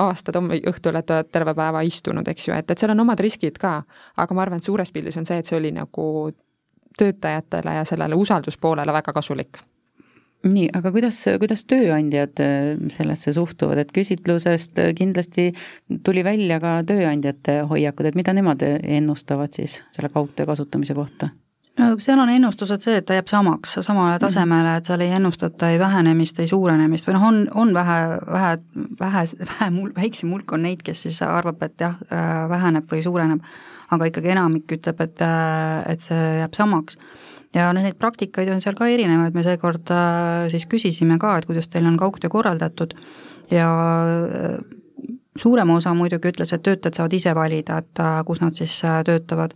avastad 0.04 0.38
homme 0.40 0.60
õhtul, 0.60 1.00
et 1.00 1.16
oled 1.16 1.32
terve 1.32 1.56
päeva 1.56 1.84
istunud, 1.88 2.28
eks 2.28 2.50
ju, 2.50 2.58
et, 2.58 2.70
et 2.70 2.84
seal 2.84 2.94
on 2.96 3.06
omad 3.08 3.24
riskid 3.24 3.58
ka. 3.62 3.80
aga 4.20 4.36
ma 4.36 4.46
arvan, 4.46 4.60
et 4.60 4.68
suures 4.68 4.92
pildis 4.92 5.18
on 5.18 5.28
see, 5.30 5.40
et 5.40 5.48
see 5.48 5.58
oli 5.58 5.72
nagu 5.76 6.06
töötajatele 7.00 7.80
ja 7.80 7.88
sellele 7.88 8.16
usalduspoolele 8.20 8.94
väga 8.94 9.16
kasulik 9.16 9.62
nii, 10.48 10.70
aga 10.76 10.92
kuidas, 10.96 11.20
kuidas 11.42 11.66
tööandjad 11.68 12.40
äh, 12.44 12.78
sellesse 12.94 13.34
suhtuvad, 13.36 13.82
et 13.82 13.92
küsitlusest 13.96 14.80
äh, 14.80 14.94
kindlasti 14.96 15.50
tuli 16.06 16.24
välja 16.24 16.62
ka 16.64 16.80
tööandjate 16.88 17.62
hoiakud, 17.70 18.10
et 18.10 18.18
mida 18.20 18.34
nemad 18.36 18.64
ennustavad 18.64 19.56
siis 19.56 19.82
selle 19.96 20.12
kaugtöö 20.14 20.48
kasutamise 20.50 20.96
kohta? 20.98 21.34
no 21.80 21.94
seal 22.04 22.20
on 22.20 22.32
ennustused 22.32 22.84
see, 22.84 22.98
et 23.00 23.08
ta 23.08 23.16
jääb 23.16 23.30
samaks, 23.32 23.78
samale 23.80 24.16
mhm. 24.16 24.24
tasemele, 24.24 24.76
et 24.80 24.88
seal 24.90 25.04
ei 25.04 25.16
ennustata 25.16 25.72
ei 25.74 25.80
vähenemist, 25.80 26.40
ei 26.40 26.52
suurenemist 26.52 27.08
või 27.08 27.18
noh, 27.18 27.28
on, 27.30 27.42
on 27.64 27.74
vähe, 27.76 28.00
vähe, 28.32 28.54
vähe, 29.00 29.26
vähe 29.52 29.72
mul-, 29.76 29.96
väiksem 29.96 30.32
hulk 30.36 30.56
on 30.56 30.64
neid, 30.68 30.84
kes 30.86 31.08
siis 31.08 31.22
arvab, 31.26 31.64
et 31.68 31.80
jah, 31.84 32.00
äh, 32.12 32.46
väheneb 32.52 32.88
või 32.92 33.04
suureneb, 33.04 33.44
aga 33.96 34.08
ikkagi 34.12 34.36
enamik 34.36 34.78
ütleb, 34.78 35.00
et, 35.02 35.24
et 35.90 36.04
see 36.06 36.26
jääb 36.40 36.54
samaks 36.56 37.00
ja 37.56 37.70
noh, 37.74 37.84
neid 37.84 37.98
praktikaid 38.00 38.50
on 38.54 38.62
seal 38.64 38.78
ka 38.78 38.90
erinevaid, 38.92 39.36
me 39.36 39.46
seekord 39.46 39.94
äh, 39.94 40.50
siis 40.54 40.68
küsisime 40.70 41.20
ka, 41.22 41.38
et 41.40 41.48
kuidas 41.50 41.70
teil 41.72 41.88
on 41.90 41.98
kaugtöö 42.00 42.32
korraldatud. 42.32 42.94
Ja 43.54 43.70
äh, 44.06 44.60
suurem 45.40 45.72
osa 45.74 45.96
muidugi 45.98 46.30
ütles, 46.34 46.52
et 46.54 46.64
töötajad 46.66 47.00
saavad 47.00 47.16
ise 47.18 47.34
valida, 47.36 47.80
et 47.82 48.04
äh, 48.04 48.20
kus 48.28 48.44
nad 48.44 48.58
siis 48.58 48.76
töötavad. 49.06 49.56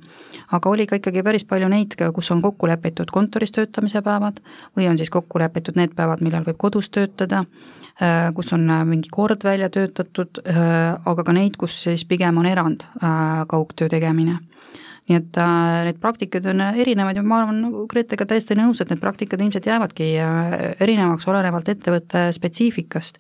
aga 0.54 0.70
oli 0.70 0.88
ka 0.88 0.98
ikkagi 0.98 1.24
päris 1.24 1.46
palju 1.50 1.70
neid, 1.70 1.98
kus 2.16 2.32
on 2.32 2.42
kokku 2.42 2.68
lepitud 2.70 3.12
kontoris 3.14 3.54
töötamise 3.54 4.02
päevad 4.02 4.42
või 4.78 4.90
on 4.90 4.98
siis 4.98 5.10
kokku 5.14 5.40
lepitud 5.42 5.78
need 5.78 5.94
päevad, 5.96 6.22
millal 6.22 6.46
võib 6.46 6.58
kodus 6.62 6.90
töötada, 6.90 7.44
kus 8.34 8.54
on 8.54 8.70
mingi 8.90 9.10
kord 9.14 9.44
välja 9.46 9.70
töötatud, 9.70 10.40
aga 11.06 11.26
ka 11.26 11.34
neid, 11.34 11.58
kus 11.58 11.76
siis 11.86 12.06
pigem 12.10 12.38
on 12.42 12.50
erand 12.50 12.86
kaugtöö 13.50 13.90
tegemine 13.90 14.40
nii 15.10 15.18
et 15.20 15.38
äh, 15.42 15.82
neid 15.84 15.98
praktikaid 16.00 16.46
on 16.48 16.62
erinevaid 16.64 17.18
ja 17.20 17.24
ma 17.28 17.42
arvan, 17.42 17.58
nagu 17.66 17.82
Gretega 17.92 18.24
täiesti 18.28 18.56
nõus, 18.56 18.80
et 18.80 18.92
need 18.92 19.02
praktikad 19.02 19.42
ilmselt 19.44 19.68
jäävadki 19.68 20.08
äh, 20.24 20.54
erinevaks 20.84 21.28
olenevalt 21.28 21.72
ettevõtte 21.74 22.30
spetsiifikast. 22.36 23.20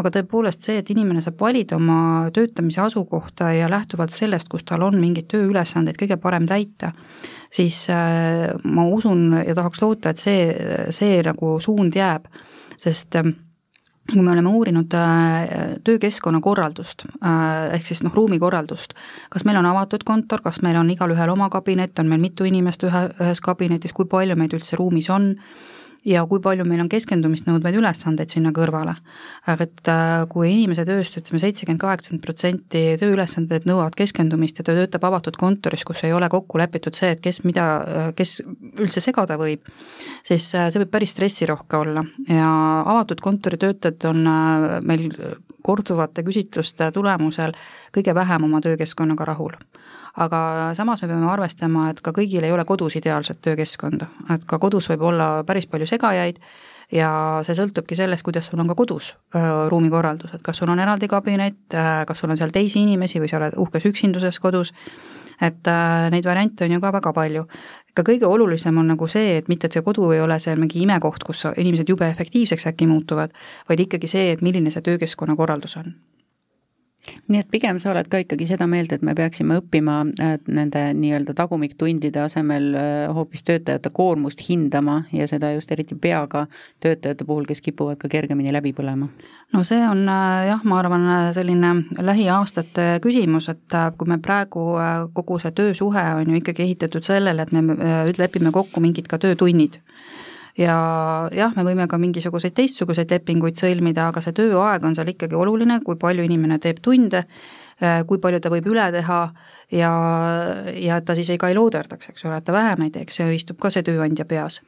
aga 0.00 0.12
tõepoolest 0.14 0.64
see, 0.64 0.78
et 0.80 0.90
inimene 0.94 1.20
saab 1.20 1.36
valida 1.40 1.76
oma 1.76 2.30
töötamise 2.32 2.80
asukohta 2.80 3.50
ja 3.52 3.68
lähtuvalt 3.68 4.14
sellest, 4.14 4.48
kus 4.48 4.64
tal 4.64 4.86
on 4.86 4.96
mingeid 5.00 5.28
tööülesandeid 5.28 6.00
kõige 6.00 6.16
parem 6.16 6.48
täita, 6.48 6.94
siis 7.52 7.82
äh, 7.92 8.48
ma 8.64 8.88
usun 8.88 9.42
ja 9.44 9.54
tahaks 9.58 9.84
loota, 9.84 10.14
et 10.14 10.24
see, 10.24 10.48
see 10.94 11.20
nagu 11.26 11.58
suund 11.60 12.00
jääb, 12.00 12.32
sest 12.80 13.20
äh, 13.20 13.28
kui 14.12 14.22
me 14.22 14.32
oleme 14.32 14.50
uurinud 14.50 14.94
äh, 14.94 15.74
töökeskkonna 15.84 16.40
korraldust, 16.42 17.04
äh, 17.22 17.74
ehk 17.76 17.86
siis 17.86 18.02
noh, 18.06 18.14
ruumikorraldust, 18.14 18.94
kas 19.30 19.46
meil 19.48 19.60
on 19.60 19.68
avatud 19.70 20.04
kontor, 20.06 20.42
kas 20.44 20.60
meil 20.66 20.78
on 20.80 20.90
igalühel 20.90 21.32
oma 21.32 21.50
kabinet, 21.52 21.98
on 21.98 22.10
meil 22.10 22.22
mitu 22.22 22.48
inimest 22.48 22.84
ühe, 22.88 23.04
ühes 23.20 23.42
kabinetis, 23.44 23.94
kui 23.96 24.08
palju 24.10 24.36
meid 24.38 24.56
üldse 24.56 24.78
ruumis 24.80 25.10
on, 25.14 25.34
ja 26.06 26.22
kui 26.28 26.40
palju 26.42 26.64
meil 26.68 26.82
on 26.82 26.88
keskendumist 26.90 27.46
nõudvaid 27.48 27.76
ülesandeid 27.76 28.32
sinna 28.32 28.52
kõrvale. 28.56 28.94
aga 29.46 29.66
et 29.66 29.90
äh, 29.90 30.14
kui 30.30 30.50
inimese 30.52 30.84
tööst 30.88 31.16
ütleme, 31.20 31.40
seitsekümmend, 31.42 31.80
kaheksakümmend 31.80 32.24
protsenti 32.24 32.82
tööülesanded 33.00 33.66
nõuavad 33.68 33.96
keskendumist 33.98 34.60
ja 34.60 34.64
ta 34.64 34.76
töötab 34.76 35.04
avatud 35.10 35.36
kontoris, 35.40 35.84
kus 35.84 36.04
ei 36.04 36.12
ole 36.16 36.28
kokku 36.32 36.58
lepitud 36.60 36.96
see, 36.96 37.12
et 37.16 37.20
kes 37.24 37.42
mida, 37.44 37.68
äh, 37.84 38.10
kes 38.16 38.40
üldse 38.78 39.04
segada 39.04 39.38
võib, 39.40 39.68
siis 40.26 40.50
äh, 40.54 40.70
see 40.70 40.84
võib 40.84 40.92
päris 40.94 41.14
stressirohke 41.16 41.80
olla 41.80 42.04
ja 42.28 42.50
avatud 42.86 43.20
kontori 43.20 43.60
töötajad 43.60 44.10
on 44.10 44.26
meil 44.86 45.08
korduvate 45.62 46.24
küsitluste 46.26 46.90
tulemusel 46.92 47.52
kõige 47.94 48.14
vähem 48.14 48.44
oma 48.48 48.60
töökeskkonnaga 48.64 49.24
rahul. 49.24 49.54
Aga 50.20 50.72
samas 50.74 51.02
me 51.02 51.08
peame 51.08 51.28
arvestama, 51.30 51.88
et 51.90 52.00
ka 52.02 52.12
kõigil 52.12 52.44
ei 52.44 52.52
ole 52.52 52.64
kodus 52.66 52.96
ideaalset 52.98 53.38
töökeskkonda, 53.42 54.08
et 54.34 54.44
ka 54.44 54.58
kodus 54.58 54.90
võib 54.90 55.06
olla 55.12 55.30
päris 55.46 55.68
palju 55.70 55.86
segajaid 55.86 56.40
ja 56.92 57.10
see 57.46 57.54
sõltubki 57.54 57.94
sellest, 57.94 58.24
kuidas 58.26 58.50
sul 58.50 58.60
on 58.62 58.70
ka 58.72 58.74
kodus 58.78 59.12
ruumikorraldus, 59.70 60.34
et 60.34 60.42
kas 60.42 60.58
sul 60.58 60.72
on 60.72 60.82
eraldi 60.82 61.08
kabinet, 61.08 61.62
kas 62.06 62.18
sul 62.18 62.32
on 62.32 62.40
seal 62.40 62.50
teisi 62.54 62.82
inimesi 62.82 63.22
või 63.22 63.30
sa 63.30 63.38
oled 63.38 63.54
uhkes 63.62 63.86
üksinduses 63.86 64.40
kodus, 64.42 64.74
et 65.40 65.70
neid 66.10 66.26
variante 66.26 66.66
on 66.66 66.74
ju 66.74 66.80
ka 66.82 66.92
väga 66.98 67.12
palju. 67.16 67.46
Ka 67.94 68.04
kõige 68.06 68.26
olulisem 68.26 68.78
on 68.78 68.92
nagu 68.92 69.08
see, 69.08 69.36
et 69.38 69.48
mitte, 69.48 69.66
et 69.66 69.72
see 69.76 69.82
kodu 69.86 70.10
ei 70.14 70.20
ole 70.20 70.38
see 70.38 70.56
mingi 70.56 70.82
imekoht, 70.84 71.24
kus 71.26 71.44
inimesed 71.56 71.88
jube 71.88 72.08
efektiivseks 72.08 72.66
äkki 72.72 72.86
muutuvad, 72.86 73.34
vaid 73.68 73.86
ikkagi 73.86 74.08
see, 74.08 74.30
et 74.32 74.42
milline 74.42 74.70
see 74.70 74.84
töökeskkonna 74.86 75.36
korraldus 75.36 75.76
on 75.76 75.94
nii 77.28 77.40
et 77.40 77.48
pigem 77.50 77.78
sa 77.80 77.90
oled 77.92 78.08
ka 78.10 78.20
ikkagi 78.22 78.46
seda 78.50 78.66
meelt, 78.70 78.92
et 78.92 79.02
me 79.06 79.14
peaksime 79.16 79.56
õppima 79.60 79.96
nende 80.52 80.82
nii-öelda 80.98 81.34
tagumiktundide 81.36 82.22
asemel 82.24 82.70
äh, 82.76 83.14
hoopis 83.14 83.44
töötajate 83.46 83.92
koormust 83.94 84.42
hindama 84.48 85.00
ja 85.12 85.26
seda 85.30 85.52
just 85.54 85.72
eriti 85.72 85.96
peaga 86.00 86.46
töötajate 86.84 87.24
puhul, 87.24 87.46
kes 87.48 87.62
kipuvad 87.64 88.00
ka 88.00 88.10
kergemini 88.12 88.52
läbi 88.52 88.74
põlema? 88.76 89.10
no 89.54 89.64
see 89.66 89.80
on 89.86 90.04
äh, 90.08 90.50
jah, 90.50 90.64
ma 90.64 90.80
arvan, 90.82 91.08
selline 91.36 91.74
lähiaastate 92.10 92.90
küsimus, 93.02 93.48
et 93.52 93.78
äh, 93.78 93.90
kui 93.98 94.10
me 94.10 94.20
praegu, 94.22 94.66
kogu 95.16 95.40
see 95.42 95.54
töösuhe 95.56 96.04
on 96.20 96.30
ju 96.30 96.40
ikkagi 96.42 96.66
ehitatud 96.68 97.06
sellele, 97.06 97.46
et 97.46 97.52
me 97.52 98.10
lepime 98.18 98.52
kokku 98.54 98.82
mingid 98.84 99.08
ka 99.10 99.18
töötunnid 99.18 99.80
ja 100.60 100.76
jah, 101.32 101.54
me 101.56 101.64
võime 101.64 101.88
ka 101.88 101.98
mingisuguseid 102.00 102.54
teistsuguseid 102.56 103.10
lepinguid 103.10 103.58
sõlmida, 103.58 104.10
aga 104.10 104.22
see 104.24 104.36
tööaeg 104.36 104.84
on 104.84 104.94
seal 104.98 105.10
ikkagi 105.12 105.38
oluline, 105.38 105.80
kui 105.86 105.98
palju 106.00 106.26
inimene 106.26 106.60
teeb 106.62 106.82
tunde 106.84 107.24
Äh, 107.80 108.02
kui 108.04 108.18
palju 108.20 108.42
ta 108.44 108.50
võib 108.52 108.66
üle 108.68 108.82
teha 108.92 109.18
ja, 109.72 109.90
ja 110.76 110.96
et 111.00 111.06
ta 111.08 111.14
siis 111.16 111.30
ei 111.32 111.38
ka 111.40 111.48
ei 111.48 111.54
looderdaks, 111.56 112.10
eks 112.10 112.26
ole, 112.28 112.36
et 112.36 112.44
ta 112.44 112.52
vähem 112.52 112.82
ei 112.84 112.90
teeks, 112.92 113.16
see 113.16 113.30
istub 113.38 113.56
ka 113.62 113.70
see 113.72 113.80
tööandja 113.86 114.26
peas. 114.28 114.58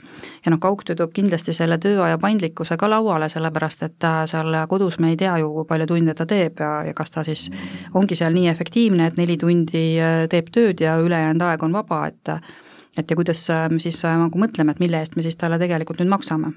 ja 0.47 0.53
noh, 0.55 0.57
kaugtöö 0.63 0.97
toob 0.97 1.13
kindlasti 1.13 1.53
selle 1.53 1.77
tööaja 1.77 2.17
paindlikkuse 2.23 2.79
ka 2.81 2.89
lauale, 2.89 3.29
sellepärast 3.29 3.85
et 3.85 4.09
seal 4.33 4.57
kodus 4.69 4.97
me 4.97 5.13
ei 5.13 5.21
tea 5.21 5.35
ju, 5.43 5.53
kui 5.59 5.69
palju 5.69 5.91
tunde 5.91 6.15
ta 6.17 6.25
teeb 6.25 6.65
ja, 6.65 6.71
ja 6.89 6.97
kas 6.97 7.13
ta 7.13 7.27
siis 7.29 7.51
ongi 7.93 8.17
seal 8.17 8.33
nii 8.33 8.49
efektiivne, 8.49 9.11
et 9.13 9.21
neli 9.21 9.37
tundi 9.37 9.85
äh, 10.01 10.25
teeb 10.33 10.49
tööd 10.49 10.81
ja 10.81 10.97
ülejäänud 11.05 11.45
aeg 11.51 11.69
on 11.69 11.77
vaba, 11.77 12.07
et 12.09 12.33
et 12.97 13.11
ja 13.11 13.17
kuidas 13.17 13.47
me 13.71 13.81
siis 13.81 14.03
nagu 14.05 14.39
mõtleme, 14.39 14.75
et 14.75 14.83
mille 14.83 15.01
eest 15.01 15.17
me 15.17 15.25
siis 15.25 15.39
talle 15.41 15.59
tegelikult 15.59 16.03
nüüd 16.03 16.13
maksame 16.13 16.53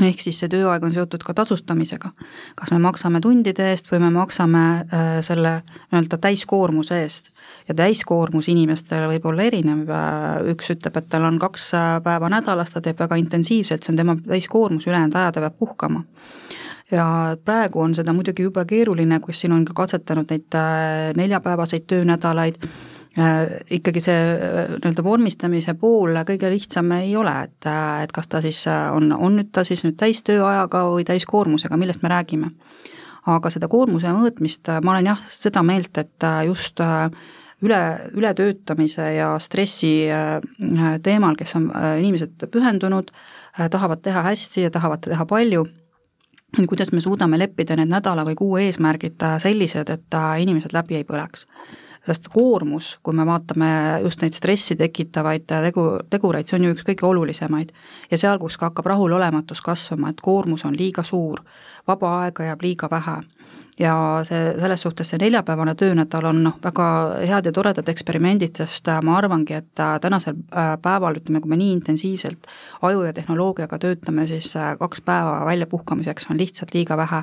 ehk 0.00 0.22
siis 0.24 0.38
see 0.40 0.48
tööaeg 0.52 0.84
on 0.86 0.94
seotud 0.94 1.24
ka 1.26 1.34
tasustamisega. 1.36 2.12
kas 2.56 2.70
me 2.72 2.78
maksame 2.80 3.20
tundide 3.20 3.68
eest 3.70 3.90
või 3.90 4.00
me 4.06 4.10
maksame 4.14 4.62
äh, 4.80 5.10
selle 5.26 5.58
nii-öelda 5.66 6.18
täiskoormuse 6.18 7.02
eest. 7.02 7.30
ja 7.68 7.74
täiskoormus 7.74 8.48
inimestel 8.48 9.08
võib 9.10 9.26
olla 9.28 9.42
erinev, 9.42 9.84
äh, 9.90 10.52
üks 10.54 10.72
ütleb, 10.72 10.96
et 10.96 11.08
tal 11.08 11.28
on 11.28 11.38
kaks 11.38 11.72
äh, 11.74 11.90
päeva 12.04 12.30
nädalas, 12.32 12.72
ta 12.72 12.80
teeb 12.80 12.98
väga 12.98 13.20
intensiivselt, 13.20 13.82
see 13.84 13.92
on 13.92 14.00
tema 14.00 14.16
täiskoormus, 14.16 14.86
ülejäänud 14.86 15.16
aja 15.16 15.32
ta 15.32 15.44
peab 15.44 15.58
puhkama 15.58 16.04
ja 16.92 17.36
praegu 17.44 17.80
on 17.80 17.94
seda 17.94 18.12
muidugi 18.16 18.48
jube 18.48 18.64
keeruline, 18.68 19.20
kus 19.20 19.44
siin 19.44 19.52
on 19.52 19.64
ka 19.64 19.76
katsetanud 19.84 20.32
neid 20.32 20.58
neljapäevaseid 21.16 21.86
töönädalaid 21.88 22.60
Äh, 22.60 22.91
ikkagi 23.12 24.00
see 24.00 24.14
äh, 24.16 24.70
nii-öelda 24.72 25.04
vormistamise 25.04 25.74
pool 25.76 26.16
kõige 26.24 26.48
lihtsam 26.52 26.88
ei 26.96 27.12
ole, 27.16 27.34
et, 27.44 27.66
äh, 27.68 28.04
et 28.06 28.12
kas 28.12 28.30
ta 28.32 28.40
siis 28.40 28.64
on, 28.68 29.10
on 29.12 29.36
nüüd 29.36 29.50
ta 29.52 29.66
siis 29.68 29.84
nüüd 29.84 29.98
täistööajaga 30.00 30.86
või 30.94 31.04
täiskoormusega, 31.04 31.76
millest 31.76 32.02
me 32.02 32.12
räägime. 32.12 32.50
aga 33.26 33.50
seda 33.54 33.68
koormuse 33.70 34.10
mõõtmist 34.10 34.66
ma 34.82 34.96
olen 34.96 35.12
jah, 35.12 35.20
seda 35.30 35.62
meelt, 35.62 35.98
et 35.98 36.24
just 36.46 36.80
üle, 37.62 37.82
ületöötamise 38.18 39.12
ja 39.14 39.36
stressi 39.38 40.08
teemal, 41.02 41.36
kes 41.38 41.54
on 41.54 41.68
inimesed 42.00 42.48
pühendunud, 42.50 43.12
tahavad 43.70 44.02
teha 44.02 44.24
hästi 44.26 44.66
ja 44.66 44.72
tahavad 44.74 45.04
teha 45.06 45.26
palju, 45.26 45.62
kuidas 46.66 46.90
me 46.92 47.00
suudame 47.00 47.38
leppida 47.38 47.76
need 47.78 47.92
nädala 47.92 48.24
või 48.26 48.34
kuu 48.34 48.58
eesmärgid 48.58 49.22
sellised, 49.38 49.94
et 49.94 50.18
inimesed 50.42 50.74
läbi 50.74 50.98
ei 50.98 51.06
põleks 51.06 51.46
sest 52.06 52.28
koormus, 52.34 52.96
kui 53.02 53.14
me 53.14 53.26
vaatame 53.26 53.68
just 54.02 54.22
neid 54.22 54.34
stressi 54.34 54.76
tekitavaid 54.78 55.46
tegu, 55.46 55.86
tegureid, 56.10 56.48
see 56.48 56.58
on 56.58 56.66
ju 56.66 56.74
üks 56.74 56.86
kõige 56.88 57.06
olulisemaid. 57.06 57.72
ja 58.10 58.18
seal, 58.18 58.38
kus 58.42 58.58
ka 58.58 58.70
hakkab 58.70 58.90
rahulolematus 58.94 59.62
kasvama, 59.62 60.10
et 60.10 60.20
koormus 60.20 60.64
on 60.64 60.76
liiga 60.78 61.02
suur, 61.06 61.44
vaba 61.86 62.18
aega 62.24 62.50
jääb 62.50 62.62
liiga 62.62 62.90
vähe 62.90 63.20
ja 63.80 63.94
see, 64.26 64.52
selles 64.60 64.82
suhtes 64.84 65.12
see 65.12 65.20
neljapäevane 65.22 65.74
töönädal 65.78 66.28
on 66.28 66.42
noh, 66.44 66.58
väga 66.64 66.86
head 67.28 67.48
ja 67.48 67.52
toredad 67.54 67.88
eksperimendid, 67.88 68.58
sest 68.58 68.88
äh, 68.92 69.00
ma 69.04 69.16
arvangi, 69.18 69.56
et 69.56 69.80
äh, 69.80 69.96
tänasel 70.02 70.36
äh, 70.36 70.74
päeval, 70.82 71.18
ütleme, 71.22 71.40
kui 71.40 71.52
me 71.52 71.58
nii 71.60 71.72
intensiivselt 71.78 72.50
aju 72.82 73.06
ja 73.06 73.14
tehnoloogiaga 73.16 73.78
töötame, 73.82 74.26
siis 74.30 74.52
kaks 74.78 75.02
päeva 75.06 75.40
väljapuhkamiseks 75.48 76.30
on 76.30 76.40
lihtsalt 76.40 76.74
liiga 76.74 76.96
vähe. 76.96 77.22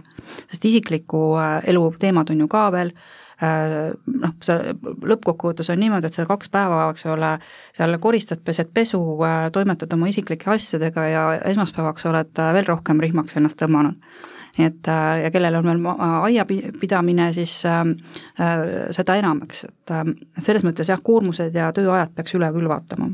sest 0.50 0.66
isikliku 0.66 1.24
elu 1.64 1.94
teemad 2.00 2.30
on 2.30 2.46
ju 2.46 2.48
ka 2.48 2.72
veel, 2.72 2.94
Äh, 2.94 3.19
noh, 3.42 4.34
see 4.44 4.74
lõppkokkuvõttes 5.12 5.70
on 5.72 5.80
niimoodi, 5.80 6.10
et 6.10 6.18
sa 6.18 6.26
kaks 6.30 6.52
päeva, 6.52 6.82
eks 6.94 7.06
ole, 7.10 7.36
seal 7.78 7.96
koristad, 8.04 8.42
pesed 8.46 8.74
pesu, 8.74 9.00
äh, 9.24 9.48
toimetad 9.56 9.94
oma 9.96 10.10
isiklike 10.12 10.52
asjadega 10.56 11.08
ja 11.08 11.24
esmaspäevaks 11.52 12.10
oled 12.10 12.44
äh, 12.44 12.52
veel 12.58 12.68
rohkem 12.68 13.00
rihmaks 13.04 13.40
ennast 13.40 13.62
tõmmanud. 13.62 13.96
Nii 14.60 14.66
et 14.66 14.88
ja 14.90 15.30
kellel 15.32 15.56
on 15.56 15.68
veel 15.70 15.86
aiapidamine, 16.26 17.30
siis 17.38 17.62
äh, 17.70 17.86
seda 18.96 19.16
enam, 19.22 19.46
eks, 19.46 19.64
et 19.70 19.96
äh, 19.96 20.14
selles 20.42 20.66
mõttes 20.68 20.92
jah, 20.92 21.00
koormused 21.04 21.56
ja 21.56 21.72
tööajad 21.76 22.12
peaks 22.18 22.36
üle 22.36 22.52
küll 22.56 22.68
vaatama 22.68 23.14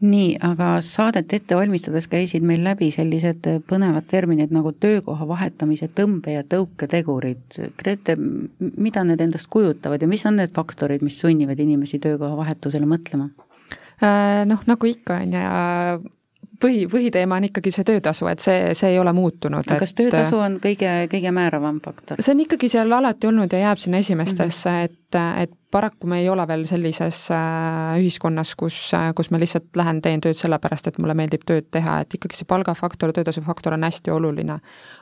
nii, 0.00 0.36
aga 0.44 0.78
saadet 0.84 1.32
ette 1.36 1.56
valmistades 1.56 2.08
käisid 2.10 2.44
meil 2.46 2.62
läbi 2.64 2.90
sellised 2.94 3.46
põnevad 3.68 4.06
terminid 4.10 4.52
nagu 4.54 4.72
töökoha 4.72 5.28
vahetamise 5.28 5.90
tõmbe- 5.96 6.34
ja 6.34 6.42
tõuketegurid. 6.42 7.60
Grete, 7.78 8.16
mida 8.58 9.04
need 9.04 9.20
endast 9.20 9.50
kujutavad 9.52 10.02
ja 10.02 10.08
mis 10.08 10.24
on 10.26 10.40
need 10.40 10.54
faktorid, 10.56 11.04
mis 11.04 11.20
sunnivad 11.20 11.60
inimesi 11.60 12.00
töökoha 12.00 12.36
vahetusele 12.36 12.88
mõtlema? 12.88 13.30
Äh, 14.00 14.46
noh, 14.48 14.64
nagu 14.66 14.88
ikka, 14.88 15.20
on 15.20 15.36
ju, 15.36 16.10
põhi, 16.60 16.84
põhiteema 16.90 17.38
on 17.40 17.48
ikkagi 17.48 17.72
see 17.74 17.86
töötasu, 17.88 18.28
et 18.30 18.42
see, 18.42 18.74
see 18.78 18.94
ei 18.94 18.98
ole 19.00 19.12
muutunud. 19.16 19.66
kas 19.80 19.94
töötasu 19.98 20.40
on 20.40 20.58
kõige, 20.62 20.90
kõige 21.12 21.32
määravam 21.34 21.80
faktor? 21.84 22.20
see 22.20 22.34
on 22.34 22.44
ikkagi 22.46 22.70
seal 22.72 22.92
alati 22.92 23.30
olnud 23.30 23.52
ja 23.52 23.64
jääb 23.66 23.80
sinna 23.80 24.02
esimestesse 24.02 24.70
mm, 24.70 24.76
-hmm. 24.76 24.84
et, 24.84 25.48
et 25.48 25.56
paraku 25.70 26.06
me 26.06 26.18
ei 26.20 26.28
ole 26.28 26.46
veel 26.48 26.64
sellises 26.66 27.28
äh, 27.30 27.98
ühiskonnas, 28.02 28.54
kus, 28.58 28.78
kus 29.16 29.30
ma 29.30 29.38
lihtsalt 29.38 29.76
lähen, 29.76 30.00
teen 30.02 30.20
tööd 30.20 30.38
sellepärast, 30.38 30.90
et 30.90 30.98
mulle 30.98 31.14
meeldib 31.14 31.44
tööd 31.46 31.68
teha, 31.70 32.00
et 32.00 32.14
ikkagi 32.14 32.36
see 32.36 32.48
palgafaktor, 32.50 33.12
töötasu 33.14 33.42
faktor 33.46 33.76
on 33.78 33.86
hästi 33.86 34.10
oluline. 34.10 34.58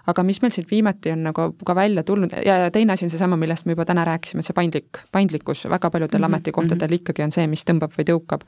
aga 0.06 0.22
mis 0.22 0.42
meil 0.42 0.52
siit 0.52 0.70
viimati 0.70 1.12
on 1.12 1.22
nagu 1.30 1.52
ka 1.64 1.74
välja 1.74 2.02
tulnud 2.02 2.32
ja, 2.44 2.58
ja 2.64 2.70
teine 2.70 2.92
asi 2.92 3.04
on 3.04 3.10
seesama, 3.10 3.36
millest 3.36 3.66
me 3.66 3.72
juba 3.72 3.84
täna 3.84 4.04
rääkisime, 4.04 4.42
see 4.42 4.54
paindlik, 4.54 5.00
paindlikkus 5.12 5.64
väga 5.68 5.90
paljudel 5.90 6.18
mm 6.18 6.24
-hmm. 6.24 6.34
ametikohtadel 6.34 6.92
ikkagi 6.92 7.22
on 7.22 7.32
see, 7.32 7.46
mis 7.46 7.64
tõmbab 7.64 7.96
või 7.98 8.04
tõukab 8.12 8.44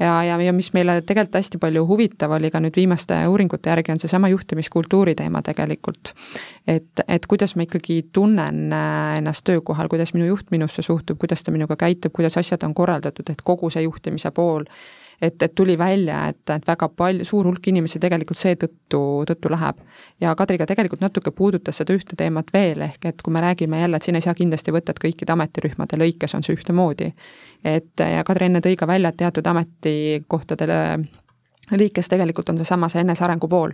ja, 0.00 0.24
ja, 0.24 0.38
ja 0.42 0.52
mis 0.52 0.72
meile 0.74 1.00
tegelikult 1.02 1.38
hästi 1.38 1.60
palju 1.62 1.84
huvitav 1.88 2.34
oli 2.36 2.50
ka 2.50 2.60
nüüd 2.62 2.76
viimaste 2.76 3.18
uuringute 3.30 3.70
järgi, 3.70 3.94
on 3.94 4.02
seesama 4.02 4.30
juhtimiskultuuri 4.32 5.14
teema 5.14 5.42
tegelikult. 5.42 6.14
et, 6.66 7.04
et 7.08 7.26
kuidas 7.26 7.56
ma 7.56 7.68
ikkagi 7.68 8.02
tunnen 8.12 8.72
äh, 8.72 9.18
ennast 9.18 9.44
töökohal, 9.44 9.88
kuidas 9.88 10.14
minu 10.14 10.26
juht 10.26 10.50
minusse 10.50 10.82
suhtub, 10.82 11.18
kuidas 11.18 11.42
ta 11.42 11.54
minuga 11.54 11.76
käitub, 11.76 12.12
kuidas 12.12 12.38
asjad 12.38 12.62
on 12.62 12.74
korraldatud, 12.74 13.30
et 13.30 13.42
kogu 13.44 13.70
see 13.70 13.86
juhtimise 13.86 14.30
pool 14.30 14.68
et, 15.22 15.42
et 15.42 15.54
tuli 15.54 15.78
välja, 15.78 16.28
et, 16.28 16.50
et 16.50 16.66
väga 16.66 16.88
palju, 16.96 17.24
suur 17.24 17.46
hulk 17.48 17.68
inimesi 17.70 18.00
tegelikult 18.02 18.38
seetõttu, 18.40 19.00
tõttu 19.28 19.52
läheb. 19.52 19.80
ja 20.20 20.34
Kadriga 20.34 20.66
tegelikult 20.66 21.00
natuke 21.04 21.30
puudutas 21.30 21.80
seda 21.80 21.94
ühte 21.96 22.16
teemat 22.18 22.52
veel, 22.54 22.82
ehk 22.88 23.10
et 23.10 23.22
kui 23.22 23.32
me 23.32 23.42
räägime 23.44 23.80
jälle, 23.80 23.96
et 23.96 24.06
siin 24.06 24.18
ei 24.18 24.24
saa 24.24 24.34
kindlasti 24.34 24.74
võtta, 24.74 24.94
et 24.94 25.02
kõikide 25.06 25.34
ametirühmade 25.34 25.98
lõikes 26.00 26.34
on 26.36 26.42
see 26.46 26.56
ühtemoodi, 26.56 27.12
et 27.64 28.00
ja 28.00 28.24
Kadri 28.24 28.46
enne 28.46 28.60
tõi 28.60 28.76
ka 28.76 28.86
välja, 28.86 29.08
et 29.08 29.16
teatud 29.16 29.46
ametikohtadele 29.46 30.78
lõikes 31.72 32.08
tegelikult 32.08 32.48
on 32.52 32.60
seesama 32.60 32.88
see 32.92 33.00
enesearengu 33.00 33.48
pool 33.48 33.72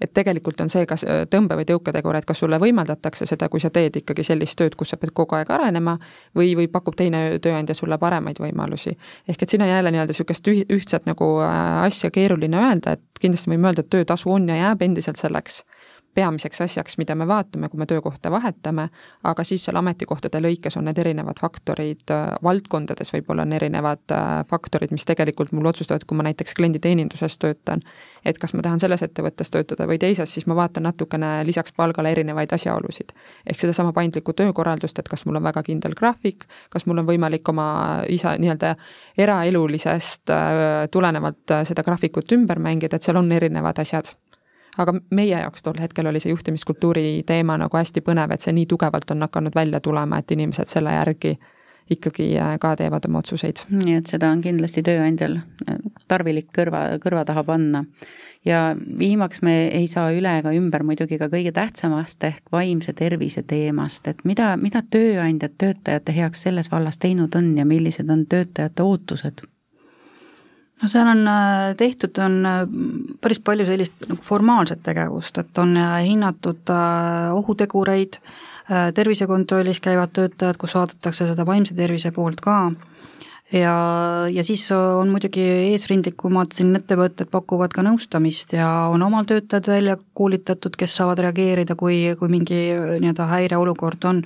et 0.00 0.12
tegelikult 0.14 0.60
on 0.60 0.70
see, 0.72 0.86
kas 0.88 1.04
tõmbe- 1.30 1.56
või 1.58 1.66
tõuketegur, 1.68 2.16
et 2.18 2.26
kas 2.26 2.40
sulle 2.42 2.58
võimaldatakse 2.62 3.26
seda, 3.28 3.48
kui 3.52 3.60
sa 3.60 3.70
teed 3.70 3.96
ikkagi 4.00 4.24
sellist 4.26 4.58
tööd, 4.58 4.76
kus 4.78 4.92
sa 4.92 4.98
pead 5.00 5.12
kogu 5.14 5.36
aeg 5.38 5.50
arenema, 5.52 5.96
või, 6.38 6.54
või 6.58 6.68
pakub 6.72 6.96
teine 6.98 7.38
tööandja 7.42 7.74
sulle 7.78 7.98
paremaid 7.98 8.40
võimalusi. 8.42 8.96
ehk 9.28 9.42
et 9.42 9.48
siin 9.48 9.62
on 9.62 9.68
jälle 9.68 9.90
nii-öelda 9.90 10.12
niisugust 10.12 10.48
ühtset 10.48 11.06
nagu 11.06 11.28
äh, 11.40 11.84
asja 11.86 12.10
keeruline 12.10 12.58
öelda, 12.58 12.92
et 12.92 13.20
kindlasti 13.20 13.50
võime 13.50 13.70
öelda, 13.70 13.84
et 13.84 13.90
töötasu 13.90 14.32
on 14.32 14.48
ja 14.48 14.56
jääb 14.56 14.82
endiselt 14.82 15.16
selleks 15.16 15.62
peamiseks 16.14 16.60
asjaks, 16.60 16.98
mida 17.00 17.14
me 17.14 17.26
vaatame, 17.28 17.68
kui 17.68 17.80
me 17.80 17.86
töökohta 17.88 18.30
vahetame, 18.30 18.88
aga 19.24 19.44
siis 19.44 19.64
seal 19.64 19.78
ametikohtade 19.80 20.40
lõikes 20.44 20.76
on 20.76 20.84
need 20.88 20.98
erinevad 21.00 21.40
faktorid, 21.40 22.04
äh, 22.12 22.34
valdkondades 22.44 23.12
võib-olla 23.14 23.46
on 23.46 23.54
erinevad 23.56 24.12
äh, 24.12 24.30
faktorid, 24.50 24.92
mis 24.92 25.06
tegelikult 25.08 25.52
mul 25.56 25.70
otsustavad, 25.72 26.04
kui 26.06 26.18
ma 26.18 26.26
näiteks 26.28 26.54
klienditeeninduses 26.58 27.38
töötan, 27.40 27.80
et 28.24 28.38
kas 28.38 28.52
ma 28.54 28.64
tahan 28.64 28.82
selles 28.82 29.04
ettevõttes 29.06 29.50
töötada 29.54 29.86
või 29.88 29.98
teises, 30.02 30.34
siis 30.34 30.46
ma 30.46 30.56
vaatan 30.58 30.86
natukene 30.88 31.32
lisaks 31.48 31.72
palgale 31.76 32.12
erinevaid 32.12 32.52
asjaolusid. 32.52 33.14
ehk 33.46 33.60
sedasama 33.60 33.92
paindlikku 33.92 34.32
töökorraldust, 34.32 34.98
et 34.98 35.08
kas 35.08 35.26
mul 35.26 35.40
on 35.40 35.48
väga 35.48 35.62
kindel 35.62 35.96
graafik, 35.98 36.44
kas 36.70 36.86
mul 36.86 36.98
on 36.98 37.08
võimalik 37.08 37.48
oma 37.48 38.02
isa 38.08 38.36
nii-öelda 38.38 38.74
eraelulisest 39.18 40.30
äh, 40.30 40.88
tulenevalt 40.90 41.56
seda 41.64 41.82
graafikut 41.82 42.32
ümber 42.32 42.58
mängida, 42.58 42.96
et 42.96 43.02
seal 43.02 43.16
on 43.16 43.32
erinevad 43.32 43.80
asjad 43.80 44.12
aga 44.78 44.94
meie 45.10 45.38
jaoks 45.38 45.62
tol 45.62 45.80
hetkel 45.80 46.06
oli 46.06 46.20
see 46.20 46.32
juhtimiskultuuri 46.32 47.22
teema 47.26 47.58
nagu 47.60 47.76
hästi 47.76 48.00
põnev, 48.04 48.32
et 48.32 48.40
see 48.40 48.54
nii 48.56 48.68
tugevalt 48.70 49.10
on 49.10 49.26
hakanud 49.26 49.54
välja 49.54 49.80
tulema, 49.80 50.18
et 50.18 50.30
inimesed 50.30 50.70
selle 50.72 50.94
järgi 50.94 51.36
ikkagi 51.90 52.38
äh, 52.38 52.56
ka 52.60 52.76
teevad 52.76 53.04
oma 53.08 53.20
otsuseid. 53.22 53.64
nii 53.70 53.96
et 53.98 54.10
seda 54.10 54.30
on 54.32 54.40
kindlasti 54.44 54.84
tööandjal 54.86 55.38
äh, 55.38 55.78
tarvilik 56.08 56.48
kõrva, 56.56 56.84
kõrva 57.02 57.24
taha 57.28 57.44
panna. 57.44 57.84
ja 58.44 58.76
viimaks 58.98 59.42
me 59.42 59.68
ei 59.68 59.86
saa 59.86 60.10
üle 60.14 60.38
ega 60.38 60.52
ümber 60.56 60.82
muidugi 60.82 61.18
ka 61.18 61.28
kõige 61.30 61.52
tähtsamast 61.52 62.24
ehk 62.24 62.52
vaimse 62.52 62.92
tervise 62.92 63.42
teemast, 63.42 64.08
et 64.08 64.24
mida, 64.24 64.56
mida 64.56 64.82
tööandjad 64.82 65.58
töötajate 65.58 66.14
heaks 66.16 66.42
selles 66.42 66.70
vallas 66.72 66.98
teinud 66.98 67.34
on 67.34 67.56
ja 67.58 67.64
millised 67.64 68.10
on 68.10 68.26
töötajate 68.26 68.82
ootused? 68.82 69.44
No 70.82 70.90
seal 70.90 71.08
on 71.08 71.26
äh, 71.28 71.74
tehtud, 71.78 72.18
on 72.22 72.40
äh, 72.46 72.62
päris 73.22 73.40
palju 73.44 73.66
sellist 73.68 74.06
nagu 74.08 74.22
formaalset 74.22 74.82
tegevust, 74.84 75.38
et 75.38 75.58
on 75.62 75.76
äh, 75.78 75.98
hinnatud 76.08 76.72
ohutegureid, 77.38 78.18
tervisekontrollis 78.94 79.80
käivad 79.82 80.12
töötajad, 80.14 80.56
kus 80.56 80.76
vaadatakse 80.78 81.26
seda 81.28 81.44
vaimse 81.44 81.74
tervise 81.76 82.12
poolt 82.14 82.38
ka, 82.40 82.54
ja, 83.52 83.72
ja 84.30 84.44
siis 84.46 84.62
on 84.72 85.10
muidugi 85.12 85.42
eesrindlikumad 85.72 86.54
siin 86.54 86.70
ettevõtted 86.78 87.28
pakuvad 87.32 87.74
ka 87.74 87.82
nõustamist 87.84 88.54
ja 88.56 88.68
on 88.94 89.02
omal 89.02 89.26
töötajad 89.28 89.68
välja 89.74 89.98
koolitatud, 90.14 90.78
kes 90.78 90.94
saavad 91.00 91.20
reageerida, 91.26 91.76
kui, 91.76 92.14
kui 92.18 92.32
mingi 92.32 92.62
nii-öelda 93.02 93.28
häireolukord 93.34 94.08
on 94.08 94.22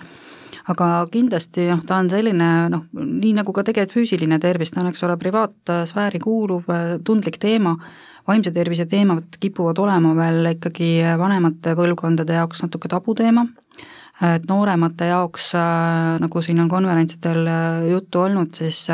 aga 0.73 0.89
kindlasti 1.13 1.69
noh, 1.71 1.83
ta 1.87 2.01
on 2.03 2.11
selline 2.11 2.51
noh, 2.73 2.87
nii 2.97 3.35
nagu 3.39 3.55
ka 3.55 3.65
tegelikult 3.67 4.01
füüsiline 4.01 4.39
tervis, 4.43 4.73
ta 4.75 4.83
on, 4.83 4.91
eks 4.91 5.05
ole, 5.07 5.17
privaatsfääri 5.21 6.21
kuuluv 6.23 6.71
tundlik 7.07 7.39
teema, 7.43 7.77
vaimse 8.27 8.51
tervise 8.55 8.87
teemad 8.91 9.39
kipuvad 9.41 9.79
olema 9.79 10.15
veel 10.19 10.53
ikkagi 10.57 10.91
vanemate 11.21 11.77
põlvkondade 11.79 12.39
jaoks 12.41 12.65
natuke 12.65 12.91
tabuteema, 12.91 13.47
et 14.35 14.47
nooremate 14.49 15.11
jaoks, 15.13 15.53
nagu 16.23 16.43
siin 16.43 16.63
on 16.65 16.71
konverentsidel 16.73 17.47
juttu 17.93 18.25
olnud, 18.25 18.55
siis 18.57 18.89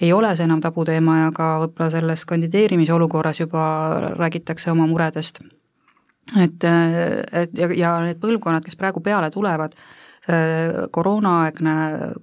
ei 0.00 0.12
ole 0.12 0.30
see 0.36 0.46
enam 0.48 0.62
tabuteema 0.62 1.18
ja 1.18 1.34
ka 1.34 1.50
võib-olla 1.62 1.90
selles 1.92 2.24
kandideerimise 2.28 2.94
olukorras 2.94 3.40
juba 3.42 3.64
räägitakse 4.16 4.72
oma 4.72 4.86
muredest. 4.90 5.42
et, 6.40 6.64
et 6.64 7.58
ja, 7.58 7.68
ja 7.76 7.92
need 8.00 8.18
põlvkonnad, 8.22 8.64
kes 8.64 8.80
praegu 8.80 9.04
peale 9.04 9.28
tulevad, 9.30 9.76
see 10.24 10.86
koroonaaegne 10.94 11.74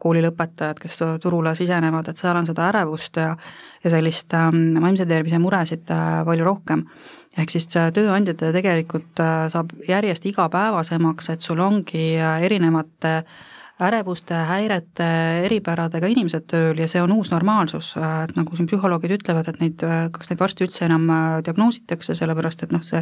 koolilõpetajad, 0.01 0.79
kes 0.81 0.97
turule 1.21 1.53
sisenevad, 1.57 2.09
et 2.09 2.17
seal 2.17 2.39
on 2.39 2.49
seda 2.49 2.69
ärevust 2.71 3.19
ja 3.21 3.35
ja 3.83 3.89
sellist 3.89 4.33
ähm, 4.37 4.75
vaimse 4.81 5.05
tervise 5.09 5.39
muresid 5.41 5.89
äh, 5.89 6.21
palju 6.25 6.45
rohkem. 6.45 6.85
ehk 7.37 7.49
siis 7.49 7.69
tööandjad 7.71 8.41
tegelikult 8.53 9.21
äh, 9.23 9.47
saab 9.49 9.71
järjest 9.87 10.25
igapäevasemaks, 10.27 11.29
et 11.33 11.41
sul 11.41 11.59
ongi 11.63 12.17
äh, 12.19 12.43
erinevate 12.45 13.21
ärevuste, 13.81 14.35
häirete, 14.45 15.07
eripäradega 15.47 16.09
inimesed 16.11 16.45
tööl 16.51 16.77
ja 16.77 16.87
see 16.91 17.01
on 17.01 17.15
uus 17.15 17.31
normaalsus, 17.31 17.95
et 17.97 18.35
nagu 18.37 18.53
siin 18.53 18.67
psühholoogid 18.69 19.15
ütlevad, 19.15 19.47
et 19.49 19.57
neid, 19.57 19.81
kas 20.13 20.29
neid 20.29 20.37
varsti 20.37 20.67
üldse 20.67 20.85
enam 20.85 21.07
diagnoositakse, 21.41 22.13
sellepärast 22.19 22.67
et 22.67 22.75
noh, 22.75 22.83
see 22.85 23.01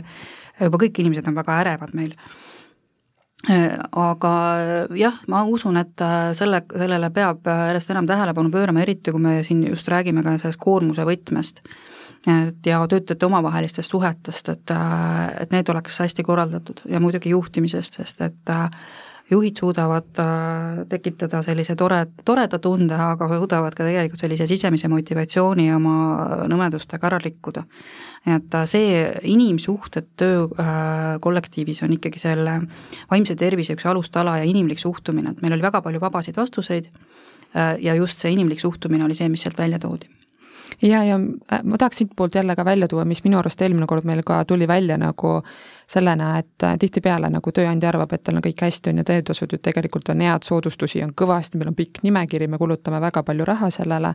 juba 0.62 0.80
kõik 0.80 1.02
inimesed 1.04 1.28
on 1.28 1.36
väga 1.36 1.58
ärevad 1.66 1.91
meil 2.00 2.16
aga 3.48 4.32
jah, 5.00 5.20
ma 5.32 5.46
usun, 5.48 5.78
et 5.80 6.02
selle, 6.36 6.60
sellele 6.76 7.10
peab 7.16 7.48
järjest 7.48 7.94
enam 7.94 8.08
tähelepanu 8.10 8.52
pöörama, 8.52 8.82
eriti 8.84 9.14
kui 9.16 9.22
me 9.24 9.38
siin 9.48 9.64
just 9.70 9.88
räägime 9.88 10.24
ka 10.26 10.34
sellest 10.42 10.60
koormuse 10.60 11.06
võtmest. 11.08 11.62
et 12.28 12.66
ja 12.66 12.82
töötajate 12.88 13.26
omavahelistest 13.26 13.90
suhetest, 13.90 14.50
et, 14.50 14.74
et 15.40 15.52
need 15.56 15.70
oleks 15.72 16.00
hästi 16.04 16.24
korraldatud 16.24 16.82
ja 16.86 17.00
muidugi 17.00 17.32
juhtimisest, 17.32 18.02
sest 18.02 18.22
et 18.22 18.52
juhid 19.32 19.57
suudavad 19.59 20.19
äh, 20.19 20.82
tekitada 20.89 21.41
sellise 21.45 21.75
tore, 21.77 22.01
toreda 22.25 22.59
tunde, 22.59 22.97
aga 22.97 23.30
suudavad 23.32 23.75
ka 23.77 23.86
tegelikult 23.86 24.21
sellise 24.23 24.47
sisemise 24.49 24.89
motivatsiooni 24.91 25.69
oma 25.75 25.95
nõmedustega 26.49 27.09
ära 27.11 27.19
rikkuda. 27.21 27.63
et 28.25 28.55
äh, 28.55 28.65
see 28.65 29.03
inimsuhted 29.23 30.09
töökollektiivis 30.17 31.82
äh, 31.84 31.88
on 31.88 31.97
ikkagi 31.97 32.19
selle 32.19 32.59
vaimse 33.11 33.36
tervise 33.36 33.77
üks 33.77 33.86
alustala 33.86 34.38
ja 34.38 34.43
inimlik 34.43 34.80
suhtumine, 34.80 35.32
et 35.32 35.41
meil 35.41 35.53
oli 35.53 35.67
väga 35.67 35.82
palju 35.82 36.01
vabasid 36.01 36.38
vastuseid 36.38 36.89
ja 37.82 37.95
just 37.95 38.19
see 38.19 38.30
inimlik 38.30 38.59
suhtumine 38.61 39.03
oli 39.05 39.15
see, 39.17 39.30
mis 39.30 39.41
sealt 39.41 39.57
välja 39.57 39.80
toodi 39.82 40.05
ja, 40.82 41.03
ja 41.03 41.17
ma 41.63 41.77
tahaks 41.77 41.97
siitpoolt 41.97 42.36
jälle 42.36 42.55
ka 42.55 42.65
välja 42.65 42.88
tuua, 42.88 43.05
mis 43.05 43.23
minu 43.23 43.39
arust 43.39 43.61
eelmine 43.61 43.88
kord 43.88 44.05
meil 44.05 44.21
ka 44.25 44.43
tuli 44.45 44.67
välja 44.67 44.97
nagu 44.97 45.41
sellena, 45.90 46.38
et 46.40 46.64
äh, 46.64 46.78
tihtipeale 46.80 47.32
nagu 47.34 47.54
tööandja 47.56 47.90
arvab, 47.90 48.14
et 48.14 48.24
tal 48.24 48.38
on 48.38 48.46
kõik 48.46 48.62
hästi, 48.66 48.94
on 48.94 49.02
ju, 49.02 49.08
töötasud 49.10 49.56
ju 49.56 49.62
tegelikult 49.70 50.12
on 50.14 50.22
head, 50.26 50.46
soodustusi 50.46 51.02
on 51.06 51.16
kõvasti, 51.18 51.58
meil 51.58 51.72
on 51.72 51.78
pikk 51.78 52.04
nimekiri, 52.06 52.48
me 52.48 52.62
kulutame 52.62 53.02
väga 53.02 53.24
palju 53.26 53.48
raha 53.50 53.72
sellele, 53.74 54.14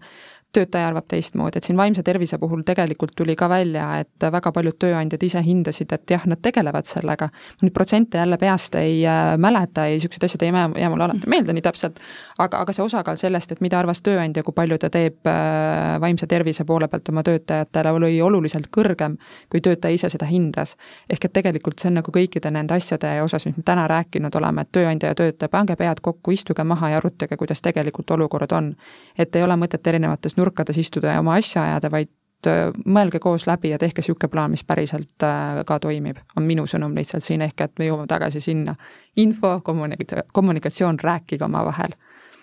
töötaja 0.55 0.89
arvab 0.89 1.07
teistmoodi, 1.11 1.59
et 1.59 1.67
siin 1.67 1.79
vaimse 1.79 2.03
tervise 2.07 2.39
puhul 2.39 2.63
tegelikult 2.67 3.15
tuli 3.17 3.35
ka 3.39 3.49
välja, 3.51 3.87
et 4.05 4.27
väga 4.33 4.53
paljud 4.55 4.77
tööandjad 4.85 5.23
ise 5.27 5.43
hindasid, 5.43 5.93
et 5.97 6.15
jah, 6.15 6.27
nad 6.31 6.41
tegelevad 6.43 6.87
sellega. 6.87 7.27
ma 7.27 7.67
nüüd 7.67 7.75
protsente 7.75 8.19
jälle 8.19 8.39
peast 8.39 8.79
ei 8.79 9.01
äh, 9.07 9.35
mäleta, 9.41 9.87
ei, 9.89 9.99
niisugused 9.99 10.29
asjad 10.29 10.45
ei 10.47 10.53
jää, 10.53 10.69
jää 10.85 10.91
mulle 10.93 11.09
alati 11.09 11.31
meelde 11.31 11.57
nii 11.57 11.65
täpselt, 11.65 11.99
aga, 12.39 12.63
aga 12.63 12.73
see 12.77 12.85
osakaal 12.85 13.19
sellest, 13.21 13.53
et 13.53 13.65
mida 13.65 13.79
arvas 13.79 14.03
tööandja, 14.07 14.45
kui 14.47 14.55
palju 14.55 14.79
ta 14.79 14.91
teeb 14.95 15.27
äh, 15.31 15.99
vaimse 16.01 16.31
tervise 16.31 16.65
poole 16.69 16.89
pealt 16.89 17.11
oma 17.11 17.27
töötajatele, 17.27 17.95
oli 17.99 18.23
oluliselt 18.23 18.71
kõrgem, 18.75 19.19
kui 19.51 19.65
töötaja 19.65 19.99
ise 19.99 20.13
seda 20.13 20.31
hindas. 20.31 20.77
ehk 21.11 21.25
et 21.25 21.33
tegelikult 21.33 21.64
see 21.79 21.89
on 21.91 21.99
nagu 21.99 22.13
kõikide 22.13 22.51
nende 22.53 22.75
asjade 22.75 23.11
osas, 23.23 23.47
mis 23.47 23.57
me 23.57 23.63
täna 23.67 23.87
rääkinud 23.91 24.35
oleme, 24.39 24.65
et 24.65 24.73
tööandja 24.73 25.13
ja 25.13 25.19
töötaja, 25.19 25.49
pange 25.49 25.77
pead 25.77 26.03
kokku, 26.05 26.35
istuge 26.35 26.65
maha 26.65 26.91
ja 26.93 27.01
arutage, 27.01 27.37
kuidas 27.41 27.63
tegelikult 27.63 28.11
olukorrad 28.11 28.53
on. 28.53 28.75
et 29.19 29.37
ei 29.37 29.43
ole 29.43 29.57
mõtet 29.57 29.87
erinevates 29.87 30.37
nurkades 30.37 30.79
istuda 30.79 31.13
ja 31.13 31.21
oma 31.21 31.35
asja 31.35 31.63
ajada, 31.63 31.91
vaid 31.91 32.11
äh, 32.47 32.71
mõelge 32.87 33.19
koos 33.19 33.47
läbi 33.47 33.71
ja 33.71 33.79
tehke 33.79 34.03
niisugune 34.03 34.31
plaan, 34.31 34.51
mis 34.51 34.65
päriselt 34.65 35.23
äh, 35.23 35.65
ka 35.67 35.79
toimib, 35.79 36.19
on 36.37 36.43
minu 36.43 36.67
sõnum 36.67 36.95
lihtsalt 36.95 37.25
siin, 37.25 37.43
ehk 37.43 37.61
et 37.61 37.79
me 37.79 37.89
jõuame 37.89 38.07
tagasi 38.07 38.41
sinna. 38.41 38.75
info, 39.17 39.61
kommunik-, 39.65 40.21
kommunikatsioon, 40.33 40.99
rääkige 41.03 41.45
omavahel 41.45 41.97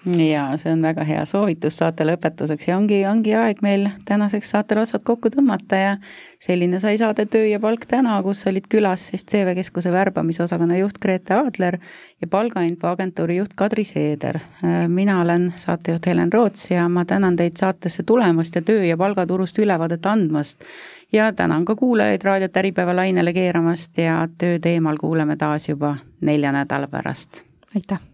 jaa, 0.05 0.57
see 0.57 0.71
on 0.73 0.81
väga 0.81 1.03
hea 1.05 1.21
soovitus 1.29 1.77
saate 1.77 2.05
lõpetuseks 2.07 2.67
ja 2.67 2.77
ongi, 2.77 3.03
ongi 3.05 3.35
aeg 3.37 3.61
meil 3.61 3.87
tänaseks 4.05 4.49
saatele 4.55 4.81
otsad 4.81 5.03
kokku 5.05 5.29
tõmmata 5.33 5.77
ja 5.77 5.91
selline 6.41 6.79
sai 6.81 6.97
saade 6.97 7.27
Töö 7.29 7.45
ja 7.45 7.59
palk 7.61 7.85
täna, 7.89 8.17
kus 8.25 8.41
olid 8.49 8.65
külas 8.71 9.11
siis 9.11 9.25
CV 9.29 9.53
Keskuse 9.59 9.91
värbamisosakonna 9.93 10.79
juht 10.81 10.97
Grete 11.01 11.37
Aadler 11.37 11.77
ja 12.21 12.27
palgainfoagentuuri 12.27 13.37
juht 13.37 13.53
Kadri 13.55 13.85
Seeder. 13.85 14.39
mina 14.87 15.21
olen 15.21 15.53
saatejuht 15.57 16.05
Helen 16.05 16.33
Roots 16.33 16.71
ja 16.71 16.89
ma 16.89 17.05
tänan 17.05 17.35
teid 17.35 17.57
saatesse 17.57 18.03
tulemast 18.03 18.55
ja 18.55 18.61
töö- 18.61 18.87
ja 18.87 18.97
palgaturust 18.97 19.59
ülevaadet 19.59 20.05
andmast. 20.05 20.63
ja 21.13 21.33
tänan 21.33 21.65
ka 21.65 21.75
kuulajaid 21.75 22.23
raadiot 22.23 22.57
Äripäeva 22.57 22.95
lainele 22.95 23.33
keeramast 23.33 23.97
ja 23.97 24.27
töö 24.37 24.59
teemal 24.59 24.97
kuuleme 24.97 25.35
taas 25.35 25.69
juba 25.69 25.97
nelja 26.21 26.51
nädala 26.51 26.87
pärast. 26.87 27.43
aitäh! 27.75 28.10